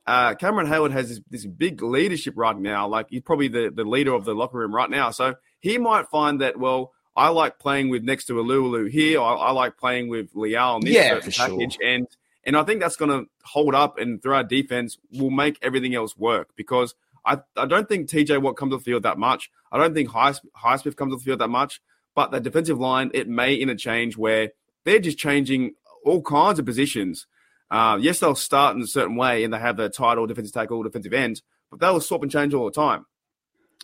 uh, 0.07 0.35
Cameron 0.35 0.67
Heyward 0.67 0.91
has 0.91 1.09
this, 1.09 1.21
this, 1.29 1.45
big 1.45 1.81
leadership 1.81 2.35
right 2.37 2.57
now. 2.57 2.87
Like 2.87 3.07
he's 3.09 3.21
probably 3.21 3.47
the, 3.47 3.71
the 3.73 3.83
leader 3.83 4.13
of 4.13 4.25
the 4.25 4.35
locker 4.35 4.57
room 4.57 4.73
right 4.73 4.89
now. 4.89 5.11
So 5.11 5.35
he 5.59 5.77
might 5.77 6.07
find 6.07 6.41
that 6.41 6.59
well. 6.59 6.91
I 7.17 7.29
like 7.29 7.59
playing 7.59 7.87
with 7.87 8.03
next 8.03 8.25
to 8.25 8.33
Alualu 8.33 8.89
here. 8.89 9.21
I, 9.21 9.33
I 9.35 9.51
like 9.51 9.77
playing 9.77 10.09
with 10.09 10.31
Leal 10.33 10.75
in 10.75 10.81
this 10.85 10.93
Yeah, 10.93 11.19
for 11.21 11.31
sure. 11.31 11.47
package, 11.47 11.77
and 11.81 12.07
and 12.45 12.55
I 12.55 12.63
think 12.63 12.81
that's 12.81 12.95
going 12.95 13.11
to 13.11 13.29
hold 13.43 13.75
up, 13.75 13.97
and 13.97 14.21
through 14.21 14.35
our 14.35 14.43
defense, 14.43 14.97
will 15.11 15.31
make 15.31 15.57
everything 15.61 15.95
else 15.95 16.15
work 16.17 16.49
because 16.55 16.95
I, 17.25 17.39
I 17.57 17.65
don't 17.65 17.89
think 17.89 18.09
TJ 18.09 18.41
Watt 18.41 18.57
comes 18.57 18.73
off 18.73 18.81
the 18.81 18.91
field 18.91 19.03
that 19.03 19.17
much. 19.17 19.49
I 19.71 19.77
don't 19.77 19.93
think 19.93 20.09
High, 20.09 20.33
Highsmith 20.63 20.95
comes 20.95 21.13
off 21.13 21.19
the 21.19 21.25
field 21.25 21.39
that 21.39 21.49
much. 21.49 21.81
But 22.13 22.31
the 22.31 22.39
defensive 22.39 22.79
line, 22.79 23.11
it 23.13 23.27
may 23.27 23.55
interchange 23.55 24.15
where 24.15 24.51
they're 24.85 24.99
just 24.99 25.17
changing 25.17 25.73
all 26.05 26.21
kinds 26.21 26.59
of 26.59 26.65
positions. 26.65 27.27
Uh, 27.69 27.97
yes, 27.99 28.19
they'll 28.19 28.35
start 28.35 28.75
in 28.75 28.81
a 28.81 28.87
certain 28.87 29.15
way 29.15 29.43
and 29.43 29.53
they 29.53 29.59
have 29.59 29.75
the 29.75 29.89
title, 29.89 30.25
defensive 30.27 30.53
tackle, 30.53 30.83
defensive 30.83 31.13
end, 31.13 31.41
but 31.69 31.79
they'll 31.79 31.99
swap 31.99 32.21
and 32.21 32.31
change 32.31 32.53
all 32.53 32.65
the 32.65 32.71
time. 32.71 33.05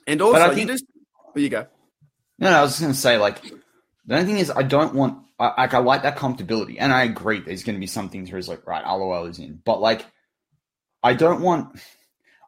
And 0.07 0.21
also, 0.21 0.39
I 0.39 0.53
you 0.53 0.65
just, 0.65 0.85
there 1.33 1.43
you 1.43 1.49
go. 1.49 1.67
No, 2.39 2.51
no, 2.51 2.59
I 2.59 2.61
was 2.61 2.71
just 2.71 2.81
going 2.81 2.93
to 2.93 2.97
say, 2.97 3.17
like, 3.17 3.41
the 4.05 4.15
only 4.15 4.25
thing 4.25 4.37
is, 4.37 4.49
I 4.49 4.63
don't 4.63 4.93
want, 4.93 5.17
I, 5.41 5.61
like, 5.61 5.73
I 5.73 5.79
like 5.79 6.03
that 6.03 6.17
comfortability. 6.17 6.77
And 6.79 6.93
I 6.93 7.03
agree, 7.03 7.39
there's 7.39 7.63
going 7.63 7.75
to 7.75 7.79
be 7.79 7.87
some 7.87 8.09
things 8.09 8.31
where 8.31 8.39
it's 8.39 8.47
like, 8.47 8.65
right, 8.67 8.85
LOL 8.85 9.25
is 9.25 9.39
in. 9.39 9.61
But, 9.63 9.81
like, 9.81 10.05
I 11.03 11.13
don't 11.13 11.41
want, 11.41 11.79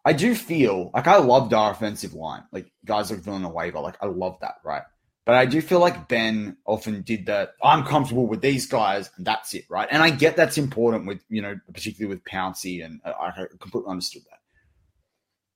I 0.06 0.14
do 0.14 0.36
feel, 0.36 0.92
like, 0.94 1.08
I 1.08 1.18
loved 1.18 1.54
our 1.54 1.72
offensive 1.72 2.14
line. 2.14 2.44
Like, 2.52 2.72
guys 2.86 3.12
like 3.12 3.22
Villanueva, 3.22 3.80
like, 3.80 3.98
I 4.02 4.06
love 4.06 4.38
that, 4.42 4.56
right? 4.64 4.84
But 5.26 5.36
I 5.36 5.46
do 5.46 5.62
feel 5.62 5.80
like 5.80 6.10
Ben 6.10 6.58
often 6.66 7.02
did 7.02 7.28
that. 7.28 7.54
I'm 7.64 7.86
comfortable 7.86 8.28
with 8.28 8.42
these 8.42 8.68
guys, 8.68 9.10
and 9.16 9.26
that's 9.26 9.54
it, 9.54 9.66
right? 9.70 9.88
And 9.90 10.04
I 10.04 10.10
get 10.10 10.36
that's 10.36 10.58
important 10.58 11.08
with, 11.08 11.22
you 11.30 11.42
know, 11.42 11.58
particularly 11.74 12.14
with 12.14 12.26
Pouncey, 12.26 12.84
and 12.84 13.00
uh, 13.06 13.12
I, 13.12 13.28
I 13.28 13.46
completely 13.60 13.90
understood 13.90 14.24
that. 14.30 14.40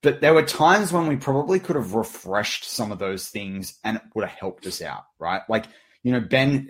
But 0.04 0.22
there 0.22 0.34
were 0.34 0.44
times 0.44 0.94
when 0.94 1.08
we 1.08 1.18
probably 1.18 1.60
could 1.60 1.76
have 1.76 1.96
refreshed 1.96 2.66
some 2.66 2.92
of 2.92 3.00
those 3.00 3.28
things 3.28 3.78
and 3.84 3.98
it 3.98 4.04
would 4.14 4.26
have 4.26 4.38
helped 4.38 4.66
us 4.68 4.82
out, 4.82 5.06
right? 5.20 5.42
Like, 5.50 5.66
you 6.04 6.12
know, 6.12 6.20
Ben, 6.20 6.70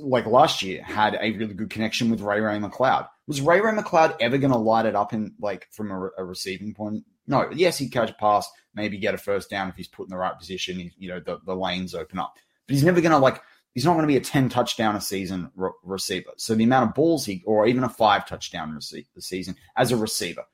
like 0.00 0.26
last 0.26 0.62
year, 0.62 0.82
had 0.82 1.14
a 1.20 1.32
really 1.36 1.54
good 1.54 1.70
connection 1.70 2.10
with 2.10 2.20
Ray 2.20 2.40
Ray 2.40 2.58
McCloud. 2.58 3.08
Was 3.26 3.40
Ray 3.40 3.60
Ray 3.60 3.72
McCloud 3.72 4.16
ever 4.20 4.38
going 4.38 4.52
to 4.52 4.58
light 4.58 4.86
it 4.86 4.94
up 4.94 5.12
in, 5.12 5.34
like, 5.40 5.68
from 5.70 5.90
a, 5.90 6.10
a 6.18 6.24
receiving 6.24 6.74
point? 6.74 7.04
No. 7.26 7.50
Yes, 7.54 7.78
he'd 7.78 7.90
catch 7.90 8.10
a 8.10 8.14
pass, 8.14 8.48
maybe 8.74 8.98
get 8.98 9.14
a 9.14 9.18
first 9.18 9.50
down 9.50 9.68
if 9.68 9.76
he's 9.76 9.88
put 9.88 10.04
in 10.04 10.10
the 10.10 10.16
right 10.16 10.38
position, 10.38 10.78
he- 10.78 10.92
you 10.96 11.08
know, 11.08 11.20
the, 11.20 11.38
the 11.44 11.54
lanes 11.54 11.94
open 11.94 12.18
up. 12.18 12.34
But 12.66 12.74
he's 12.74 12.84
never 12.84 13.00
going 13.00 13.12
to, 13.12 13.18
like, 13.18 13.42
he's 13.74 13.84
not 13.84 13.92
going 13.94 14.02
to 14.04 14.06
be 14.08 14.16
a 14.16 14.20
10 14.20 14.48
touchdown 14.48 14.96
a 14.96 15.00
season 15.00 15.50
re- 15.56 15.70
receiver. 15.82 16.30
So 16.36 16.54
the 16.54 16.64
amount 16.64 16.88
of 16.88 16.94
balls 16.94 17.26
he, 17.26 17.42
or 17.46 17.66
even 17.66 17.84
a 17.84 17.88
five 17.88 18.26
touchdown 18.26 18.74
receive, 18.74 19.06
the 19.14 19.22
season 19.22 19.56
as 19.76 19.92
a 19.92 19.96
receiver. 19.96 20.44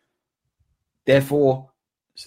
Therefore, 1.07 1.71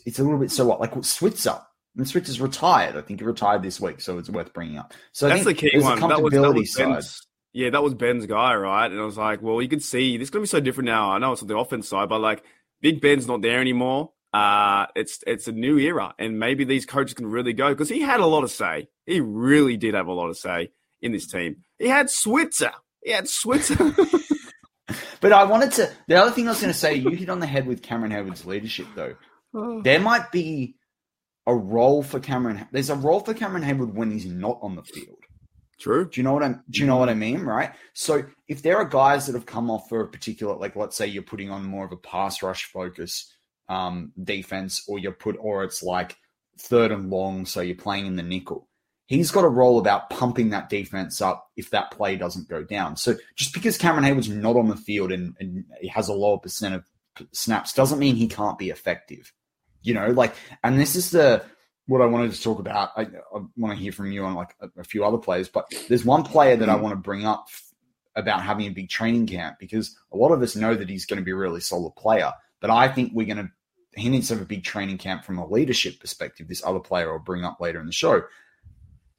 it's 0.05 0.19
a 0.19 0.23
little 0.23 0.39
bit 0.39 0.51
so 0.51 0.65
what? 0.65 0.79
Like 0.79 0.93
Switzer. 1.03 1.59
And 1.97 2.07
Switzer's 2.07 2.39
retired. 2.39 2.95
I 2.95 3.01
think 3.01 3.19
he 3.19 3.25
retired 3.25 3.63
this 3.63 3.81
week, 3.81 4.01
so 4.01 4.17
it's 4.17 4.29
worth 4.29 4.53
bringing 4.53 4.77
up. 4.77 4.93
So 5.11 5.27
I 5.27 5.31
That's 5.31 5.45
the 5.45 5.53
key 5.53 5.71
one. 5.79 5.97
a 5.97 6.07
That 6.07 6.21
was, 6.21 6.31
that 6.31 6.53
was 6.53 6.73
side. 6.73 6.89
Ben's, 6.89 7.27
yeah, 7.53 7.69
that 7.71 7.83
was 7.83 7.95
Ben's 7.95 8.25
guy, 8.25 8.53
right? 8.55 8.89
And 8.89 8.99
I 8.99 9.03
was 9.03 9.17
like, 9.17 9.41
well, 9.41 9.61
you 9.61 9.67
could 9.67 9.83
see 9.83 10.17
this 10.17 10.27
is 10.27 10.29
going 10.29 10.41
to 10.41 10.47
be 10.47 10.49
so 10.49 10.59
different 10.59 10.85
now. 10.85 11.11
I 11.11 11.17
know 11.17 11.33
it's 11.33 11.41
on 11.41 11.47
the 11.47 11.57
offense 11.57 11.89
side, 11.89 12.09
but 12.09 12.21
like 12.21 12.43
Big 12.81 13.01
Ben's 13.01 13.27
not 13.27 13.41
there 13.41 13.59
anymore. 13.59 14.11
Uh, 14.31 14.85
it's 14.95 15.23
it's 15.25 15.47
a 15.47 15.51
new 15.51 15.77
era, 15.79 16.13
and 16.19 16.37
maybe 16.39 16.65
these 16.65 16.85
coaches 16.85 17.15
can 17.15 17.25
really 17.25 17.53
go 17.53 17.69
because 17.69 17.89
he 17.89 18.01
had 18.01 18.19
a 18.19 18.25
lot 18.25 18.43
of 18.43 18.51
say. 18.51 18.89
He 19.05 19.19
really 19.19 19.77
did 19.77 19.95
have 19.95 20.07
a 20.07 20.13
lot 20.13 20.29
of 20.29 20.37
say 20.37 20.71
in 21.01 21.13
this 21.13 21.27
team. 21.27 21.63
He 21.79 21.87
had 21.87 22.09
Switzer. 22.09 22.73
He 23.03 23.11
had 23.11 23.27
Switzer. 23.27 23.75
But 25.19 25.31
I 25.31 25.43
wanted 25.45 25.71
to. 25.73 25.91
The 26.07 26.15
other 26.15 26.31
thing 26.31 26.47
I 26.47 26.51
was 26.51 26.61
going 26.61 26.71
to 26.71 26.77
say, 26.77 26.95
you 26.95 27.09
hit 27.09 27.29
on 27.29 27.39
the 27.39 27.47
head 27.47 27.65
with 27.65 27.81
Cameron 27.81 28.11
Heyward's 28.11 28.45
leadership, 28.45 28.87
though. 28.95 29.15
There 29.83 29.99
might 29.99 30.31
be 30.31 30.75
a 31.47 31.55
role 31.55 32.03
for 32.03 32.19
Cameron. 32.19 32.67
There's 32.71 32.89
a 32.89 32.95
role 32.95 33.21
for 33.21 33.33
Cameron 33.33 33.63
Heyward 33.63 33.93
when 33.93 34.11
he's 34.11 34.25
not 34.25 34.59
on 34.61 34.75
the 34.75 34.83
field. 34.83 35.17
True. 35.79 36.09
Do 36.09 36.19
you 36.19 36.23
know 36.23 36.33
what 36.33 36.43
I'm? 36.43 36.63
Do 36.69 36.81
you 36.81 36.87
know 36.87 36.97
what 36.97 37.09
I 37.09 37.13
mean? 37.13 37.41
Right. 37.41 37.71
So 37.93 38.23
if 38.47 38.61
there 38.61 38.77
are 38.77 38.85
guys 38.85 39.25
that 39.25 39.35
have 39.35 39.45
come 39.45 39.71
off 39.71 39.87
for 39.87 40.01
a 40.01 40.07
particular, 40.07 40.55
like 40.55 40.75
let's 40.75 40.97
say 40.97 41.07
you're 41.07 41.23
putting 41.23 41.49
on 41.49 41.63
more 41.65 41.85
of 41.85 41.91
a 41.91 41.97
pass 41.97 42.43
rush 42.43 42.65
focus 42.65 43.31
um, 43.69 44.11
defense, 44.23 44.83
or 44.87 44.99
you're 44.99 45.11
put, 45.11 45.37
or 45.39 45.63
it's 45.63 45.83
like 45.83 46.17
third 46.59 46.91
and 46.91 47.09
long, 47.09 47.45
so 47.45 47.61
you're 47.61 47.75
playing 47.75 48.07
in 48.07 48.15
the 48.15 48.23
nickel. 48.23 48.67
He's 49.05 49.31
got 49.31 49.45
a 49.45 49.49
role 49.49 49.79
about 49.79 50.09
pumping 50.09 50.49
that 50.49 50.67
defense 50.69 51.21
up 51.21 51.47
if 51.55 51.69
that 51.69 51.91
play 51.91 52.17
doesn't 52.17 52.49
go 52.49 52.63
down. 52.63 52.97
So 52.97 53.15
just 53.37 53.53
because 53.53 53.77
Cameron 53.77 54.03
Heyward's 54.03 54.29
not 54.29 54.57
on 54.57 54.67
the 54.67 54.75
field 54.75 55.13
and, 55.13 55.33
and 55.39 55.63
he 55.79 55.87
has 55.87 56.09
a 56.09 56.13
lower 56.13 56.39
percent 56.39 56.75
of 56.75 56.83
snaps 57.31 57.71
doesn't 57.71 57.99
mean 57.99 58.15
he 58.15 58.27
can't 58.27 58.57
be 58.57 58.69
effective. 58.69 59.31
You 59.87 59.93
know, 59.93 60.07
like, 60.07 60.35
and 60.63 60.77
this 60.77 60.97
is 60.97 61.11
the 61.11 61.43
what 61.85 62.01
I 62.01 62.05
wanted 62.05 62.33
to 62.33 62.41
talk 62.41 62.59
about. 62.59 62.91
I, 62.97 63.03
I 63.03 63.39
want 63.55 63.75
to 63.77 63.81
hear 63.81 63.93
from 63.93 64.11
you 64.11 64.25
on 64.25 64.35
like 64.35 64.53
a, 64.59 64.81
a 64.81 64.83
few 64.83 65.05
other 65.05 65.17
players, 65.17 65.47
but 65.47 65.71
there's 65.87 66.03
one 66.03 66.23
player 66.23 66.57
that 66.57 66.67
I 66.67 66.75
want 66.75 66.91
to 66.91 66.97
bring 66.97 67.25
up 67.25 67.45
f- 67.47 67.73
about 68.15 68.43
having 68.43 68.67
a 68.67 68.71
big 68.71 68.89
training 68.89 69.27
camp 69.27 69.57
because 69.59 69.97
a 70.11 70.17
lot 70.17 70.33
of 70.33 70.41
us 70.41 70.57
know 70.57 70.75
that 70.75 70.89
he's 70.89 71.05
going 71.05 71.19
to 71.19 71.23
be 71.23 71.31
a 71.31 71.35
really 71.35 71.61
solid 71.61 71.95
player, 71.95 72.33
but 72.59 72.69
I 72.69 72.89
think 72.89 73.13
we're 73.13 73.25
going 73.33 73.37
to 73.37 73.49
he 73.95 74.09
needs 74.09 74.27
to 74.27 74.35
have 74.35 74.43
a 74.43 74.45
big 74.45 74.63
training 74.63 74.97
camp 74.97 75.23
from 75.23 75.39
a 75.39 75.47
leadership 75.47 75.99
perspective. 75.99 76.47
This 76.47 76.63
other 76.65 76.79
player 76.79 77.11
I'll 77.13 77.19
bring 77.19 77.45
up 77.45 77.61
later 77.61 77.79
in 77.79 77.87
the 77.87 77.93
show 77.93 78.23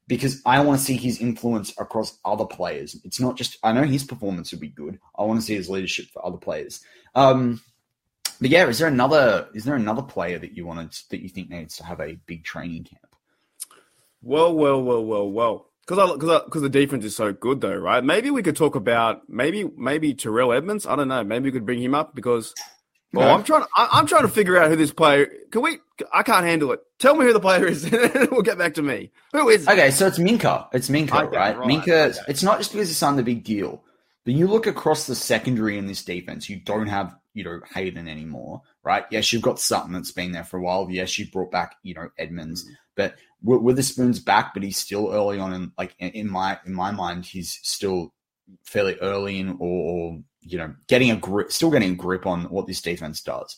because 0.06 0.42
I 0.44 0.60
want 0.60 0.78
to 0.78 0.84
see 0.84 0.96
his 0.96 1.18
influence 1.18 1.72
across 1.78 2.18
other 2.24 2.46
players. 2.46 2.94
It's 3.04 3.20
not 3.20 3.36
just 3.36 3.56
I 3.62 3.72
know 3.72 3.84
his 3.84 4.04
performance 4.04 4.50
would 4.50 4.60
be 4.60 4.68
good. 4.68 4.98
I 5.18 5.22
want 5.22 5.40
to 5.40 5.46
see 5.46 5.54
his 5.54 5.70
leadership 5.70 6.06
for 6.12 6.24
other 6.24 6.38
players. 6.38 6.80
Um, 7.14 7.62
but 8.40 8.50
yeah, 8.50 8.66
is 8.66 8.78
there 8.78 8.88
another 8.88 9.48
is 9.54 9.64
there 9.64 9.74
another 9.76 10.02
player 10.02 10.38
that 10.38 10.56
you 10.56 10.66
wanted 10.66 10.96
that 11.10 11.20
you 11.22 11.28
think 11.28 11.50
needs 11.50 11.76
to 11.78 11.84
have 11.84 12.00
a 12.00 12.14
big 12.26 12.44
training 12.44 12.84
camp? 12.84 13.14
Well, 14.22 14.54
well, 14.54 14.82
well, 14.82 15.04
well, 15.04 15.30
well. 15.30 15.66
Because 15.86 16.12
because 16.18 16.42
because 16.44 16.62
the 16.62 16.68
defense 16.68 17.04
is 17.04 17.16
so 17.16 17.32
good, 17.32 17.60
though, 17.62 17.74
right? 17.76 18.04
Maybe 18.04 18.30
we 18.30 18.42
could 18.42 18.56
talk 18.56 18.74
about 18.74 19.22
maybe 19.28 19.64
maybe 19.76 20.12
Terrell 20.12 20.52
Edmunds. 20.52 20.86
I 20.86 20.96
don't 20.96 21.08
know. 21.08 21.24
Maybe 21.24 21.44
we 21.46 21.52
could 21.52 21.64
bring 21.66 21.82
him 21.82 21.94
up 21.94 22.14
because. 22.14 22.54
Well, 23.14 23.24
Okay. 23.26 23.34
I'm 23.34 23.42
trying. 23.42 23.64
I, 23.74 23.88
I'm 23.92 24.06
trying 24.06 24.22
to 24.22 24.28
figure 24.28 24.58
out 24.58 24.68
who 24.68 24.76
this 24.76 24.92
player. 24.92 25.30
Can 25.50 25.62
we? 25.62 25.78
I 26.12 26.22
can't 26.22 26.44
handle 26.44 26.72
it. 26.72 26.80
Tell 26.98 27.14
me 27.14 27.24
who 27.24 27.32
the 27.32 27.40
player 27.40 27.66
is, 27.66 27.84
and 27.90 28.28
we'll 28.30 28.42
get 28.42 28.58
back 28.58 28.74
to 28.74 28.82
me. 28.82 29.10
Who 29.32 29.48
is? 29.48 29.66
it? 29.66 29.70
Okay, 29.70 29.90
so 29.90 30.06
it's 30.06 30.18
Minkah. 30.18 30.68
It's 30.74 30.90
Minkah, 30.90 31.24
Okay, 31.28 31.36
right? 31.38 31.56
right, 31.58 31.66
Minkah. 31.66 32.10
okay. 32.10 32.18
It's 32.28 32.42
not 32.42 32.58
just 32.58 32.72
because 32.72 32.90
it's 32.90 33.02
on 33.02 33.16
the 33.16 33.22
big 33.22 33.44
deal, 33.44 33.82
but 34.26 34.34
you 34.34 34.46
look 34.46 34.66
across 34.66 35.06
the 35.06 35.14
secondary 35.14 35.78
in 35.78 35.86
this 35.86 36.04
defense. 36.04 36.50
You 36.50 36.56
don't 36.56 36.88
have 36.88 37.16
you 37.38 37.44
know 37.44 37.60
Haden 37.74 38.08
anymore, 38.08 38.62
right? 38.82 39.04
Yes, 39.10 39.32
you've 39.32 39.42
got 39.42 39.60
Sutton 39.60 39.92
that's 39.92 40.12
been 40.12 40.32
there 40.32 40.44
for 40.44 40.58
a 40.58 40.62
while. 40.62 40.88
Yes, 40.90 41.18
you 41.18 41.30
brought 41.30 41.50
back 41.50 41.76
you 41.82 41.94
know 41.94 42.10
Edmunds, 42.18 42.64
Mm-hmm. 42.64 42.74
but 42.96 43.14
Wi- 43.44 43.62
Witherspoon's 43.62 44.18
back, 44.18 44.52
but 44.54 44.62
he's 44.64 44.78
still 44.78 45.12
early 45.12 45.38
on. 45.38 45.52
In 45.52 45.72
like 45.78 45.94
in- 45.98 46.30
my 46.30 46.58
in 46.66 46.72
my 46.74 46.90
mind, 46.90 47.24
he's 47.24 47.58
still 47.62 48.12
fairly 48.64 48.96
early 49.00 49.38
in 49.40 49.50
or, 49.50 49.56
or 49.60 50.20
you 50.40 50.58
know 50.58 50.74
getting 50.88 51.10
a 51.10 51.16
grip, 51.16 51.52
still 51.52 51.70
getting 51.70 51.92
a 51.92 51.96
grip 51.96 52.26
on 52.26 52.44
what 52.50 52.66
this 52.66 52.82
defense 52.82 53.22
does. 53.22 53.56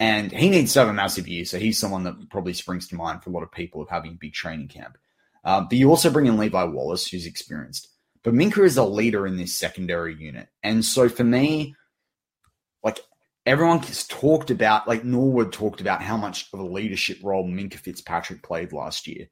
And 0.00 0.32
he 0.32 0.48
needs 0.48 0.72
to 0.72 0.78
have 0.80 0.88
a 0.88 0.94
massive 0.94 1.28
year. 1.28 1.44
So 1.44 1.58
he's 1.58 1.78
someone 1.78 2.04
that 2.04 2.30
probably 2.30 2.54
springs 2.54 2.88
to 2.88 2.94
mind 2.96 3.22
for 3.22 3.28
a 3.28 3.32
lot 3.34 3.42
of 3.42 3.52
people 3.52 3.82
of 3.82 3.88
having 3.90 4.12
a 4.12 4.18
big 4.18 4.32
training 4.32 4.68
camp. 4.68 4.96
Um, 5.44 5.68
but 5.68 5.76
you 5.76 5.90
also 5.90 6.10
bring 6.10 6.24
in 6.26 6.38
Levi 6.38 6.64
Wallace, 6.64 7.06
who's 7.06 7.26
experienced. 7.26 7.88
But 8.22 8.32
Minkah 8.34 8.64
is 8.64 8.78
a 8.78 8.84
leader 8.84 9.26
in 9.26 9.36
this 9.36 9.54
secondary 9.54 10.14
unit. 10.14 10.48
And 10.62 10.82
so 10.84 11.08
for 11.10 11.24
me, 11.24 11.74
like 12.82 13.00
everyone 13.46 13.80
has 13.80 14.06
talked 14.06 14.50
about, 14.50 14.86
like 14.86 15.04
Norwood 15.04 15.52
talked 15.52 15.80
about 15.80 16.02
how 16.02 16.16
much 16.16 16.48
of 16.52 16.60
a 16.60 16.64
leadership 16.64 17.18
role 17.22 17.46
Minkah 17.46 17.74
Fitzpatrick 17.74 18.42
played 18.42 18.72
last 18.72 19.06
year. 19.06 19.28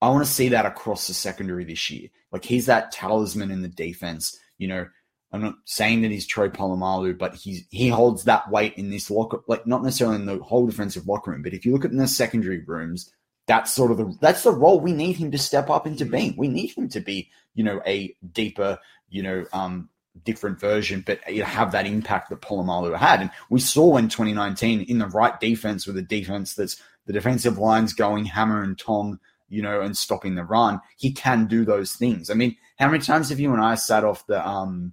I 0.00 0.10
want 0.10 0.24
to 0.24 0.30
see 0.30 0.50
that 0.50 0.66
across 0.66 1.06
the 1.06 1.14
secondary 1.14 1.64
this 1.64 1.90
year. 1.90 2.08
Like 2.30 2.44
he's 2.44 2.66
that 2.66 2.92
talisman 2.92 3.50
in 3.50 3.62
the 3.62 3.68
defense. 3.68 4.38
You 4.58 4.68
know, 4.68 4.86
I'm 5.32 5.42
not 5.42 5.56
saying 5.64 6.02
that 6.02 6.10
he's 6.10 6.26
Troy 6.26 6.48
Polamalu, 6.48 7.18
but 7.18 7.34
he's 7.34 7.64
he 7.70 7.88
holds 7.88 8.24
that 8.24 8.50
weight 8.50 8.74
in 8.76 8.90
this 8.90 9.10
locker, 9.10 9.40
like 9.48 9.66
not 9.66 9.82
necessarily 9.82 10.16
in 10.16 10.26
the 10.26 10.38
whole 10.38 10.66
defensive 10.66 11.06
locker 11.06 11.32
room, 11.32 11.42
but 11.42 11.52
if 11.52 11.66
you 11.66 11.72
look 11.72 11.84
at 11.84 11.96
the 11.96 12.08
secondary 12.08 12.62
rooms, 12.64 13.12
that's 13.46 13.72
sort 13.72 13.90
of 13.90 13.96
the 13.96 14.16
that's 14.20 14.44
the 14.44 14.52
role 14.52 14.78
we 14.78 14.92
need 14.92 15.16
him 15.16 15.30
to 15.32 15.38
step 15.38 15.68
up 15.68 15.86
into 15.86 16.04
being. 16.04 16.34
We 16.36 16.48
need 16.48 16.70
him 16.76 16.88
to 16.90 17.00
be, 17.00 17.30
you 17.54 17.64
know, 17.64 17.80
a 17.86 18.14
deeper, 18.32 18.78
you 19.08 19.22
know, 19.22 19.44
um, 19.52 19.88
different 20.24 20.60
version, 20.60 21.02
but 21.06 21.20
you 21.32 21.42
have 21.42 21.72
that 21.72 21.86
impact 21.86 22.30
that 22.30 22.40
Polamalu 22.40 22.96
had. 22.96 23.20
And 23.20 23.30
we 23.50 23.60
saw 23.60 23.96
in 23.96 24.08
2019 24.08 24.82
in 24.82 24.98
the 24.98 25.06
right 25.06 25.38
defense 25.40 25.86
with 25.86 25.96
a 25.96 26.02
defense 26.02 26.54
that's 26.54 26.80
the 27.06 27.12
defensive 27.12 27.58
lines 27.58 27.92
going 27.92 28.24
hammer 28.24 28.62
and 28.62 28.78
tong, 28.78 29.18
you 29.48 29.62
know, 29.62 29.80
and 29.80 29.96
stopping 29.96 30.34
the 30.34 30.44
run. 30.44 30.80
He 30.96 31.12
can 31.12 31.46
do 31.46 31.64
those 31.64 31.94
things. 31.94 32.30
I 32.30 32.34
mean, 32.34 32.56
how 32.78 32.88
many 32.88 33.02
times 33.02 33.30
have 33.30 33.40
you 33.40 33.52
and 33.52 33.62
I 33.62 33.74
sat 33.74 34.04
off 34.04 34.26
the 34.26 34.46
um 34.46 34.92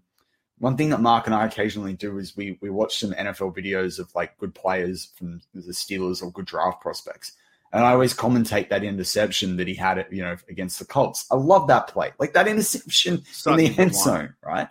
one 0.59 0.77
thing 0.77 0.89
that 0.89 1.01
Mark 1.01 1.25
and 1.25 1.35
I 1.35 1.45
occasionally 1.45 1.93
do 1.93 2.17
is 2.17 2.37
we 2.37 2.57
we 2.61 2.69
watch 2.69 2.99
some 2.99 3.11
NFL 3.11 3.55
videos 3.55 3.99
of 3.99 4.13
like 4.15 4.37
good 4.37 4.55
players 4.55 5.09
from 5.15 5.41
the 5.53 5.73
Steelers 5.73 6.23
or 6.23 6.31
good 6.31 6.45
draft 6.45 6.81
prospects 6.81 7.33
and 7.75 7.83
I 7.83 7.91
always 7.91 8.13
commentate 8.13 8.69
that 8.69 8.85
interception 8.85 9.57
that 9.57 9.67
he 9.67 9.75
had, 9.75 9.97
it, 9.97 10.07
you 10.09 10.21
know, 10.21 10.37
against 10.47 10.79
the 10.79 10.85
Colts. 10.85 11.25
I 11.29 11.35
love 11.35 11.67
that 11.67 11.87
play, 11.87 12.13
like 12.19 12.31
that 12.31 12.47
interception 12.47 13.25
Such 13.25 13.59
in 13.59 13.73
the 13.73 13.81
end 13.81 13.93
zone, 13.93 14.33
right? 14.41 14.69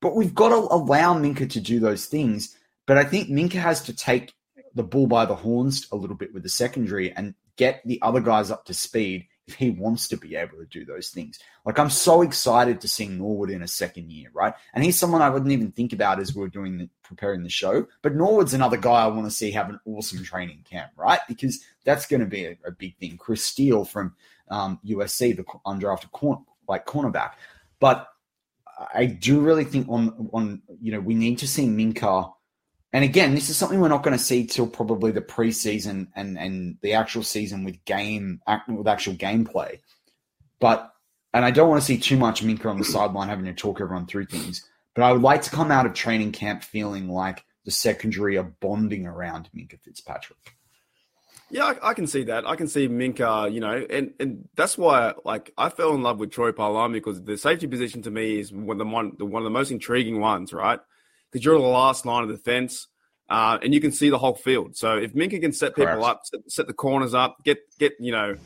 But 0.00 0.14
we've 0.14 0.34
got 0.34 0.50
to 0.50 0.56
allow 0.56 1.14
Minkah 1.14 1.50
to 1.50 1.60
do 1.60 1.80
those 1.80 2.06
things. 2.06 2.56
But 2.86 2.98
I 2.98 3.04
think 3.04 3.28
Minkah 3.28 3.54
has 3.54 3.82
to 3.84 3.94
take 3.94 4.34
the 4.74 4.82
bull 4.82 5.06
by 5.06 5.24
the 5.24 5.34
horns 5.34 5.88
a 5.90 5.96
little 5.96 6.16
bit 6.16 6.32
with 6.34 6.42
the 6.42 6.48
secondary 6.48 7.12
and 7.12 7.34
get 7.56 7.82
the 7.86 8.00
other 8.02 8.20
guys 8.20 8.50
up 8.50 8.66
to 8.66 8.74
speed 8.74 9.26
if 9.46 9.54
he 9.54 9.70
wants 9.70 10.08
to 10.08 10.16
be 10.16 10.34
able 10.34 10.58
to 10.58 10.66
do 10.66 10.84
those 10.84 11.08
things. 11.08 11.38
Like 11.64 11.78
I'm 11.78 11.90
so 11.90 12.22
excited 12.22 12.80
to 12.80 12.88
see 12.88 13.06
Norwood 13.06 13.50
in 13.50 13.62
a 13.62 13.68
second 13.68 14.10
year, 14.10 14.28
right? 14.34 14.52
And 14.74 14.84
he's 14.84 14.98
someone 14.98 15.22
I 15.22 15.30
wouldn't 15.30 15.52
even 15.52 15.70
think 15.70 15.92
about 15.92 16.20
as 16.20 16.34
we 16.34 16.44
are 16.44 16.48
doing 16.48 16.78
the, 16.78 16.90
preparing 17.02 17.42
the 17.42 17.48
show. 17.48 17.86
But 18.02 18.14
Norwood's 18.16 18.54
another 18.54 18.76
guy 18.76 19.04
I 19.04 19.06
want 19.06 19.24
to 19.24 19.30
see 19.30 19.52
have 19.52 19.70
an 19.70 19.80
awesome 19.86 20.24
training 20.24 20.64
camp, 20.68 20.90
right? 20.96 21.20
Because 21.28 21.64
that's 21.84 22.06
going 22.06 22.20
to 22.20 22.26
be 22.26 22.44
a, 22.44 22.58
a, 22.66 22.72
big 22.72 22.96
thing. 22.98 23.16
Chris 23.16 23.44
Steele 23.44 23.84
from 23.84 24.14
um, 24.50 24.80
USC, 24.84 25.36
the 25.36 25.44
undrafted 25.64 26.10
corner, 26.10 26.42
like 26.68 26.84
cornerback, 26.84 27.32
but 27.78 28.08
I 28.94 29.06
do 29.06 29.40
really 29.40 29.64
think 29.64 29.88
on 29.88 30.28
on 30.32 30.62
you 30.80 30.92
know 30.92 31.00
we 31.00 31.14
need 31.14 31.38
to 31.38 31.48
see 31.48 31.66
Minkah, 31.66 32.32
and 32.92 33.04
again, 33.04 33.34
this 33.34 33.50
is 33.50 33.56
something 33.56 33.80
we're 33.80 33.88
not 33.88 34.02
going 34.02 34.16
to 34.16 34.22
see 34.22 34.46
till 34.46 34.66
probably 34.66 35.12
the 35.12 35.22
preseason 35.22 36.08
and 36.14 36.38
and 36.38 36.76
the 36.82 36.92
actual 36.92 37.22
season 37.22 37.64
with 37.64 37.84
game 37.84 38.40
with 38.68 38.88
actual 38.88 39.14
gameplay. 39.14 39.80
But 40.60 40.92
and 41.32 41.44
I 41.44 41.50
don't 41.50 41.68
want 41.68 41.80
to 41.80 41.86
see 41.86 41.98
too 41.98 42.16
much 42.16 42.42
Minkah 42.42 42.66
on 42.66 42.78
the 42.78 42.84
sideline 42.84 43.28
having 43.28 43.44
to 43.46 43.54
talk 43.54 43.80
everyone 43.80 44.06
through 44.06 44.26
things. 44.26 44.68
But 44.94 45.04
I 45.04 45.12
would 45.12 45.22
like 45.22 45.42
to 45.42 45.50
come 45.50 45.70
out 45.70 45.84
of 45.84 45.92
training 45.92 46.32
camp 46.32 46.62
feeling 46.62 47.08
like 47.08 47.44
the 47.64 47.70
secondary 47.70 48.38
are 48.38 48.54
bonding 48.60 49.06
around 49.06 49.50
Minkah 49.54 49.80
Fitzpatrick. 49.80 50.38
Yeah, 51.50 51.64
I, 51.64 51.90
I, 51.90 51.94
can 51.94 52.08
see 52.08 52.24
that. 52.24 52.44
I 52.44 52.56
can 52.56 52.66
see 52.66 52.88
Minkah, 52.88 53.52
you 53.52 53.60
know, 53.60 53.86
and, 53.88 54.12
and 54.18 54.48
that's 54.56 54.76
why 54.76 55.14
like 55.24 55.52
I 55.56 55.68
fell 55.68 55.94
in 55.94 56.02
love 56.02 56.18
with 56.18 56.32
Troy 56.32 56.50
Polamalu 56.50 56.94
because 56.94 57.22
the 57.22 57.38
safety 57.38 57.68
position 57.68 58.02
to 58.02 58.10
me 58.10 58.40
is 58.40 58.52
one 58.52 58.80
of 58.80 58.86
the 58.86 58.92
one, 58.92 59.12
one 59.18 59.42
of 59.42 59.44
the 59.44 59.50
most 59.50 59.70
intriguing 59.70 60.20
ones, 60.20 60.52
right? 60.52 60.80
because 61.30 61.44
you're 61.44 61.58
the 61.58 61.66
last 61.66 62.06
line 62.06 62.22
of 62.22 62.30
defense. 62.30 62.88
Uh, 63.28 63.58
and 63.60 63.74
you 63.74 63.80
can 63.80 63.90
see 63.90 64.08
the 64.08 64.18
whole 64.18 64.36
field. 64.36 64.76
So 64.76 64.96
if 64.96 65.12
Minkah 65.12 65.40
can 65.40 65.52
set 65.52 65.74
people 65.74 65.94
Correct. 65.94 66.04
up, 66.04 66.20
set, 66.24 66.40
set, 66.46 66.66
the 66.68 66.72
corners 66.72 67.12
up, 67.12 67.38
get 67.44 67.58
get 67.76 67.94
you 67.98 68.12
know 68.12 68.36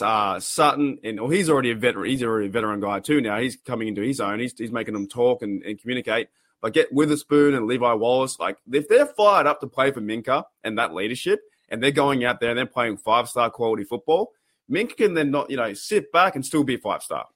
uh, 0.00 0.38
Sutton, 0.38 0.98
and 1.02 1.20
well, 1.20 1.28
he's 1.28 1.50
already 1.50 1.72
a 1.72 1.74
veteran. 1.74 2.08
He's 2.08 2.22
already 2.22 2.46
a 2.46 2.50
veteran 2.50 2.78
guy 2.78 3.00
too. 3.00 3.20
Now 3.20 3.40
he's 3.40 3.56
coming 3.56 3.88
into 3.88 4.00
his 4.00 4.20
own. 4.20 4.38
He's, 4.38 4.56
he's 4.56 4.70
making 4.70 4.94
them 4.94 5.08
talk 5.08 5.42
and, 5.42 5.62
and 5.64 5.80
communicate. 5.80 6.28
But 6.60 6.72
get 6.72 6.92
Witherspoon 6.92 7.54
and 7.54 7.66
Levi 7.66 7.92
Wallace, 7.94 8.38
like 8.38 8.58
if 8.72 8.88
they're 8.88 9.06
fired 9.06 9.48
up 9.48 9.60
to 9.60 9.66
play 9.66 9.90
for 9.90 10.00
Minkah 10.00 10.44
and 10.62 10.78
that 10.78 10.94
leadership, 10.94 11.40
and 11.68 11.82
they're 11.82 11.90
going 11.90 12.24
out 12.24 12.40
there 12.40 12.50
and 12.50 12.58
they're 12.58 12.66
playing 12.66 12.96
five 12.98 13.28
star 13.28 13.50
quality 13.50 13.84
football, 13.84 14.32
Minkah 14.70 14.96
can 14.96 15.14
then 15.14 15.30
not 15.30 15.50
you 15.50 15.56
know 15.56 15.72
sit 15.74 16.12
back 16.12 16.34
and 16.34 16.44
still 16.44 16.64
be 16.64 16.76
five 16.76 17.02
star. 17.02 17.26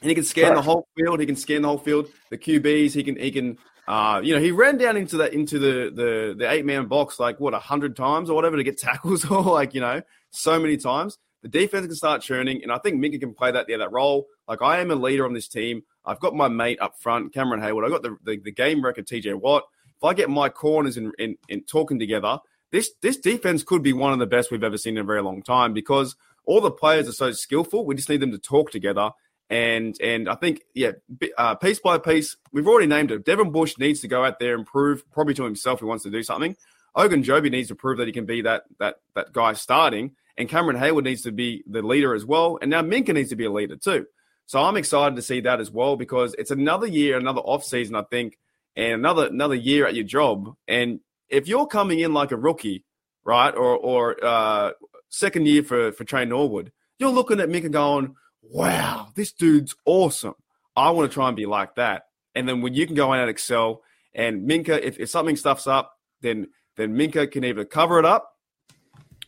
And 0.00 0.08
he 0.08 0.14
can 0.14 0.24
scan 0.24 0.44
Correct. 0.44 0.56
the 0.56 0.62
whole 0.62 0.88
field. 0.96 1.20
He 1.20 1.26
can 1.26 1.36
scan 1.36 1.62
the 1.62 1.68
whole 1.68 1.78
field. 1.78 2.08
The 2.30 2.38
QBs. 2.38 2.92
He 2.92 3.02
can 3.02 3.16
he 3.16 3.30
can 3.30 3.58
uh, 3.88 4.20
you 4.22 4.34
know, 4.34 4.40
he 4.40 4.50
ran 4.50 4.76
down 4.76 4.98
into 4.98 5.16
that 5.16 5.32
into 5.32 5.58
the 5.58 5.90
the, 5.90 6.34
the 6.36 6.50
eight 6.50 6.66
man 6.66 6.86
box 6.86 7.18
like 7.18 7.40
what 7.40 7.54
a 7.54 7.58
hundred 7.58 7.96
times 7.96 8.28
or 8.28 8.34
whatever 8.34 8.58
to 8.58 8.62
get 8.62 8.76
tackles 8.78 9.24
or 9.24 9.42
like 9.42 9.74
you 9.74 9.80
know 9.80 10.02
so 10.30 10.60
many 10.60 10.76
times. 10.76 11.18
The 11.42 11.48
defense 11.48 11.86
can 11.86 11.94
start 11.94 12.20
churning, 12.20 12.62
and 12.62 12.70
I 12.70 12.78
think 12.78 13.00
Minkah 13.00 13.20
can 13.20 13.32
play 13.32 13.50
that 13.50 13.66
yeah 13.68 13.78
that 13.78 13.90
role. 13.90 14.26
Like 14.46 14.60
I 14.60 14.80
am 14.80 14.90
a 14.90 14.94
leader 14.94 15.24
on 15.24 15.32
this 15.32 15.48
team. 15.48 15.82
I've 16.04 16.20
got 16.20 16.34
my 16.34 16.48
mate 16.48 16.78
up 16.82 17.00
front, 17.00 17.32
Cameron 17.32 17.62
Heyward. 17.62 17.84
I've 17.84 17.90
got 17.90 18.02
the, 18.02 18.16
the, 18.24 18.38
the 18.38 18.50
game 18.50 18.84
record, 18.84 19.06
TJ 19.06 19.40
Watt. 19.40 19.62
If 19.96 20.04
I 20.04 20.14
get 20.14 20.30
my 20.30 20.48
corners 20.48 20.96
in, 20.96 21.12
in, 21.18 21.36
in 21.48 21.62
talking 21.64 21.98
together, 21.98 22.38
this 22.70 22.90
this 23.02 23.18
defense 23.18 23.62
could 23.62 23.82
be 23.82 23.92
one 23.92 24.12
of 24.12 24.18
the 24.18 24.26
best 24.26 24.50
we've 24.50 24.64
ever 24.64 24.78
seen 24.78 24.96
in 24.96 25.02
a 25.02 25.06
very 25.06 25.22
long 25.22 25.42
time 25.42 25.72
because 25.72 26.16
all 26.44 26.60
the 26.60 26.70
players 26.70 27.08
are 27.08 27.12
so 27.12 27.32
skillful. 27.32 27.84
We 27.84 27.94
just 27.94 28.08
need 28.08 28.20
them 28.20 28.32
to 28.32 28.38
talk 28.38 28.70
together 28.70 29.10
and 29.50 29.96
and 30.00 30.28
I 30.28 30.34
think 30.34 30.62
yeah, 30.74 30.92
uh, 31.36 31.54
piece 31.54 31.80
by 31.80 31.98
piece, 31.98 32.36
we've 32.52 32.66
already 32.66 32.86
named 32.86 33.10
it. 33.10 33.24
Devin 33.24 33.50
Bush 33.50 33.78
needs 33.78 34.00
to 34.00 34.08
go 34.08 34.24
out 34.24 34.38
there 34.38 34.54
and 34.54 34.66
prove, 34.66 35.10
probably 35.10 35.34
to 35.34 35.44
himself, 35.44 35.80
he 35.80 35.86
wants 35.86 36.04
to 36.04 36.10
do 36.10 36.22
something. 36.22 36.56
Ogunjobi 36.96 37.50
needs 37.50 37.68
to 37.68 37.74
prove 37.74 37.98
that 37.98 38.06
he 38.06 38.12
can 38.12 38.26
be 38.26 38.42
that 38.42 38.64
that 38.78 38.96
that 39.14 39.32
guy 39.32 39.54
starting, 39.54 40.12
and 40.36 40.48
Cameron 40.48 40.76
Heyward 40.76 41.04
needs 41.04 41.22
to 41.22 41.32
be 41.32 41.64
the 41.66 41.82
leader 41.82 42.14
as 42.14 42.26
well. 42.26 42.58
And 42.60 42.70
now 42.70 42.82
Minkah 42.82 43.14
needs 43.14 43.30
to 43.30 43.36
be 43.36 43.46
a 43.46 43.52
leader 43.52 43.76
too. 43.76 44.06
So 44.46 44.62
I'm 44.62 44.76
excited 44.76 45.16
to 45.16 45.22
see 45.22 45.40
that 45.40 45.60
as 45.60 45.70
well 45.70 45.96
because 45.96 46.34
it's 46.38 46.50
another 46.50 46.86
year, 46.86 47.18
another 47.18 47.40
off 47.40 47.64
season, 47.64 47.94
I 47.96 48.02
think, 48.02 48.38
and 48.76 48.94
another 48.94 49.28
another 49.28 49.54
year 49.54 49.86
at 49.86 49.94
your 49.94 50.04
job. 50.04 50.54
And 50.66 51.00
if 51.28 51.48
you're 51.48 51.66
coming 51.66 52.00
in 52.00 52.12
like 52.14 52.32
a 52.32 52.36
rookie, 52.36 52.84
right, 53.24 53.54
or 53.54 53.76
or 53.76 54.24
uh, 54.24 54.72
second 55.08 55.46
year 55.46 55.62
for 55.62 55.92
for 55.92 56.04
Tre 56.04 56.24
Norwood, 56.24 56.72
you're 56.98 57.10
looking 57.10 57.40
at 57.40 57.48
Minkah 57.48 57.70
going 57.70 58.14
wow, 58.50 59.08
this 59.14 59.32
dude's 59.32 59.74
awesome. 59.84 60.34
I 60.76 60.90
want 60.90 61.10
to 61.10 61.14
try 61.14 61.28
and 61.28 61.36
be 61.36 61.46
like 61.46 61.74
that. 61.76 62.04
And 62.34 62.48
then 62.48 62.62
when 62.62 62.74
you 62.74 62.86
can 62.86 62.94
go 62.94 63.12
in 63.12 63.20
and 63.20 63.30
excel, 63.30 63.82
and 64.14 64.48
Minkah, 64.48 64.80
if, 64.80 64.98
if 64.98 65.10
something 65.10 65.36
stuffs 65.36 65.66
up, 65.66 65.98
then 66.20 66.48
then 66.76 66.94
Minkah 66.94 67.30
can 67.30 67.44
either 67.44 67.64
cover 67.64 67.98
it 67.98 68.04
up 68.04 68.36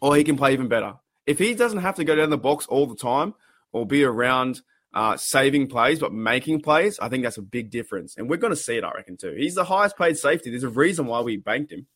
or 0.00 0.16
he 0.16 0.24
can 0.24 0.36
play 0.36 0.52
even 0.52 0.68
better. 0.68 0.94
If 1.26 1.38
he 1.38 1.54
doesn't 1.54 1.80
have 1.80 1.96
to 1.96 2.04
go 2.04 2.14
down 2.14 2.30
the 2.30 2.38
box 2.38 2.66
all 2.66 2.86
the 2.86 2.96
time 2.96 3.34
or 3.72 3.86
be 3.86 4.04
around 4.04 4.62
uh, 4.92 5.16
saving 5.16 5.68
plays 5.68 5.98
but 5.98 6.12
making 6.12 6.60
plays, 6.60 6.98
I 6.98 7.08
think 7.08 7.22
that's 7.22 7.38
a 7.38 7.42
big 7.42 7.70
difference. 7.70 8.16
And 8.16 8.28
we're 8.28 8.36
going 8.36 8.52
to 8.52 8.60
see 8.60 8.76
it, 8.76 8.84
I 8.84 8.92
reckon, 8.92 9.16
too. 9.16 9.34
He's 9.36 9.54
the 9.54 9.64
highest 9.64 9.96
paid 9.96 10.16
safety. 10.16 10.50
There's 10.50 10.64
a 10.64 10.68
reason 10.68 11.06
why 11.06 11.20
we 11.20 11.36
banked 11.36 11.72
him. 11.72 11.86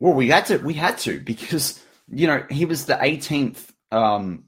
Well, 0.00 0.14
we 0.14 0.28
had 0.28 0.46
to. 0.46 0.58
We 0.58 0.74
had 0.74 0.98
to 0.98 1.20
because 1.20 1.80
you 2.08 2.26
know 2.26 2.44
he 2.50 2.64
was 2.64 2.86
the 2.86 2.94
18th 2.94 3.70
um, 3.90 4.44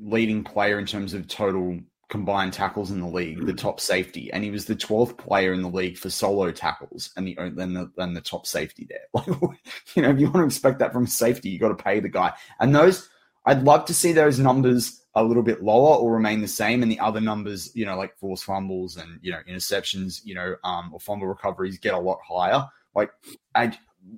leading 0.00 0.44
player 0.44 0.78
in 0.78 0.86
terms 0.86 1.14
of 1.14 1.28
total 1.28 1.78
combined 2.08 2.52
tackles 2.52 2.90
in 2.90 3.00
the 3.00 3.06
league, 3.06 3.44
the 3.44 3.52
top 3.52 3.80
safety, 3.80 4.32
and 4.32 4.42
he 4.42 4.50
was 4.50 4.64
the 4.64 4.74
12th 4.74 5.16
player 5.18 5.52
in 5.52 5.62
the 5.62 5.68
league 5.68 5.98
for 5.98 6.10
solo 6.10 6.50
tackles 6.50 7.10
and 7.16 7.26
the 7.26 7.36
and 7.38 7.76
the, 7.76 7.90
and 7.98 8.16
the 8.16 8.20
top 8.20 8.46
safety 8.46 8.88
there. 8.88 9.22
You 9.94 10.02
know, 10.02 10.10
if 10.10 10.20
you 10.20 10.26
want 10.26 10.38
to 10.38 10.44
expect 10.44 10.78
that 10.80 10.92
from 10.92 11.06
safety, 11.06 11.48
you 11.48 11.58
got 11.58 11.68
to 11.68 11.82
pay 11.82 12.00
the 12.00 12.08
guy. 12.08 12.32
And 12.60 12.74
those, 12.74 13.08
I'd 13.46 13.62
love 13.62 13.86
to 13.86 13.94
see 13.94 14.12
those 14.12 14.38
numbers 14.38 14.97
a 15.14 15.24
little 15.24 15.42
bit 15.42 15.62
lower 15.62 15.96
or 15.96 16.12
remain 16.12 16.40
the 16.40 16.48
same, 16.48 16.82
and 16.82 16.90
the 16.90 17.00
other 17.00 17.20
numbers, 17.20 17.74
you 17.74 17.86
know, 17.86 17.96
like 17.96 18.16
forced 18.18 18.44
fumbles 18.44 18.96
and 18.96 19.18
you 19.22 19.32
know 19.32 19.40
interceptions, 19.48 20.20
you 20.24 20.34
know, 20.34 20.56
um, 20.64 20.90
or 20.92 21.00
fumble 21.00 21.26
recoveries 21.26 21.78
get 21.78 21.94
a 21.94 21.98
lot 21.98 22.18
higher. 22.26 22.64
Like, 22.94 23.10
I, 23.54 23.76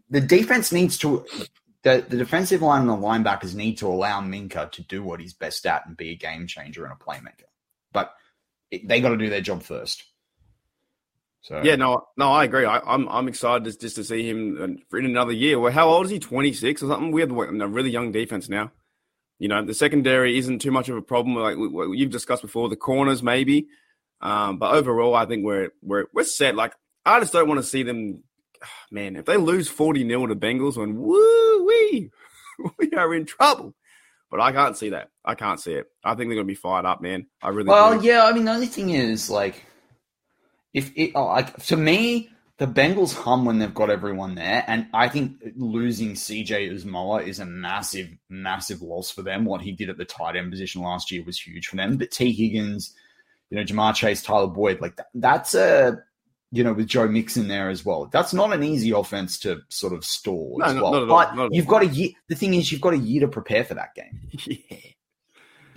the 0.08 0.20
defense 0.20 0.72
needs 0.72 0.98
to 0.98 1.24
the, 1.82 2.04
the 2.08 2.16
defensive 2.16 2.62
line 2.62 2.82
and 2.82 2.90
the 2.90 2.94
linebackers 2.94 3.54
need 3.54 3.78
to 3.78 3.86
allow 3.86 4.20
Minkah 4.20 4.70
to 4.72 4.82
do 4.82 5.02
what 5.02 5.20
he's 5.20 5.32
best 5.32 5.64
at 5.66 5.86
and 5.86 5.96
be 5.96 6.10
a 6.10 6.16
game 6.16 6.46
changer 6.46 6.84
and 6.84 6.92
a 6.92 6.96
playmaker. 6.96 7.48
But 7.92 8.14
it, 8.70 8.86
they 8.86 9.00
got 9.00 9.10
to 9.10 9.16
do 9.16 9.30
their 9.30 9.40
job 9.40 9.62
first. 9.62 10.04
So 11.42 11.62
yeah, 11.64 11.76
no, 11.76 12.06
no, 12.18 12.32
I 12.32 12.44
agree. 12.44 12.66
I, 12.66 12.76
am 12.78 12.82
I'm, 12.86 13.08
I'm 13.08 13.28
excited 13.28 13.64
just, 13.64 13.80
just 13.80 13.96
to 13.96 14.04
see 14.04 14.28
him 14.28 14.82
for 14.90 14.98
in 14.98 15.06
another 15.06 15.32
year. 15.32 15.58
Well, 15.58 15.72
how 15.72 15.88
old 15.88 16.04
is 16.04 16.10
he? 16.10 16.18
26 16.18 16.82
or 16.82 16.88
something? 16.88 17.12
We 17.12 17.22
have 17.22 17.30
a 17.30 17.34
really 17.34 17.90
young 17.90 18.12
defense 18.12 18.48
now. 18.50 18.72
You 19.40 19.48
know, 19.48 19.64
the 19.64 19.74
secondary 19.74 20.38
isn't 20.38 20.60
too 20.60 20.70
much 20.70 20.88
of 20.88 20.96
a 20.96 21.02
problem. 21.02 21.34
Like 21.34 21.56
you've 21.98 22.10
discussed 22.10 22.42
before, 22.42 22.68
the 22.68 22.76
corners 22.76 23.22
maybe, 23.22 23.66
um, 24.20 24.58
but 24.58 24.72
overall, 24.74 25.16
I 25.16 25.26
think 25.26 25.44
we're 25.44 25.70
we're 25.82 26.06
we're 26.14 26.24
set. 26.24 26.54
Like 26.54 26.74
I 27.04 27.18
just 27.18 27.32
don't 27.32 27.48
want 27.48 27.58
to 27.58 27.66
see 27.66 27.82
them 27.82 28.22
man, 28.90 29.16
if 29.16 29.24
they 29.24 29.36
lose 29.36 29.68
40 29.68 30.06
0 30.06 30.26
to 30.26 30.36
Bengals, 30.36 30.76
when 30.76 30.96
woo 30.96 31.66
wee, 31.66 32.10
we 32.78 32.90
are 32.92 33.14
in 33.14 33.26
trouble. 33.26 33.74
But 34.30 34.40
I 34.40 34.52
can't 34.52 34.76
see 34.76 34.90
that. 34.90 35.08
I 35.24 35.34
can't 35.34 35.58
see 35.58 35.72
it. 35.72 35.86
I 36.04 36.10
think 36.10 36.28
they're 36.28 36.36
going 36.36 36.46
to 36.46 36.52
be 36.52 36.54
fired 36.54 36.84
up, 36.84 37.00
man. 37.00 37.26
I 37.42 37.48
really 37.48 37.68
Well, 37.68 37.98
do. 37.98 38.06
yeah, 38.06 38.24
I 38.24 38.32
mean, 38.32 38.44
the 38.44 38.52
only 38.52 38.68
thing 38.68 38.90
is, 38.90 39.28
like, 39.28 39.64
if 40.72 40.92
it, 40.96 41.10
oh, 41.16 41.24
like, 41.24 41.60
to 41.66 41.76
me, 41.76 42.30
the 42.60 42.66
Bengals 42.66 43.14
hum 43.14 43.46
when 43.46 43.58
they've 43.58 43.72
got 43.72 43.88
everyone 43.88 44.34
there. 44.34 44.62
And 44.66 44.86
I 44.92 45.08
think 45.08 45.42
losing 45.56 46.12
CJ 46.12 46.70
Uzomah 46.74 47.26
is 47.26 47.40
a 47.40 47.46
massive, 47.46 48.10
massive 48.28 48.82
loss 48.82 49.10
for 49.10 49.22
them. 49.22 49.46
What 49.46 49.62
he 49.62 49.72
did 49.72 49.88
at 49.88 49.96
the 49.96 50.04
tight 50.04 50.36
end 50.36 50.50
position 50.52 50.82
last 50.82 51.10
year 51.10 51.24
was 51.24 51.40
huge 51.40 51.68
for 51.68 51.76
them. 51.76 51.96
But 51.96 52.10
Tee 52.10 52.32
Higgins, 52.34 52.94
you 53.48 53.56
know, 53.56 53.64
Ja'Marr 53.64 53.94
Chase, 53.94 54.22
Tyler 54.22 54.46
Boyd, 54.46 54.78
like, 54.82 54.94
that, 54.96 55.06
that's 55.14 55.54
a, 55.54 56.02
you 56.52 56.62
know, 56.62 56.74
with 56.74 56.86
Joe 56.86 57.08
Mixon 57.08 57.48
there 57.48 57.70
as 57.70 57.82
well. 57.82 58.10
That's 58.12 58.34
not 58.34 58.52
an 58.52 58.62
easy 58.62 58.90
offense 58.90 59.38
to 59.38 59.60
sort 59.70 59.94
of 59.94 60.04
stall 60.04 60.56
No, 60.58 60.66
as 60.66 60.74
well. 60.74 60.92
not 60.92 61.00
all, 61.00 61.06
but 61.06 61.34
not 61.34 61.54
you've 61.54 61.66
got 61.66 61.82
a 61.82 61.86
year. 61.86 62.10
The 62.28 62.34
thing 62.34 62.52
is, 62.52 62.70
you've 62.70 62.82
got 62.82 62.92
a 62.92 62.98
year 62.98 63.22
to 63.22 63.28
prepare 63.28 63.64
for 63.64 63.72
that 63.74 63.94
game. 63.94 64.20
yeah. 64.32 64.76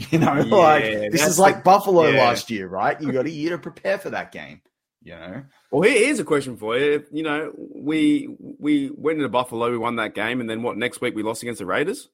You 0.10 0.20
know, 0.20 0.34
Yeah, 0.36 0.56
like 0.56 1.12
this 1.14 1.26
is 1.26 1.40
like 1.40 1.58
the- 1.58 1.62
Buffalo 1.62 2.08
yeah. 2.10 2.26
last 2.26 2.50
year, 2.52 2.68
right? 2.68 3.00
You 3.00 3.14
got 3.14 3.26
a 3.26 3.32
year 3.32 3.52
to 3.52 3.58
prepare 3.58 3.98
for 4.00 4.10
that 4.10 4.34
game. 4.34 4.60
You 5.04 5.16
know, 5.16 5.44
Well, 5.70 5.90
here's 5.90 6.20
a 6.20 6.24
question 6.24 6.56
for 6.56 6.78
you. 6.78 7.04
You 7.12 7.24
know, 7.24 7.52
we 7.58 8.30
we 8.40 8.90
went 8.96 9.18
into 9.18 9.30
Buffalo, 9.30 9.70
we 9.70 9.78
won 9.78 9.98
that 9.98 10.16
game, 10.16 10.40
and 10.40 10.50
then 10.50 10.64
what? 10.64 10.78
Next 10.78 11.02
week 11.02 11.14
we 11.14 11.24
lost 11.24 11.44
against 11.44 11.60
the 11.60 11.66
Raiders. 11.66 12.10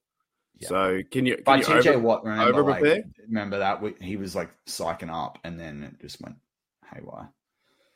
So 0.62 1.02
can 1.12 1.26
you? 1.26 1.36
Can 1.36 1.44
but 1.46 1.60
you 1.60 1.66
TJ 1.66 1.88
over- 1.88 2.00
Watt, 2.00 2.26
remember, 2.26 2.64
like, 2.64 3.06
remember 3.28 3.60
that 3.60 3.82
we, 3.82 3.94
he 4.02 4.18
was 4.18 4.36
like 4.36 4.50
psyching 4.68 5.14
up, 5.14 5.40
and 5.44 5.60
then 5.60 5.84
it 5.84 6.02
just 6.02 6.20
went 6.22 6.36
haywire. 6.94 7.30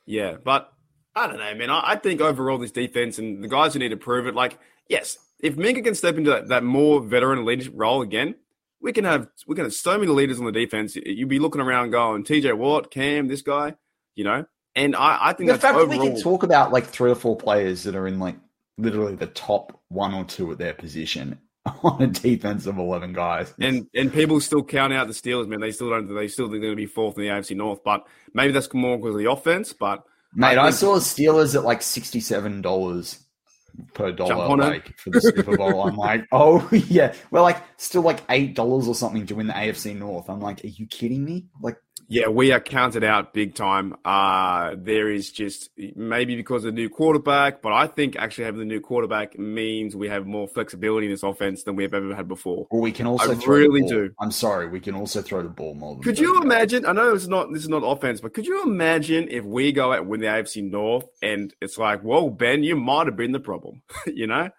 Yeah, 0.05 0.35
but 0.43 0.71
I 1.15 1.27
don't 1.27 1.39
know, 1.39 1.55
man. 1.55 1.69
I, 1.69 1.81
I 1.91 1.95
think 1.95 2.21
overall 2.21 2.57
this 2.57 2.71
defense 2.71 3.17
and 3.17 3.43
the 3.43 3.47
guys 3.47 3.73
who 3.73 3.79
need 3.79 3.89
to 3.89 3.97
prove 3.97 4.27
it, 4.27 4.35
like, 4.35 4.59
yes, 4.87 5.17
if 5.41 5.55
Minkah 5.55 5.83
can 5.83 5.95
step 5.95 6.17
into 6.17 6.29
that, 6.29 6.47
that 6.49 6.63
more 6.63 7.01
veteran 7.01 7.45
leadership 7.45 7.73
role 7.75 8.01
again, 8.01 8.35
we 8.81 8.93
can 8.93 9.03
have 9.05 9.27
we 9.47 9.55
can 9.55 9.65
have 9.65 9.73
so 9.73 9.97
many 9.97 10.11
leaders 10.11 10.39
on 10.39 10.45
the 10.45 10.51
defense. 10.51 10.95
You'd 10.95 11.29
be 11.29 11.39
looking 11.39 11.61
around 11.61 11.91
going, 11.91 12.23
TJ 12.23 12.57
Watt, 12.57 12.91
Cam, 12.91 13.27
this 13.27 13.41
guy, 13.41 13.75
you 14.15 14.23
know. 14.23 14.45
And 14.75 14.95
I, 14.95 15.29
I 15.29 15.33
think 15.33 15.49
The 15.49 15.57
fact 15.57 15.77
that 15.77 15.87
we 15.87 15.97
can 15.97 16.19
talk 16.19 16.43
about 16.43 16.71
like 16.71 16.85
three 16.85 17.11
or 17.11 17.15
four 17.15 17.35
players 17.35 17.83
that 17.83 17.95
are 17.95 18.07
in 18.07 18.19
like 18.19 18.35
literally 18.77 19.15
the 19.15 19.27
top 19.27 19.79
one 19.89 20.13
or 20.13 20.23
two 20.25 20.51
at 20.51 20.57
their 20.57 20.73
position 20.73 21.39
on 21.83 22.01
a 22.01 22.07
defense 22.07 22.65
of 22.65 22.77
eleven 22.77 23.13
guys. 23.13 23.53
and 23.59 23.87
and 23.93 24.11
people 24.11 24.39
still 24.41 24.63
count 24.63 24.91
out 24.93 25.07
the 25.07 25.13
Steelers, 25.13 25.47
man. 25.47 25.61
They 25.61 25.71
still 25.71 25.89
don't. 25.89 26.13
They 26.13 26.27
still 26.27 26.47
think 26.47 26.61
they're 26.61 26.69
going 26.69 26.73
to 26.73 26.75
be 26.75 26.85
fourth 26.87 27.17
in 27.17 27.23
the 27.23 27.29
AFC 27.29 27.55
North, 27.55 27.83
but 27.83 28.05
maybe 28.33 28.51
that's 28.51 28.73
more 28.73 28.97
because 28.97 29.15
of 29.15 29.19
the 29.21 29.31
offense. 29.31 29.73
But 29.73 30.03
Mate, 30.33 30.57
I, 30.57 30.63
think- 30.65 30.75
saw 30.75 30.95
Steelers 30.97 31.55
at 31.55 31.63
like 31.63 31.81
sixty-seven 31.81 32.61
dollars 32.61 33.19
per 33.93 34.11
dollar, 34.11 34.55
like 34.57 34.97
for 34.97 35.09
the 35.11 35.21
Super 35.21 35.55
Bowl. 35.57 35.87
I'm 35.87 35.95
like, 35.95 36.25
oh 36.31 36.67
yeah, 36.71 37.13
we're 37.31 37.41
like 37.41 37.57
still 37.77 38.01
like 38.01 38.21
eight 38.29 38.55
dollars 38.55 38.87
or 38.87 38.95
something 38.95 39.25
to 39.27 39.35
win 39.35 39.47
the 39.47 39.53
AFC 39.53 39.95
North. 39.95 40.29
I'm 40.29 40.41
like, 40.41 40.63
are 40.63 40.67
you 40.67 40.85
kidding 40.87 41.23
me? 41.23 41.45
Like, 41.61 41.77
Yeah, 42.09 42.27
we 42.27 42.51
are 42.51 42.59
counted 42.59 43.03
out 43.03 43.33
big 43.33 43.55
time. 43.55 43.95
Uh, 44.03 44.75
there 44.77 45.09
is 45.09 45.31
just 45.31 45.69
maybe 45.95 46.35
because 46.35 46.65
of 46.65 46.73
the 46.75 46.81
new 46.81 46.89
quarterback, 46.89 47.61
but 47.61 47.71
I 47.73 47.87
think 47.87 48.15
actually 48.17 48.43
having 48.45 48.59
the 48.59 48.65
new 48.65 48.81
quarterback 48.81 49.37
means 49.39 49.95
we 49.95 50.09
have 50.09 50.25
more 50.25 50.47
flexibility 50.47 51.07
in 51.07 51.11
this 51.13 51.23
offense 51.23 51.63
than 51.63 51.75
we've 51.75 51.93
ever 51.93 52.13
had 52.15 52.27
before. 52.27 52.67
or 52.69 52.81
we 52.81 52.91
can 52.91 53.07
also 53.07 53.31
I 53.31 53.35
throw 53.35 53.57
really 53.57 53.81
the 53.81 53.87
ball. 53.87 53.89
do. 54.07 54.13
I'm 54.19 54.31
sorry, 54.31 54.67
we 54.67 54.79
can 54.79 54.95
also 54.95 55.21
throw 55.21 55.41
the 55.41 55.49
ball 55.49 55.75
more. 55.75 55.95
Than 55.95 56.03
Could 56.03 56.19
you 56.19 56.27
30 56.27 56.33
yards. 56.33 56.45
imagine? 56.45 56.85
I 56.85 56.91
know 56.91 57.13
it's 57.15 57.27
not 57.27 57.51
this 57.53 57.63
is 57.63 57.69
not 57.69 57.83
offense, 57.85 58.21
but 58.21 58.33
could 58.33 58.45
you 58.45 58.63
imagine 58.63 59.27
if 59.29 59.45
we 59.45 59.71
go 59.71 59.93
out 59.93 59.99
and 59.99 60.07
win 60.09 60.19
the 60.19 60.27
AFC 60.27 60.69
North 60.69 61.05
and 61.21 61.53
it's 61.61 61.77
like, 61.77 62.03
well, 62.03 62.29
Ben, 62.29 62.63
you 62.63 62.75
might 62.75 63.07
have 63.07 63.15
been 63.15 63.31
the 63.31 63.39
problem, 63.39 63.81
you 64.07 64.27
know? 64.27 64.49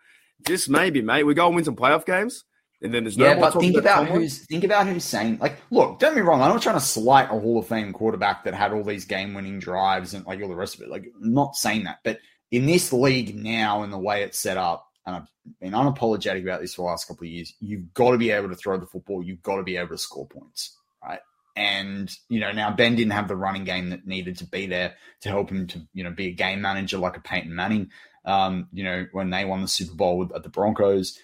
Just 0.47 0.69
maybe, 0.69 1.01
mate. 1.03 1.23
We 1.25 1.35
go 1.35 1.47
and 1.47 1.57
win 1.57 1.65
some 1.65 1.77
playoff 1.77 2.05
games, 2.05 2.45
and 2.83 2.93
then 2.93 3.05
there's 3.05 3.17
no 3.17 3.25
Yeah, 3.27 3.41
but 3.41 3.59
think 3.59 3.77
about 3.77 4.05
Tomlin. 4.05 4.21
who's 4.21 4.47
think 4.47 4.65
about 4.65 4.87
who's 4.87 5.05
saying 5.05 5.39
like, 5.39 5.59
look, 5.71 5.99
don't 5.99 6.15
be 6.15 6.21
wrong, 6.21 6.43
I'm 6.43 6.51
not 6.51 6.63
trying 6.63 6.77
to 6.77 6.81
slight 6.81 7.27
a 7.27 7.39
Hall 7.39 7.59
of 7.59 7.67
Fame 7.67 7.93
quarterback 7.93 8.45
that 8.45 8.55
had 8.55 8.73
all 8.73 8.85
these 8.85 9.05
game 9.05 9.35
winning 9.35 9.59
drives 9.59 10.15
and 10.15 10.27
like 10.27 10.41
all 10.43 10.49
the 10.49 10.55
rest 10.55 10.75
of 10.75 10.83
it. 10.83 10.91
Like, 10.91 11.07
I'm 11.21 11.33
not 11.33 11.57
saying 11.57 11.85
that, 11.85 12.01
but 12.05 12.19
in 12.51 12.67
this 12.67 12.93
league 12.93 13.35
now 13.35 13.83
and 13.83 13.93
the 13.93 13.99
way 13.99 14.23
it's 14.23 14.39
set 14.39 14.57
up, 14.57 14.87
and 15.07 15.17
I've 15.17 15.29
been 15.61 15.73
unapologetic 15.73 16.43
about 16.43 16.61
this 16.61 16.75
for 16.75 16.83
the 16.83 16.87
last 16.87 17.09
couple 17.09 17.25
of 17.25 17.31
years, 17.31 17.55
you've 17.61 17.93
got 17.95 18.13
to 18.13 18.19
be 18.19 18.31
able 18.31 18.49
to 18.49 18.55
throw 18.55 18.79
the 18.79 18.87
football, 18.87 19.23
you've 19.23 19.43
got 19.43 19.57
to 19.57 19.63
be 19.63 19.77
able 19.77 19.91
to 19.91 19.99
score 19.99 20.27
points, 20.27 20.77
right? 21.03 21.21
And 21.57 22.11
you 22.29 22.41
know, 22.41 22.53
now 22.53 22.71
Ben 22.71 22.97
didn't 22.97 23.13
have 23.13 23.29
the 23.29 23.37
running 23.37 23.65
game 23.65 23.91
that 23.91 24.07
needed 24.07 24.39
to 24.39 24.47
be 24.47 24.67
there 24.67 24.95
to 25.21 25.29
help 25.29 25.51
him 25.51 25.67
to 25.69 25.83
you 25.93 26.03
know 26.03 26.11
be 26.11 26.29
a 26.29 26.33
game 26.33 26.61
manager 26.61 26.99
like 26.99 27.17
a 27.17 27.21
Peyton 27.21 27.55
Manning. 27.55 27.91
Um, 28.25 28.69
you 28.73 28.85
know, 28.85 29.07
when 29.13 29.31
they 29.31 29.45
won 29.45 29.61
the 29.61 29.69
Super 29.69 29.95
Bowl 29.95 30.19
with, 30.19 30.35
at 30.35 30.43
the 30.43 30.49
Broncos, 30.49 31.19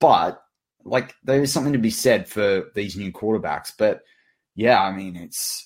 but 0.00 0.42
like 0.84 1.14
there 1.24 1.42
is 1.42 1.52
something 1.52 1.72
to 1.72 1.78
be 1.78 1.90
said 1.90 2.28
for 2.28 2.64
these 2.74 2.96
new 2.96 3.12
quarterbacks. 3.12 3.72
But 3.76 4.02
yeah, 4.54 4.82
I 4.82 4.94
mean 4.94 5.16
it's 5.16 5.64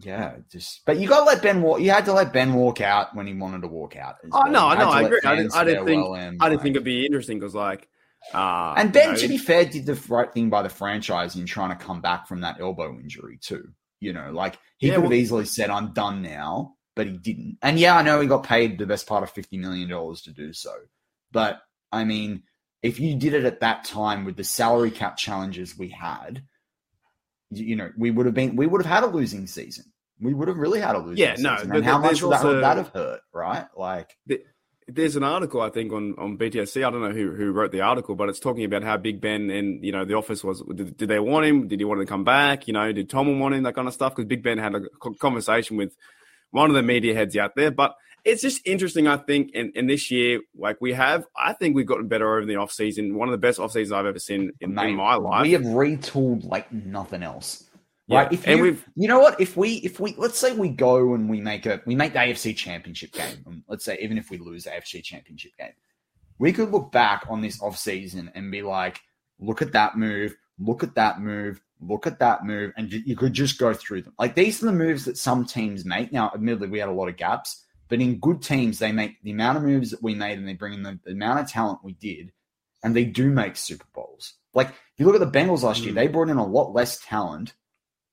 yeah, 0.00 0.36
just 0.50 0.80
but 0.84 0.98
you 0.98 1.08
got 1.08 1.20
to 1.20 1.24
let 1.26 1.42
Ben 1.42 1.62
walk. 1.62 1.80
You 1.80 1.90
had 1.92 2.06
to 2.06 2.12
let 2.12 2.32
Ben 2.32 2.54
walk 2.54 2.80
out 2.80 3.14
when 3.14 3.26
he 3.26 3.34
wanted 3.34 3.62
to 3.62 3.68
walk 3.68 3.94
out. 3.96 4.16
Oh 4.32 4.42
well. 4.44 4.50
no, 4.50 4.74
no, 4.74 4.90
I 4.90 5.02
agree. 5.02 5.20
I 5.24 5.36
didn't, 5.36 5.54
I 5.54 5.62
didn't 5.64 5.86
think 5.86 6.04
him, 6.04 6.12
I 6.12 6.18
didn't 6.20 6.40
like- 6.40 6.60
think 6.62 6.74
it'd 6.76 6.84
be 6.84 7.06
interesting 7.06 7.38
because 7.38 7.54
like, 7.54 7.88
uh, 8.34 8.74
and 8.76 8.92
Ben, 8.92 9.10
you 9.10 9.12
know, 9.12 9.18
to 9.18 9.28
be 9.28 9.38
fair, 9.38 9.64
did 9.64 9.86
the 9.86 9.94
right 10.08 10.32
thing 10.32 10.50
by 10.50 10.62
the 10.62 10.68
franchise 10.68 11.36
in 11.36 11.46
trying 11.46 11.70
to 11.70 11.84
come 11.84 12.00
back 12.00 12.26
from 12.26 12.40
that 12.40 12.60
elbow 12.60 12.98
injury 12.98 13.38
too. 13.40 13.68
You 14.00 14.12
know, 14.12 14.32
like 14.32 14.58
he 14.78 14.88
Yeah, 14.88 14.94
could 14.94 15.02
have 15.02 15.10
well- 15.10 15.18
easily 15.20 15.44
said, 15.44 15.70
"I'm 15.70 15.92
done 15.92 16.20
now," 16.22 16.74
but 16.96 17.06
he 17.06 17.16
didn't. 17.16 17.58
And 17.62 17.78
yeah, 17.78 17.96
I 17.96 18.02
know 18.02 18.20
he 18.20 18.26
got 18.26 18.42
paid 18.42 18.78
the 18.78 18.86
best 18.86 19.06
part 19.06 19.22
of 19.22 19.30
fifty 19.30 19.56
million 19.56 19.88
dollars 19.88 20.22
to 20.22 20.32
do 20.32 20.52
so. 20.52 20.72
But 21.30 21.60
I 21.92 22.02
mean, 22.02 22.42
if 22.82 22.98
you 23.00 23.14
did 23.16 23.34
it 23.34 23.44
at 23.44 23.60
that 23.60 23.84
time 23.84 24.24
with 24.24 24.36
the 24.36 24.44
salary 24.44 24.90
cap 24.90 25.16
challenges 25.16 25.78
we 25.78 25.88
had, 25.88 26.42
you, 27.50 27.64
you 27.66 27.76
know, 27.76 27.90
we 27.96 28.10
would 28.10 28.26
have 28.26 28.34
been, 28.34 28.56
we 28.56 28.66
would 28.66 28.82
have 28.82 28.92
had 28.92 29.04
a 29.04 29.12
losing 29.12 29.46
season. 29.46 29.84
We 30.20 30.34
would 30.34 30.48
have 30.48 30.56
really 30.58 30.80
had 30.80 30.94
a 30.94 30.98
losing 30.98 31.18
Yeah, 31.24 31.34
no, 31.38 31.56
season. 31.56 31.68
but 31.70 31.76
And 31.78 31.84
how 31.86 31.98
much 31.98 32.22
would 32.22 32.32
that, 32.32 32.36
also- 32.36 32.54
would 32.54 32.62
that 32.62 32.76
have 32.76 32.88
hurt, 32.88 33.20
right? 33.32 33.66
Like, 33.76 34.16
There's 34.88 35.16
an 35.16 35.22
article 35.22 35.60
I 35.60 35.70
think 35.70 35.92
on 35.92 36.14
on 36.18 36.36
BTSC. 36.36 36.84
I 36.84 36.90
don't 36.90 37.02
know 37.02 37.12
who 37.12 37.30
who 37.32 37.52
wrote 37.52 37.70
the 37.70 37.80
article, 37.82 38.16
but 38.16 38.28
it's 38.28 38.40
talking 38.40 38.64
about 38.64 38.82
how 38.82 38.96
Big 38.96 39.20
Ben 39.20 39.48
and 39.48 39.82
you 39.84 39.92
know 39.92 40.04
the 40.04 40.14
office 40.14 40.42
was. 40.42 40.60
Did, 40.74 40.96
did 40.96 41.08
they 41.08 41.20
want 41.20 41.46
him? 41.46 41.68
Did 41.68 41.78
he 41.78 41.84
want 41.84 42.00
to 42.00 42.06
come 42.06 42.24
back? 42.24 42.66
You 42.66 42.74
know, 42.74 42.92
did 42.92 43.08
Tomlin 43.08 43.38
want 43.38 43.54
him? 43.54 43.62
That 43.62 43.76
kind 43.76 43.86
of 43.86 43.94
stuff. 43.94 44.14
Because 44.14 44.26
Big 44.28 44.42
Ben 44.42 44.58
had 44.58 44.74
a 44.74 44.80
conversation 45.20 45.76
with 45.76 45.96
one 46.50 46.68
of 46.68 46.74
the 46.74 46.82
media 46.82 47.14
heads 47.14 47.36
out 47.36 47.54
there. 47.54 47.70
But 47.70 47.94
it's 48.24 48.42
just 48.42 48.66
interesting. 48.66 49.08
I 49.08 49.16
think 49.16 49.52
in, 49.52 49.72
in 49.74 49.86
this 49.86 50.10
year, 50.10 50.40
like 50.56 50.80
we 50.80 50.92
have, 50.92 51.26
I 51.36 51.52
think 51.52 51.74
we've 51.74 51.86
gotten 51.86 52.08
better 52.08 52.36
over 52.36 52.46
the 52.46 52.56
off 52.56 52.72
season. 52.72 53.16
One 53.16 53.28
of 53.28 53.32
the 53.32 53.38
best 53.38 53.58
off 53.58 53.72
seasons 53.72 53.92
I've 53.92 54.06
ever 54.06 54.18
seen 54.18 54.52
in, 54.60 54.74
Mate, 54.74 54.90
in 54.90 54.96
my 54.96 55.14
life. 55.14 55.42
We 55.42 55.52
have 55.52 55.62
retooled 55.62 56.44
like 56.44 56.72
nothing 56.72 57.22
else. 57.22 57.64
Yeah, 58.06 58.18
Right. 58.22 58.32
If 58.32 58.46
and 58.46 58.58
you, 58.58 58.62
we've- 58.64 58.82
you 58.94 59.08
know 59.08 59.20
what? 59.20 59.40
If 59.40 59.56
we, 59.56 59.74
if 59.76 59.98
we, 60.00 60.14
let's 60.18 60.38
say 60.38 60.52
we 60.52 60.68
go 60.68 61.14
and 61.14 61.28
we 61.28 61.40
make 61.40 61.66
a, 61.66 61.80
we 61.86 61.94
make 61.94 62.12
the 62.12 62.18
AFC 62.20 62.56
championship 62.56 63.12
game. 63.12 63.42
and 63.46 63.62
Let's 63.68 63.84
say 63.84 63.98
even 64.00 64.18
if 64.18 64.30
we 64.30 64.38
lose 64.38 64.64
the 64.64 64.70
AFC 64.70 65.02
championship 65.02 65.52
game, 65.58 65.72
we 66.38 66.52
could 66.52 66.70
look 66.70 66.90
back 66.92 67.24
on 67.28 67.40
this 67.40 67.60
off 67.62 67.78
season 67.78 68.30
and 68.34 68.50
be 68.50 68.62
like, 68.62 69.00
look 69.38 69.62
at 69.62 69.72
that 69.72 69.96
move, 69.96 70.36
look 70.58 70.82
at 70.82 70.94
that 70.96 71.20
move, 71.20 71.60
look 71.80 72.06
at 72.06 72.18
that 72.18 72.44
move. 72.44 72.72
And 72.76 72.92
you 72.92 73.16
could 73.16 73.32
just 73.32 73.58
go 73.58 73.72
through 73.74 74.02
them. 74.02 74.14
Like 74.18 74.34
these 74.34 74.62
are 74.62 74.66
the 74.66 74.72
moves 74.72 75.04
that 75.04 75.16
some 75.16 75.44
teams 75.44 75.84
make. 75.84 76.12
Now, 76.12 76.30
admittedly, 76.34 76.68
we 76.68 76.78
had 76.80 76.88
a 76.88 76.92
lot 76.92 77.08
of 77.08 77.16
gaps, 77.16 77.64
but 77.92 78.00
in 78.00 78.20
good 78.20 78.40
teams, 78.40 78.78
they 78.78 78.90
make 78.90 79.22
the 79.22 79.32
amount 79.32 79.58
of 79.58 79.64
moves 79.64 79.90
that 79.90 80.02
we 80.02 80.14
made 80.14 80.38
and 80.38 80.48
they 80.48 80.54
bring 80.54 80.72
in 80.72 80.82
the, 80.82 80.98
the 81.04 81.12
amount 81.12 81.40
of 81.40 81.46
talent 81.46 81.80
we 81.84 81.92
did 81.92 82.32
and 82.82 82.96
they 82.96 83.04
do 83.04 83.28
make 83.28 83.54
Super 83.54 83.84
Bowls. 83.94 84.32
Like 84.54 84.68
if 84.68 84.74
you 84.96 85.04
look 85.04 85.20
at 85.20 85.20
the 85.20 85.38
Bengals 85.38 85.62
last 85.62 85.82
year, 85.82 85.92
they 85.92 86.06
brought 86.06 86.30
in 86.30 86.38
a 86.38 86.46
lot 86.46 86.72
less 86.72 87.04
talent 87.04 87.52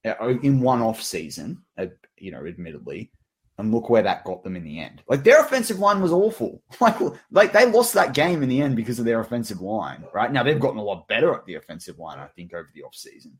uh, 0.03 0.15
in 0.43 0.59
one 0.59 0.81
off 0.81 1.01
season, 1.01 1.63
uh, 1.77 1.85
you 2.17 2.29
know, 2.29 2.45
admittedly, 2.45 3.13
and 3.57 3.73
look 3.73 3.89
where 3.89 4.03
that 4.03 4.25
got 4.25 4.43
them 4.43 4.57
in 4.57 4.65
the 4.65 4.81
end. 4.81 5.01
Like 5.07 5.23
their 5.23 5.39
offensive 5.39 5.79
line 5.79 6.01
was 6.01 6.11
awful. 6.11 6.61
Like 6.81 6.97
like 7.31 7.53
they 7.53 7.65
lost 7.65 7.93
that 7.93 8.13
game 8.13 8.43
in 8.43 8.49
the 8.49 8.61
end 8.61 8.75
because 8.75 8.99
of 8.99 9.05
their 9.05 9.21
offensive 9.21 9.61
line. 9.61 10.03
Right 10.13 10.29
now 10.33 10.43
they've 10.43 10.59
gotten 10.59 10.79
a 10.79 10.83
lot 10.83 11.07
better 11.07 11.33
at 11.33 11.45
the 11.45 11.55
offensive 11.55 11.99
line, 11.99 12.19
I 12.19 12.27
think, 12.27 12.53
over 12.53 12.69
the 12.75 12.83
off 12.83 12.95
season. 12.95 13.39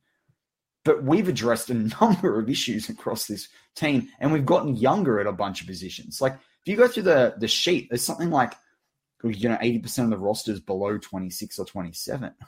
But 0.86 1.03
we've 1.03 1.27
addressed 1.27 1.69
a 1.69 1.73
number 2.01 2.39
of 2.39 2.49
issues 2.49 2.89
across 2.89 3.27
this 3.27 3.47
team, 3.75 4.09
and 4.19 4.32
we've 4.32 4.45
gotten 4.45 4.75
younger 4.75 5.19
at 5.19 5.27
a 5.27 5.32
bunch 5.32 5.61
of 5.61 5.67
positions. 5.67 6.21
Like 6.21 6.34
if 6.34 6.67
you 6.67 6.75
go 6.75 6.88
through 6.88 7.03
the 7.03 7.36
the 7.38 7.47
sheet, 7.47 7.89
there's 7.89 8.03
something 8.03 8.30
like 8.30 8.53
you 9.23 9.49
know 9.49 9.57
eighty 9.61 9.80
percent 9.80 10.11
of 10.11 10.19
the 10.19 10.25
rosters 10.25 10.59
below 10.59 10.97
twenty 10.97 11.30
six 11.30 11.59
or 11.59 11.65
twenty 11.65 11.93
seven. 11.93 12.34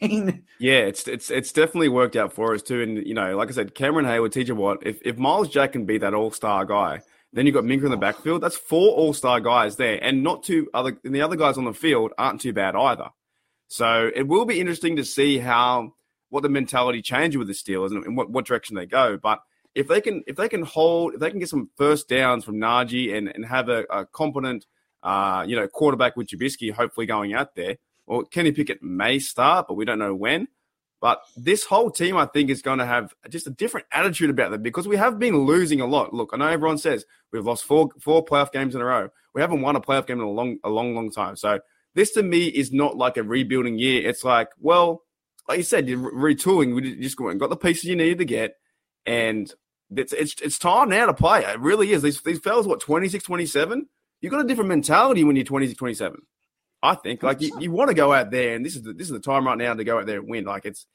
Yeah, 0.00 0.78
it's 0.78 1.08
it's 1.08 1.28
it's 1.28 1.52
definitely 1.52 1.88
worked 1.88 2.14
out 2.14 2.32
for 2.32 2.54
us 2.54 2.62
too. 2.62 2.82
And 2.82 3.04
you 3.04 3.14
know, 3.14 3.36
like 3.36 3.48
I 3.48 3.52
said, 3.52 3.74
Cameron 3.74 4.06
Heyward, 4.06 4.30
TJ 4.30 4.54
Watt. 4.54 4.78
If 4.82 5.00
if 5.04 5.18
Myles 5.18 5.48
Jack 5.48 5.72
can 5.72 5.86
be 5.86 5.98
that 5.98 6.14
all 6.14 6.30
star 6.30 6.64
guy, 6.64 7.00
then 7.32 7.46
you've 7.46 7.54
got 7.54 7.64
Minkah 7.64 7.84
in 7.84 7.90
the 7.90 7.96
backfield. 7.96 8.42
That's 8.42 8.56
four 8.56 8.92
all 8.92 9.12
star 9.12 9.40
guys 9.40 9.76
there, 9.76 9.98
and 10.02 10.22
not 10.22 10.44
two 10.44 10.68
other. 10.72 10.98
And 11.04 11.14
the 11.14 11.22
other 11.22 11.36
guys 11.36 11.58
on 11.58 11.64
the 11.64 11.72
field 11.72 12.12
aren't 12.16 12.40
too 12.40 12.52
bad 12.52 12.76
either. 12.76 13.08
So 13.68 14.10
it 14.14 14.26
will 14.26 14.44
be 14.44 14.60
interesting 14.60 14.96
to 14.96 15.04
see 15.04 15.38
how 15.38 15.94
what 16.30 16.42
the 16.42 16.48
mentality 16.48 17.02
changes 17.02 17.38
with 17.38 17.48
the 17.48 17.54
Steelers 17.54 17.90
and, 17.90 18.04
and 18.04 18.16
what, 18.16 18.30
what 18.30 18.46
direction 18.46 18.76
they 18.76 18.86
go. 18.86 19.16
But 19.16 19.40
if 19.74 19.88
they 19.88 20.00
can 20.00 20.22
if 20.26 20.36
they 20.36 20.48
can 20.48 20.62
hold 20.62 21.14
if 21.14 21.20
they 21.20 21.30
can 21.30 21.38
get 21.38 21.48
some 21.48 21.70
first 21.76 22.08
downs 22.08 22.44
from 22.44 22.56
Najee 22.56 23.16
and 23.16 23.28
and 23.28 23.44
have 23.46 23.68
a, 23.68 23.84
a 23.90 24.06
competent 24.06 24.66
uh, 25.02 25.44
you 25.46 25.56
know 25.56 25.68
quarterback 25.68 26.16
with 26.16 26.28
Trubisky 26.28 26.72
hopefully 26.72 27.06
going 27.06 27.34
out 27.34 27.54
there, 27.54 27.76
or 28.06 28.24
Kenny 28.24 28.52
Pickett 28.52 28.82
may 28.82 29.18
start, 29.18 29.66
but 29.68 29.74
we 29.74 29.84
don't 29.84 29.98
know 29.98 30.14
when. 30.14 30.48
But 31.00 31.22
this 31.36 31.64
whole 31.64 31.92
team, 31.92 32.16
I 32.16 32.26
think, 32.26 32.50
is 32.50 32.60
going 32.60 32.80
to 32.80 32.86
have 32.86 33.14
just 33.28 33.46
a 33.46 33.50
different 33.50 33.86
attitude 33.92 34.30
about 34.30 34.50
them 34.50 34.62
because 34.62 34.88
we 34.88 34.96
have 34.96 35.18
been 35.18 35.44
losing 35.44 35.80
a 35.80 35.86
lot. 35.86 36.12
Look, 36.12 36.30
I 36.32 36.38
know 36.38 36.48
everyone 36.48 36.78
says 36.78 37.04
we've 37.32 37.46
lost 37.46 37.64
four 37.64 37.90
four 38.00 38.24
playoff 38.24 38.50
games 38.50 38.74
in 38.74 38.80
a 38.80 38.84
row. 38.84 39.10
We 39.32 39.40
haven't 39.40 39.62
won 39.62 39.76
a 39.76 39.80
playoff 39.80 40.06
game 40.06 40.18
in 40.18 40.24
a 40.24 40.30
long 40.30 40.58
a 40.64 40.68
long 40.68 40.96
long 40.96 41.12
time. 41.12 41.36
So 41.36 41.60
this 41.94 42.10
to 42.12 42.22
me 42.22 42.46
is 42.46 42.72
not 42.72 42.96
like 42.96 43.16
a 43.16 43.22
rebuilding 43.22 43.78
year. 43.78 44.08
It's 44.08 44.24
like, 44.24 44.48
well, 44.58 45.04
like 45.48 45.58
you 45.58 45.64
said, 45.64 45.88
you're 45.88 46.12
retooling. 46.12 46.74
We 46.74 46.96
just 47.00 47.16
got 47.16 47.50
the 47.50 47.56
pieces 47.56 47.84
you 47.84 47.96
needed 47.96 48.18
to 48.18 48.24
get, 48.24 48.56
and 49.06 49.52
it's 49.94 50.12
it's 50.12 50.34
it's 50.42 50.58
time 50.58 50.90
now 50.90 51.06
to 51.06 51.14
play. 51.14 51.42
It 51.44 51.60
really 51.60 51.92
is. 51.92 52.02
These 52.02 52.20
these 52.22 52.38
fellas, 52.38 52.66
what 52.66 52.80
26, 52.80 53.24
27? 53.24 53.88
You've 54.20 54.32
got 54.32 54.44
a 54.44 54.48
different 54.48 54.68
mentality 54.68 55.24
when 55.24 55.36
you're 55.36 55.44
26, 55.44 55.78
27. 55.78 56.20
I 56.82 56.94
think 56.94 57.22
like 57.22 57.40
you, 57.40 57.58
you 57.60 57.72
want 57.72 57.88
to 57.88 57.94
go 57.94 58.12
out 58.12 58.30
there, 58.30 58.54
and 58.54 58.64
this 58.64 58.76
is 58.76 58.82
the, 58.82 58.92
this 58.92 59.06
is 59.08 59.12
the 59.12 59.20
time 59.20 59.46
right 59.46 59.58
now 59.58 59.74
to 59.74 59.84
go 59.84 59.98
out 59.98 60.06
there 60.06 60.20
and 60.20 60.28
win. 60.28 60.44
Like 60.44 60.64
it's 60.64 60.86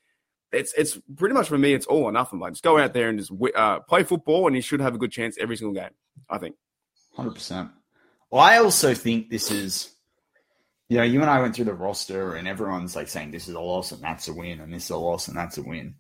it's 0.52 0.74
it's 0.78 0.98
pretty 1.16 1.34
much 1.34 1.48
for 1.48 1.58
me, 1.58 1.74
it's 1.74 1.86
all 1.88 2.04
or 2.04 2.12
nothing. 2.12 2.40
Like 2.40 2.54
just 2.54 2.64
go 2.64 2.78
out 2.78 2.94
there 2.94 3.10
and 3.10 3.20
just 3.20 3.32
uh, 3.56 3.80
play 3.82 4.04
football, 4.04 4.48
and 4.48 4.56
you 4.56 4.62
should 4.62 4.80
have 4.80 4.96
a 4.96 4.98
good 4.98 5.12
chance 5.12 5.38
every 5.40 5.58
single 5.58 5.74
game. 5.74 5.92
I 6.30 6.38
think. 6.38 6.56
Hundred 7.16 7.34
percent. 7.34 7.70
I 8.32 8.58
also 8.58 8.94
think 8.96 9.30
this 9.30 9.52
is, 9.52 9.93
you 10.94 11.00
know, 11.00 11.06
you 11.06 11.22
and 11.22 11.30
I 11.30 11.42
went 11.42 11.56
through 11.56 11.66
the 11.66 11.74
roster, 11.74 12.36
and 12.36 12.48
everyone's 12.48 12.96
like 12.96 13.08
saying 13.08 13.32
this 13.32 13.48
is 13.48 13.56
a 13.56 13.60
loss 13.60 13.92
and 13.92 14.04
that's 14.04 14.28
a 14.28 14.34
win, 14.34 14.60
and 14.60 14.72
this 14.72 14.86
is 14.86 14.90
a 14.92 14.98
loss 14.98 15.28
and 15.28 15.36
that's 15.36 15.58
a 15.58 15.64
win. 15.64 15.96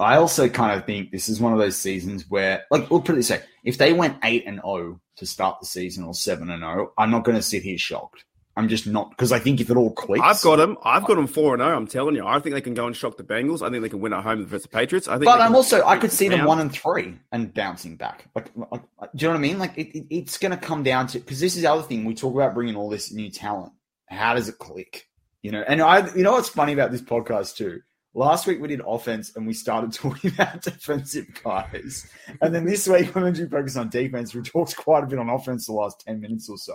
I 0.00 0.16
also 0.16 0.48
kind 0.48 0.76
of 0.76 0.84
think 0.84 1.12
this 1.12 1.28
is 1.28 1.40
one 1.40 1.52
of 1.52 1.60
those 1.60 1.76
seasons 1.76 2.24
where, 2.28 2.64
like, 2.72 2.90
we'll 2.90 3.02
put 3.02 3.12
it 3.12 3.18
this 3.18 3.30
way: 3.30 3.42
if 3.62 3.78
they 3.78 3.92
went 3.92 4.18
eight 4.24 4.42
and 4.44 4.56
zero 4.56 5.00
to 5.18 5.26
start 5.26 5.60
the 5.60 5.66
season 5.66 6.02
or 6.02 6.12
seven 6.12 6.50
and 6.50 6.60
zero, 6.60 6.92
I'm 6.98 7.12
not 7.12 7.22
going 7.22 7.36
to 7.36 7.42
sit 7.42 7.62
here 7.62 7.78
shocked. 7.78 8.24
I'm 8.56 8.68
just 8.68 8.88
not 8.88 9.10
because 9.10 9.30
I 9.30 9.38
think 9.38 9.60
if 9.60 9.70
it 9.70 9.76
all 9.76 9.92
clicks, 9.92 10.24
I've 10.24 10.42
got 10.42 10.56
them. 10.56 10.76
I've 10.82 11.04
got 11.04 11.14
them 11.14 11.28
four 11.28 11.54
and 11.54 11.62
zero. 11.62 11.76
I'm 11.76 11.86
telling 11.86 12.16
you, 12.16 12.26
I 12.26 12.40
think 12.40 12.54
they 12.54 12.60
can 12.60 12.74
go 12.74 12.88
and 12.88 12.96
shock 12.96 13.16
the 13.16 13.22
Bengals. 13.22 13.62
I 13.62 13.70
think 13.70 13.82
they 13.82 13.88
can 13.88 14.00
win 14.00 14.12
at 14.12 14.24
home 14.24 14.44
versus 14.44 14.64
the 14.64 14.70
Patriots. 14.70 15.06
I 15.06 15.18
think, 15.18 15.26
but 15.26 15.40
I'm 15.40 15.54
also 15.54 15.86
I 15.86 15.98
could 15.98 16.10
see 16.10 16.28
them 16.28 16.46
one 16.46 16.58
and 16.58 16.72
three 16.72 17.16
and 17.30 17.54
bouncing 17.54 17.94
back. 17.96 18.28
Like, 18.34 18.50
like 18.56 18.80
do 19.14 19.26
you 19.26 19.28
know 19.28 19.34
what 19.34 19.38
I 19.38 19.40
mean? 19.40 19.58
Like, 19.60 19.78
it, 19.78 19.96
it, 19.96 20.06
it's 20.10 20.38
going 20.38 20.50
to 20.50 20.56
come 20.56 20.82
down 20.82 21.06
to 21.08 21.20
because 21.20 21.38
this 21.38 21.54
is 21.54 21.62
the 21.62 21.70
other 21.70 21.82
thing 21.82 22.04
we 22.06 22.14
talk 22.14 22.34
about 22.34 22.54
bringing 22.54 22.74
all 22.74 22.90
this 22.90 23.12
new 23.12 23.30
talent. 23.30 23.72
How 24.06 24.34
does 24.34 24.48
it 24.48 24.58
click? 24.58 25.08
You 25.42 25.52
know, 25.52 25.64
and 25.66 25.80
I, 25.80 26.12
you 26.14 26.22
know 26.22 26.32
what's 26.32 26.48
funny 26.48 26.72
about 26.72 26.90
this 26.90 27.02
podcast 27.02 27.56
too. 27.56 27.80
Last 28.14 28.46
week 28.46 28.60
we 28.60 28.68
did 28.68 28.80
offense 28.86 29.36
and 29.36 29.46
we 29.46 29.52
started 29.52 29.92
talking 29.94 30.32
about 30.32 30.62
defensive 30.62 31.26
guys, 31.44 32.08
and 32.40 32.54
then 32.54 32.64
this 32.64 32.88
week 32.88 33.14
we're 33.14 33.22
going 33.22 33.34
to 33.34 33.48
focus 33.48 33.76
on 33.76 33.88
defense. 33.88 34.34
We 34.34 34.42
talked 34.42 34.76
quite 34.76 35.04
a 35.04 35.06
bit 35.06 35.18
on 35.18 35.28
offense 35.28 35.66
the 35.66 35.72
last 35.72 36.00
ten 36.00 36.20
minutes 36.20 36.48
or 36.48 36.58
so, 36.58 36.74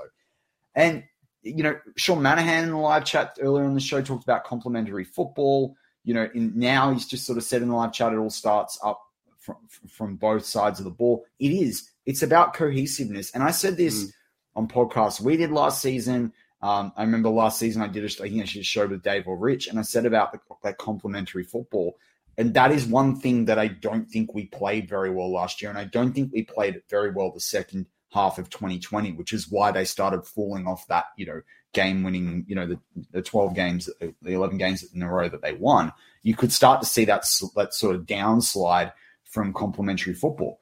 and 0.76 1.04
you 1.44 1.64
know, 1.64 1.76
Sean 1.98 2.20
Manahan 2.20 2.64
in 2.64 2.70
the 2.70 2.78
live 2.78 3.06
chat 3.06 3.38
earlier 3.42 3.66
on 3.66 3.74
the 3.74 3.80
show 3.80 4.02
talked 4.02 4.24
about 4.24 4.44
complementary 4.44 5.04
football. 5.04 5.76
You 6.04 6.14
know, 6.14 6.30
in 6.34 6.58
now 6.58 6.92
he's 6.92 7.08
just 7.08 7.26
sort 7.26 7.38
of 7.38 7.44
said 7.44 7.62
in 7.62 7.70
the 7.70 7.76
live 7.76 7.94
chat 7.94 8.14
it 8.14 8.18
all 8.18 8.30
starts 8.30 8.80
up 8.84 9.02
from 9.40 9.58
from 9.90 10.16
both 10.16 10.46
sides 10.46 10.80
of 10.80 10.86
the 10.86 10.92
ball. 10.92 11.26
It 11.40 11.52
is. 11.52 11.90
It's 12.06 12.24
about 12.24 12.54
cohesiveness. 12.54 13.32
And 13.32 13.44
I 13.44 13.52
said 13.52 13.78
this 13.78 14.06
mm. 14.06 14.12
on 14.56 14.68
podcasts 14.68 15.22
we 15.22 15.38
did 15.38 15.52
last 15.52 15.82
season. 15.82 16.34
Um, 16.62 16.94
I 16.96 17.02
remember 17.02 17.30
last 17.30 17.58
season 17.58 17.82
I 17.82 17.88
did 17.88 18.04
a, 18.04 18.24
I 18.24 18.30
think 18.30 18.42
I 18.42 18.46
should 18.46 18.66
show 18.66 18.88
with 18.88 19.02
Dave 19.02 19.28
or 19.28 19.38
Rich, 19.38 19.68
and 19.68 19.80
I 19.80 19.82
said 19.82 20.06
about 20.06 20.32
the, 20.32 20.40
that 20.64 20.78
complementary 20.78 21.44
football. 21.44 21.98
And 22.38 22.54
that 22.54 22.72
is 22.72 22.86
one 22.86 23.20
thing 23.20 23.46
that 23.46 23.60
I 23.60 23.68
don't 23.68 24.10
think 24.10 24.34
we 24.34 24.46
played 24.46 24.88
very 24.88 25.10
well 25.10 25.32
last 25.32 25.62
year. 25.62 25.70
And 25.70 25.78
I 25.78 25.84
don't 25.84 26.14
think 26.14 26.32
we 26.32 26.44
played 26.44 26.76
it 26.76 26.86
very 26.90 27.12
well 27.12 27.32
the 27.32 27.40
second 27.40 27.88
half 28.12 28.38
of 28.38 28.50
2020, 28.50 29.14
which 29.14 29.34
is 29.34 29.50
why 29.50 29.72
they 29.72 29.86
started 29.86 30.26
falling 30.26 30.66
off 30.68 30.88
that, 30.88 31.06
you 31.18 31.26
know, 31.26 31.42
game 31.74 32.04
winning, 32.04 32.46
you 32.48 32.56
know, 32.56 32.68
the, 32.68 32.80
the 33.12 33.22
12 33.22 33.54
games, 33.54 33.90
the 34.00 34.34
11 34.34 34.58
games 34.58 34.84
in 34.94 35.02
a 35.02 35.10
row 35.10 35.30
that 35.30 35.42
they 35.42 35.54
won. 35.54 35.92
You 36.24 36.36
could 36.36 36.52
start 36.52 36.82
to 36.82 36.88
see 36.88 37.06
that, 37.06 37.26
that 37.56 37.74
sort 37.74 37.96
of 37.96 38.06
downslide 38.06 38.94
from 39.24 39.54
complementary 39.54 40.14
football. 40.14 40.60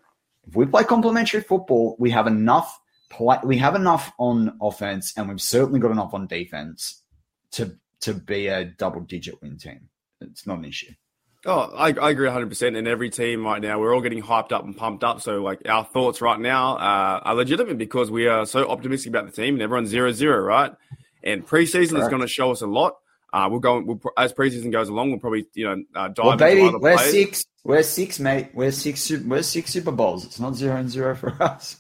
If 0.48 0.56
we 0.56 0.66
play 0.66 0.84
complementary 0.84 1.42
football, 1.42 1.96
we 2.00 2.12
have 2.12 2.28
enough 2.28 2.79
play, 3.10 3.38
we 3.44 3.58
have 3.58 3.76
enough 3.76 4.12
on 4.18 4.58
offense 4.62 5.14
and 5.18 5.30
we've 5.30 5.42
certainly 5.42 5.80
got 5.80 5.92
enough 5.92 6.14
on 6.14 6.28
defense 6.28 7.04
to 7.52 7.78
to 8.02 8.14
be 8.14 8.48
a 8.48 8.66
double 8.66 9.02
digit 9.02 9.42
win 9.42 9.58
team. 9.58 9.90
It's 10.22 10.48
not 10.48 10.60
an 10.60 10.66
issue. 10.66 10.94
Oh, 11.46 11.72
I, 11.76 11.94
I 11.94 12.10
agree 12.10 12.28
100%. 12.28 12.78
And 12.78 12.88
every 12.88 13.10
team 13.10 13.46
right 13.46 13.62
now, 13.62 13.80
we're 13.80 13.94
all 13.96 14.02
getting 14.02 14.22
hyped 14.22 14.52
up 14.52 14.66
and 14.66 14.76
pumped 14.76 15.06
up. 15.06 15.22
So, 15.22 15.42
like, 15.42 15.62
our 15.70 15.86
thoughts 15.86 16.22
right 16.22 16.40
now 16.40 16.76
uh, 16.76 17.22
are 17.24 17.36
legitimate 17.36 17.78
because 17.78 18.12
we 18.12 18.28
are 18.28 18.46
so 18.46 18.70
optimistic 18.70 19.10
about 19.10 19.26
the 19.26 19.32
team 19.32 19.54
and 19.56 19.62
everyone's 19.62 19.90
0 19.90 20.12
0, 20.12 20.38
right? 20.40 20.74
And 21.24 21.46
preseason 21.46 21.92
Correct. 21.92 22.04
is 22.04 22.10
going 22.10 22.22
to 22.22 22.28
show 22.28 22.52
us 22.52 22.62
a 22.62 22.68
lot. 22.68 22.96
Uh, 23.32 23.48
we'll 23.50 23.60
go 23.60 23.80
we'll, 23.82 24.02
as 24.18 24.34
preseason 24.34 24.72
goes 24.72 24.90
along. 24.90 25.12
We'll 25.12 25.20
probably 25.20 25.46
you 25.54 25.66
know 25.66 25.84
uh, 25.96 26.08
dive. 26.08 26.26
Well, 26.26 26.38
baby, 26.38 26.64
we're 26.64 26.96
players. 26.96 27.12
six. 27.12 27.46
We're 27.64 27.84
six, 27.84 28.20
mate. 28.20 28.50
We're 28.54 28.72
six. 28.72 29.12
We're 29.12 29.44
six 29.44 29.72
Super 29.72 29.92
Bowls. 29.92 30.26
It's 30.26 30.40
not 30.40 30.56
zero 30.56 30.78
and 30.78 30.90
zero 30.90 31.16
for 31.16 31.32
us. 31.44 31.78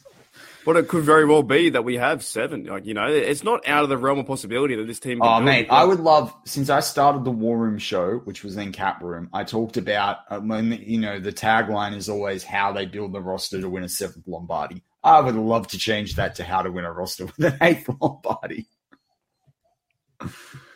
But 0.66 0.76
it 0.76 0.88
could 0.88 1.03
very 1.03 1.26
well 1.26 1.43
be 1.43 1.70
that 1.70 1.84
we 1.84 1.95
have 1.95 2.24
seven. 2.24 2.66
Like 2.66 2.86
you 2.86 2.93
know, 2.93 3.07
it's 3.07 3.43
not 3.43 3.68
out 3.68 3.84
of 3.84 3.89
the 3.89 3.97
realm 3.97 4.20
of 4.20 4.28
possibility 4.28 4.76
that 4.76 4.88
this 4.88 4.99
team. 4.99 5.22
oh, 5.22 5.39
mate, 5.39 5.68
I 5.70 5.84
would 5.84 5.99
love 5.99 6.34
since 6.45 6.70
I 6.70 6.82
started 6.82 7.24
the 7.24 7.32
War 7.32 7.57
Room 7.57 7.78
show, 7.78 8.18
which 8.26 8.43
was 8.43 8.55
then 8.55 8.72
Cap 8.72 9.01
Room. 9.01 9.30
I 9.34 9.43
talked 9.43 9.78
about 9.78 10.18
uh, 10.30 10.39
when 10.39 10.72
you 10.72 10.99
know 10.99 11.20
the 11.20 11.32
tagline 11.32 11.95
is 11.95 12.10
always 12.10 12.43
how 12.43 12.74
they 12.74 12.86
build 12.86 13.14
the 13.14 13.22
roster 13.22 13.62
to 13.62 13.70
win 13.70 13.84
a 13.84 13.89
seventh 13.89 14.28
Lombardi. 14.28 14.84
I 15.03 15.22
would 15.22 15.36
love 15.36 15.68
to 15.70 15.78
change 15.78 16.16
that 16.16 16.36
to 16.36 16.43
how 16.43 16.62
to 16.62 16.72
win 16.72 16.86
a 16.86 16.91
roster 16.91 17.26
with 17.38 17.39
an 17.39 17.57
eighth 17.62 17.89
Lombardi. 18.01 18.68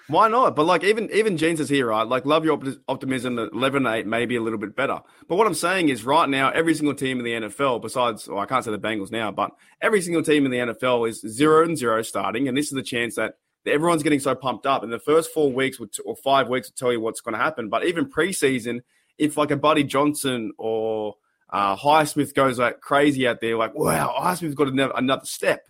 Why 0.08 0.28
not? 0.28 0.56
But 0.56 0.66
like 0.66 0.84
even 0.84 1.10
even 1.14 1.38
Jeans 1.38 1.60
is 1.60 1.70
here, 1.70 1.88
right? 1.88 2.08
Like 2.08 2.26
love 2.26 2.43
your 2.43 2.60
optimism 2.88 3.36
that 3.36 3.54
11 3.54 3.88
8 3.88 4.06
may 4.06 4.26
be 4.26 4.36
a 4.36 4.41
little 4.41 4.60
bit 4.60 4.76
better. 4.76 4.99
But 5.28 5.38
what 5.38 5.47
I'm 5.47 5.54
saying 5.54 5.89
is 5.89 6.04
right 6.04 6.28
now, 6.28 6.49
every 6.49 6.76
single 6.76 6.93
team 6.93 7.20
in 7.20 7.26
the 7.26 7.47
NFL, 7.47 7.82
besides, 7.82 8.28
well, 8.28 8.39
I 8.39 8.45
can't 8.45 8.66
say 8.66 8.72
the 8.72 8.80
Bengals 8.80 9.12
now, 9.12 9.32
but 9.32 9.51
every 9.82 10.01
single 10.01 10.24
team 10.24 10.45
in 10.45 10.51
the 10.51 10.58
NFL 10.58 11.08
is 11.08 11.22
zero 11.22 11.64
and 11.64 11.78
zero 11.78 12.01
starting. 12.01 12.47
And 12.47 12.58
this 12.58 12.66
is 12.66 12.74
the 12.74 12.84
chance 12.84 13.16
that 13.16 13.36
everyone's 13.66 14.04
getting 14.04 14.20
so 14.20 14.36
pumped 14.36 14.66
up. 14.66 14.84
And 14.84 14.91
the 14.91 14.99
first 14.99 15.32
four 15.32 15.51
weeks 15.51 15.80
or 16.04 16.16
five 16.18 16.49
weeks 16.49 16.70
will 16.70 16.76
tell 16.76 16.91
you 16.91 16.99
what's 16.99 17.22
going 17.22 17.34
to 17.34 17.39
happen. 17.39 17.70
But 17.70 17.86
even 17.86 18.10
preseason, 18.10 18.82
if 19.18 19.38
like 19.38 19.51
a 19.51 19.58
Buddy 19.58 19.86
Johnson 19.86 20.51
or 20.58 21.16
uh, 21.49 21.78
Highsmith 21.78 22.34
goes 22.34 22.60
like 22.60 22.82
crazy 22.82 23.26
out 23.26 23.39
there, 23.39 23.58
like, 23.58 23.74
wow, 23.74 24.14
Highsmith's 24.20 24.56
got 24.56 24.68
another, 24.68 24.93
another 24.97 25.26
step 25.26 25.66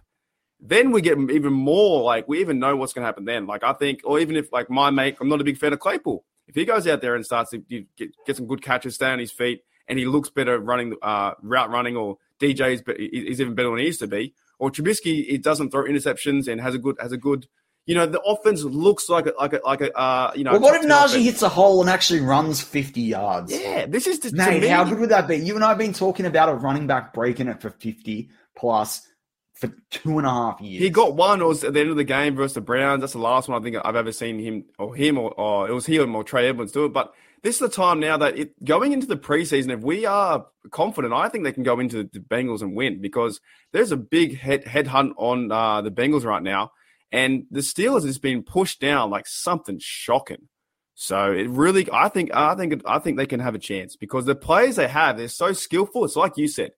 then 0.65 0.91
we 0.91 1.01
get 1.01 1.17
even 1.29 1.51
more 1.51 2.01
like 2.01 2.27
we 2.27 2.39
even 2.39 2.57
know 2.57 2.75
what's 2.77 2.93
going 2.93 3.03
to 3.03 3.05
happen 3.05 3.25
then. 3.25 3.45
Like 3.45 3.63
I 3.63 3.73
think, 3.73 3.99
or 4.05 4.19
even 4.19 4.37
if 4.37 4.51
like 4.53 4.69
my 4.69 4.89
mate, 4.89 5.17
I'm 5.19 5.27
not 5.27 5.41
a 5.41 5.43
big 5.43 5.57
fan 5.57 5.73
of 5.73 5.79
Claypool. 5.79 6.23
If 6.47 6.55
he 6.55 6.65
goes 6.65 6.87
out 6.87 7.01
there 7.01 7.15
and 7.15 7.25
starts 7.25 7.51
to 7.51 7.57
get, 7.57 7.85
get 8.25 8.37
some 8.37 8.47
good 8.47 8.61
catches, 8.61 8.95
stay 8.95 9.07
on 9.07 9.19
his 9.19 9.31
feet, 9.31 9.63
and 9.87 9.99
he 9.99 10.05
looks 10.05 10.29
better 10.29 10.57
running 10.59 10.95
uh, 11.01 11.33
route 11.41 11.69
running, 11.69 11.97
or 11.97 12.17
DJ's 12.39 12.81
is 12.87 13.41
even 13.41 13.55
better 13.55 13.69
than 13.69 13.79
he 13.79 13.85
used 13.85 13.99
to 13.99 14.07
be, 14.07 14.33
or 14.57 14.71
Trubisky, 14.71 15.25
it 15.27 15.43
doesn't 15.43 15.71
throw 15.71 15.83
interceptions 15.83 16.47
and 16.47 16.61
has 16.61 16.73
a 16.73 16.79
good 16.79 16.95
has 16.99 17.11
a 17.11 17.17
good. 17.17 17.47
You 17.85 17.95
know, 17.95 18.05
the 18.05 18.21
offense 18.21 18.63
looks 18.63 19.09
like 19.09 19.25
a 19.25 19.33
like 19.37 19.51
a 19.51 19.59
like 19.65 19.81
a 19.81 19.93
uh, 19.97 20.31
you 20.33 20.45
know. 20.45 20.53
Well, 20.53 20.61
what 20.61 20.81
if 20.81 20.89
Najee 20.89 21.21
hits 21.21 21.41
a 21.41 21.49
hole 21.49 21.81
and 21.81 21.89
actually 21.89 22.21
runs 22.21 22.61
fifty 22.61 23.01
yards? 23.01 23.51
Yeah, 23.51 23.85
this 23.87 24.07
is 24.07 24.19
just, 24.19 24.33
Nate. 24.33 24.63
How 24.69 24.85
good 24.85 24.99
would 24.99 25.09
that 25.09 25.27
be? 25.27 25.35
You 25.35 25.55
and 25.55 25.63
I 25.65 25.69
have 25.69 25.77
been 25.77 25.91
talking 25.91 26.25
about 26.25 26.47
a 26.47 26.53
running 26.53 26.87
back 26.87 27.13
breaking 27.13 27.49
it 27.49 27.61
for 27.61 27.71
fifty 27.71 28.29
plus 28.55 29.05
for 29.53 29.71
two 29.89 30.17
and 30.17 30.27
a 30.27 30.29
half 30.29 30.61
years. 30.61 30.83
He 30.83 30.89
got 30.89 31.15
one. 31.15 31.41
It 31.41 31.45
was 31.45 31.63
at 31.63 31.73
the 31.73 31.79
end 31.79 31.89
of 31.89 31.95
the 31.95 32.03
game 32.03 32.35
versus 32.35 32.53
the 32.53 32.61
Browns. 32.61 33.01
That's 33.01 33.13
the 33.13 33.19
last 33.19 33.47
one 33.47 33.59
I 33.59 33.63
think 33.63 33.77
I've 33.83 33.95
ever 33.95 34.11
seen 34.11 34.39
him 34.39 34.65
or 34.79 34.95
him 34.95 35.17
or, 35.17 35.31
or 35.33 35.69
it 35.69 35.73
was 35.73 35.85
him 35.85 36.15
or 36.15 36.23
Trey 36.23 36.49
Edmunds 36.49 36.71
do 36.71 36.85
it. 36.85 36.93
But 36.93 37.13
this 37.43 37.55
is 37.55 37.59
the 37.59 37.69
time 37.69 37.99
now 37.99 38.17
that 38.17 38.37
it, 38.37 38.65
going 38.65 38.93
into 38.93 39.05
the 39.05 39.17
preseason, 39.17 39.71
if 39.71 39.81
we 39.81 40.05
are 40.05 40.45
confident, 40.71 41.13
I 41.13 41.29
think 41.29 41.43
they 41.43 41.51
can 41.51 41.63
go 41.63 41.79
into 41.79 42.03
the 42.03 42.19
Bengals 42.19 42.61
and 42.61 42.75
win 42.75 43.01
because 43.01 43.39
there's 43.73 43.91
a 43.91 43.97
big 43.97 44.39
head 44.39 44.63
headhunt 44.65 45.13
on 45.17 45.51
uh, 45.51 45.81
the 45.81 45.91
Bengals 45.91 46.23
right 46.23 46.41
now, 46.41 46.71
and 47.11 47.45
the 47.51 47.59
Steelers 47.59 48.05
has 48.05 48.17
been 48.17 48.43
pushed 48.43 48.79
down 48.79 49.09
like 49.09 49.27
something 49.27 49.77
shocking. 49.79 50.49
So 50.95 51.31
it 51.31 51.49
really, 51.49 51.87
I 51.91 52.07
think, 52.07 52.33
I 52.33 52.55
think, 52.55 52.81
I 52.85 52.99
think 52.99 53.17
they 53.17 53.25
can 53.25 53.39
have 53.39 53.55
a 53.55 53.59
chance 53.59 53.95
because 53.95 54.25
the 54.25 54.35
players 54.35 54.75
they 54.77 54.87
have, 54.87 55.17
they're 55.17 55.27
so 55.27 55.51
skillful. 55.51 56.05
It's 56.05 56.15
like 56.15 56.37
you 56.37 56.47
said, 56.47 56.71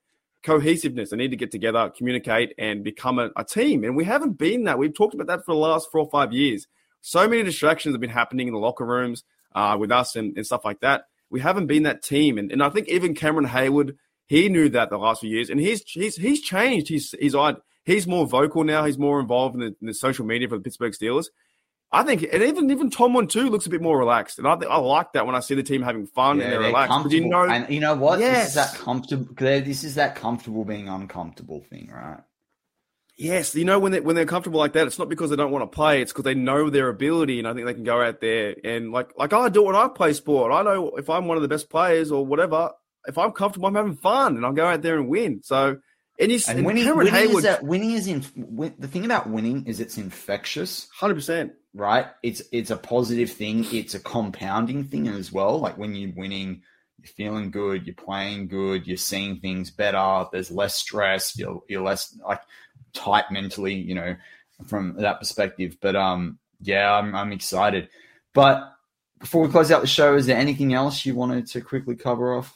cohesiveness. 0.45 1.09
They 1.09 1.17
need 1.17 1.31
to 1.31 1.37
get 1.37 1.51
together, 1.51 1.91
communicate, 1.97 2.53
and 2.57 2.83
become 2.83 3.19
a, 3.19 3.31
a, 3.35 3.43
team. 3.43 3.83
And 3.83 3.95
we 3.95 4.05
haven't 4.05 4.37
been 4.37 4.65
that. 4.65 4.77
We've 4.77 4.93
talked 4.93 5.15
about 5.15 5.27
that 5.27 5.43
for 5.43 5.53
the 5.53 5.59
last 5.59 5.91
four 5.91 6.01
or 6.01 6.09
five 6.09 6.31
years. 6.31 6.67
So 7.01 7.27
many 7.27 7.43
distractions 7.43 7.93
have 7.93 8.01
been 8.01 8.09
happening 8.09 8.47
in 8.47 8.53
the 8.53 8.59
locker 8.59 8.85
rooms 8.85 9.23
uh, 9.55 9.75
with 9.79 9.91
us 9.91 10.15
and, 10.15 10.37
and, 10.37 10.45
stuff 10.45 10.63
like 10.63 10.81
that. 10.81 11.05
We 11.29 11.39
haven't 11.39 11.67
been 11.67 11.83
that 11.83 12.03
team. 12.03 12.37
And, 12.37 12.51
and 12.51 12.61
I 12.61 12.69
think 12.69 12.87
even 12.87 13.15
Cameron 13.15 13.47
Heyward, 13.47 13.95
he 14.27 14.47
knew 14.47 14.69
that 14.69 14.89
the 14.89 14.97
last 14.97 15.21
few 15.21 15.29
years, 15.29 15.49
and 15.49 15.59
he's 15.59 15.83
he's 15.85 16.15
he's 16.15 16.41
changed. 16.41 16.87
He's 16.87 17.13
he's 17.19 17.35
he's 17.83 18.07
more 18.07 18.25
vocal 18.25 18.63
now. 18.63 18.85
He's 18.85 18.97
more 18.97 19.19
involved 19.19 19.55
in 19.55 19.61
the, 19.61 19.75
in 19.81 19.87
the 19.87 19.93
social 19.93 20.25
media 20.25 20.47
for 20.47 20.57
the 20.57 20.63
Pittsburgh 20.63 20.93
Steelers. 20.93 21.27
I 21.95 22.03
think, 22.03 22.27
and 22.31 22.43
even 22.43 22.69
even 22.69 22.89
Tomlin 22.89 23.27
too 23.27 23.49
looks 23.49 23.65
a 23.65 23.69
bit 23.69 23.81
more 23.81 23.97
relaxed, 23.97 24.37
and 24.37 24.47
I 24.47 24.57
think 24.57 24.69
I 24.69 24.77
like 24.77 25.13
that 25.13 25.25
when 25.25 25.33
I 25.33 25.39
see 25.39 25.55
the 25.55 25.63
team 25.63 25.81
having 25.81 26.07
fun 26.07 26.37
Yeah, 26.37 26.43
and 26.43 26.51
they're, 26.51 26.59
they're 26.59 26.67
relaxed. 26.67 27.11
You 27.11 27.25
know, 27.25 27.45
and 27.45 27.69
you 27.73 27.79
know 27.79 27.95
what? 27.95 28.19
This 28.19 28.49
is 28.49 28.53
that 28.55 28.73
comfortable. 28.75 29.33
This 29.37 29.85
is 29.85 29.95
that 29.95 30.15
comfortable 30.15 30.65
being 30.65 30.89
uncomfortable 30.89 31.63
thing, 31.69 31.89
right? 31.93 32.19
Yes, 33.17 33.55
you 33.55 33.63
know 33.63 33.79
when 33.79 33.93
they 33.93 34.01
when 34.01 34.17
they're 34.17 34.25
comfortable 34.25 34.59
like 34.59 34.73
that, 34.73 34.87
it's 34.87 34.99
not 34.99 35.07
because 35.07 35.29
they 35.29 35.37
don't 35.37 35.51
want 35.51 35.63
to 35.63 35.73
play. 35.73 36.01
It's 36.01 36.11
because 36.11 36.25
they 36.25 36.35
know 36.35 36.69
their 36.69 36.89
ability, 36.89 37.39
and 37.39 37.47
I 37.47 37.53
think 37.53 37.65
they 37.65 37.73
can 37.73 37.85
go 37.85 38.01
out 38.01 38.19
there 38.19 38.55
and 38.65 38.91
like 38.91 39.11
like 39.17 39.31
I 39.31 39.47
do 39.47 39.63
when 39.63 39.75
I 39.75 39.87
play 39.87 40.11
sport. 40.11 40.51
I 40.51 40.63
know 40.63 40.97
if 40.97 41.09
I'm 41.09 41.27
one 41.27 41.37
of 41.37 41.43
the 41.43 41.47
best 41.47 41.69
players 41.69 42.11
or 42.11 42.25
whatever, 42.25 42.71
if 43.07 43.17
I'm 43.17 43.31
comfortable, 43.31 43.67
I'm 43.67 43.75
having 43.75 43.95
fun, 43.95 44.35
and 44.35 44.45
I'll 44.45 44.51
go 44.51 44.67
out 44.67 44.81
there 44.81 44.97
and 44.97 45.07
win. 45.07 45.39
So 45.43 45.77
and 46.19 46.31
you 46.31 46.39
And 46.47 46.59
and 46.59 46.65
winning, 46.65 46.95
winning 46.95 47.13
is 47.13 47.19
Hayward, 47.19 47.43
that 47.43 47.63
winning 47.63 47.91
is 47.91 48.07
in. 48.07 48.25
Win, 48.35 48.73
the 48.79 48.87
thing 48.87 49.05
about 49.05 49.29
winning 49.29 49.65
is 49.65 49.79
it's 49.79 49.97
infectious, 49.97 50.87
hundred 50.93 51.15
percent. 51.15 51.53
Right? 51.75 52.07
It's 52.23 52.41
it's 52.51 52.71
a 52.71 52.77
positive 52.77 53.29
thing. 53.29 53.65
It's 53.71 53.93
a 53.93 53.99
compounding 53.99 54.85
thing 54.85 55.07
as 55.07 55.31
well. 55.31 55.59
Like 55.59 55.77
when 55.77 55.93
you're 55.93 56.13
winning, 56.15 56.63
you're 56.99 57.07
feeling 57.07 57.51
good, 57.51 57.85
you're 57.85 57.95
playing 57.95 58.47
good, 58.47 58.87
you're 58.87 58.97
seeing 58.97 59.39
things 59.39 59.69
better. 59.69 60.25
There's 60.31 60.49
less 60.49 60.75
stress. 60.75 61.37
You're 61.37 61.61
you're 61.67 61.83
less 61.83 62.17
like 62.25 62.41
tight 62.93 63.25
mentally, 63.29 63.75
you 63.75 63.93
know, 63.93 64.15
from 64.65 64.95
that 64.97 65.19
perspective. 65.19 65.77
But 65.81 65.95
um, 65.95 66.39
yeah, 66.61 66.93
I'm 66.93 67.13
I'm 67.13 67.33
excited. 67.33 67.89
But 68.33 68.71
before 69.19 69.43
we 69.43 69.51
close 69.51 69.71
out 69.71 69.81
the 69.81 69.87
show, 69.87 70.15
is 70.15 70.25
there 70.25 70.37
anything 70.37 70.73
else 70.73 71.05
you 71.05 71.15
wanted 71.15 71.47
to 71.47 71.61
quickly 71.61 71.95
cover 71.95 72.33
off? 72.33 72.53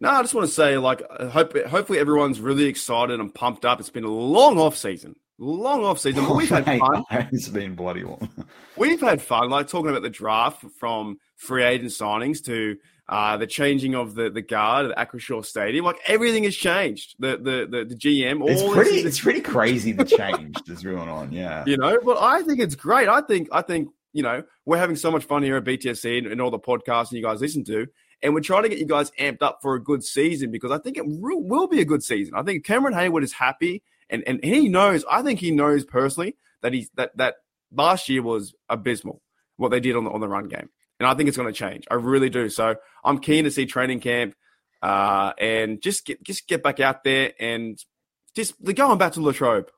No, 0.00 0.10
I 0.10 0.22
just 0.22 0.34
want 0.34 0.46
to 0.46 0.54
say, 0.54 0.78
like, 0.78 1.02
hope 1.10 1.56
hopefully 1.66 1.98
everyone's 1.98 2.40
really 2.40 2.66
excited 2.66 3.18
and 3.18 3.34
pumped 3.34 3.64
up. 3.64 3.80
It's 3.80 3.90
been 3.90 4.04
a 4.04 4.08
long 4.08 4.56
off 4.56 4.76
season, 4.76 5.16
long 5.38 5.84
off 5.84 5.98
season, 5.98 6.24
but 6.24 6.36
we've 6.36 6.48
had 6.50 6.64
fun. 6.64 7.04
It's 7.32 7.48
been 7.48 7.74
bloody 7.74 8.02
long. 8.04 8.28
We've 8.76 9.00
had 9.00 9.20
fun, 9.20 9.50
like 9.50 9.66
talking 9.68 9.90
about 9.90 10.02
the 10.02 10.10
draft 10.10 10.64
from 10.78 11.18
free 11.36 11.64
agent 11.64 11.90
signings 11.90 12.44
to 12.44 12.76
uh, 13.08 13.36
the 13.36 13.46
changing 13.46 13.94
of 13.96 14.14
the, 14.14 14.30
the 14.30 14.42
guard 14.42 14.90
at 14.92 14.96
Acrisure 15.10 15.44
Stadium. 15.44 15.84
Like 15.84 15.98
everything 16.06 16.44
has 16.44 16.54
changed. 16.54 17.16
The 17.18 17.36
the 17.38 17.66
the, 17.70 17.84
the 17.86 17.94
GM, 17.96 18.40
all 18.40 18.48
It's 18.50 18.62
pretty. 18.74 18.98
is- 18.98 19.04
It's 19.06 19.20
pretty 19.20 19.40
crazy 19.40 19.92
the 19.92 20.04
change 20.04 20.56
that's 20.66 20.82
going 20.82 21.08
on. 21.08 21.32
Yeah. 21.32 21.64
you 21.66 21.76
know. 21.76 21.98
But 22.04 22.18
I 22.20 22.42
think 22.42 22.60
it's 22.60 22.74
great. 22.76 23.08
I 23.08 23.20
think 23.22 23.48
I 23.52 23.62
think 23.62 23.88
you 24.12 24.22
know 24.22 24.42
we're 24.64 24.78
having 24.78 24.96
so 24.96 25.10
much 25.10 25.24
fun 25.24 25.42
here 25.42 25.56
at 25.56 25.64
BTSC 25.64 26.18
and, 26.18 26.26
and 26.28 26.40
all 26.40 26.50
the 26.50 26.58
podcasts 26.58 27.10
and 27.10 27.18
you 27.18 27.22
guys 27.22 27.40
listen 27.40 27.64
to, 27.64 27.86
and 28.22 28.32
we're 28.34 28.40
trying 28.40 28.62
to 28.64 28.68
get 28.68 28.78
you 28.78 28.86
guys 28.86 29.10
amped 29.18 29.42
up 29.42 29.58
for 29.62 29.74
a 29.74 29.82
good 29.82 30.04
season 30.04 30.50
because 30.52 30.70
I 30.70 30.78
think 30.78 30.96
it 30.98 31.04
will, 31.06 31.42
will 31.42 31.66
be 31.68 31.80
a 31.80 31.84
good 31.84 32.02
season. 32.02 32.34
I 32.36 32.42
think 32.42 32.64
Cameron 32.64 32.94
Heyward 32.94 33.22
is 33.24 33.32
happy, 33.32 33.82
and 34.10 34.22
and 34.26 34.42
he 34.42 34.68
knows. 34.68 35.04
I 35.10 35.22
think 35.22 35.40
he 35.40 35.50
knows 35.50 35.84
personally 35.84 36.36
that 36.62 36.72
he's 36.72 36.90
that 36.96 37.16
that 37.16 37.36
last 37.72 38.08
year 38.08 38.22
was 38.22 38.54
abysmal 38.68 39.22
what 39.56 39.70
they 39.70 39.80
did 39.80 39.96
on 39.96 40.04
the 40.04 40.10
on 40.10 40.20
the 40.20 40.28
run 40.28 40.48
game, 40.48 40.68
and 40.98 41.06
I 41.06 41.14
think 41.14 41.28
it's 41.28 41.36
going 41.36 41.52
to 41.52 41.58
change. 41.58 41.86
I 41.90 41.94
really 41.94 42.30
do. 42.30 42.48
So 42.48 42.76
I'm 43.04 43.18
keen 43.18 43.44
to 43.44 43.50
see 43.50 43.66
training 43.66 44.00
camp. 44.00 44.34
Uh, 44.80 45.32
and 45.38 45.82
just 45.82 46.06
get 46.06 46.22
just 46.22 46.46
get 46.46 46.62
back 46.62 46.78
out 46.78 47.02
there 47.02 47.32
and 47.40 47.82
just 48.36 48.54
they're 48.64 48.74
going 48.74 48.96
back 48.96 49.12
to 49.14 49.20
Latrobe. 49.20 49.68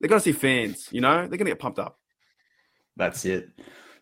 They're 0.00 0.08
going 0.08 0.20
to 0.20 0.24
see 0.24 0.32
fans, 0.32 0.88
you 0.90 1.02
know. 1.02 1.18
They're 1.18 1.36
going 1.36 1.40
to 1.40 1.50
get 1.50 1.58
pumped 1.58 1.78
up. 1.78 1.98
That's 2.96 3.24
it. 3.24 3.48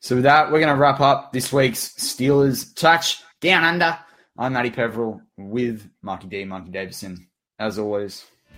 So 0.00 0.16
with 0.16 0.24
that, 0.24 0.52
we're 0.52 0.60
going 0.60 0.74
to 0.74 0.80
wrap 0.80 1.00
up 1.00 1.32
this 1.32 1.52
week's 1.52 1.88
Steelers 1.94 2.74
touch 2.76 3.22
down 3.40 3.64
under. 3.64 3.98
I'm 4.38 4.52
Matty 4.52 4.70
Peverell 4.70 5.20
with 5.36 5.88
Marky 6.02 6.28
D, 6.28 6.44
Marky 6.44 6.70
Davison. 6.70 7.26
As 7.58 7.78
always, 7.78 8.24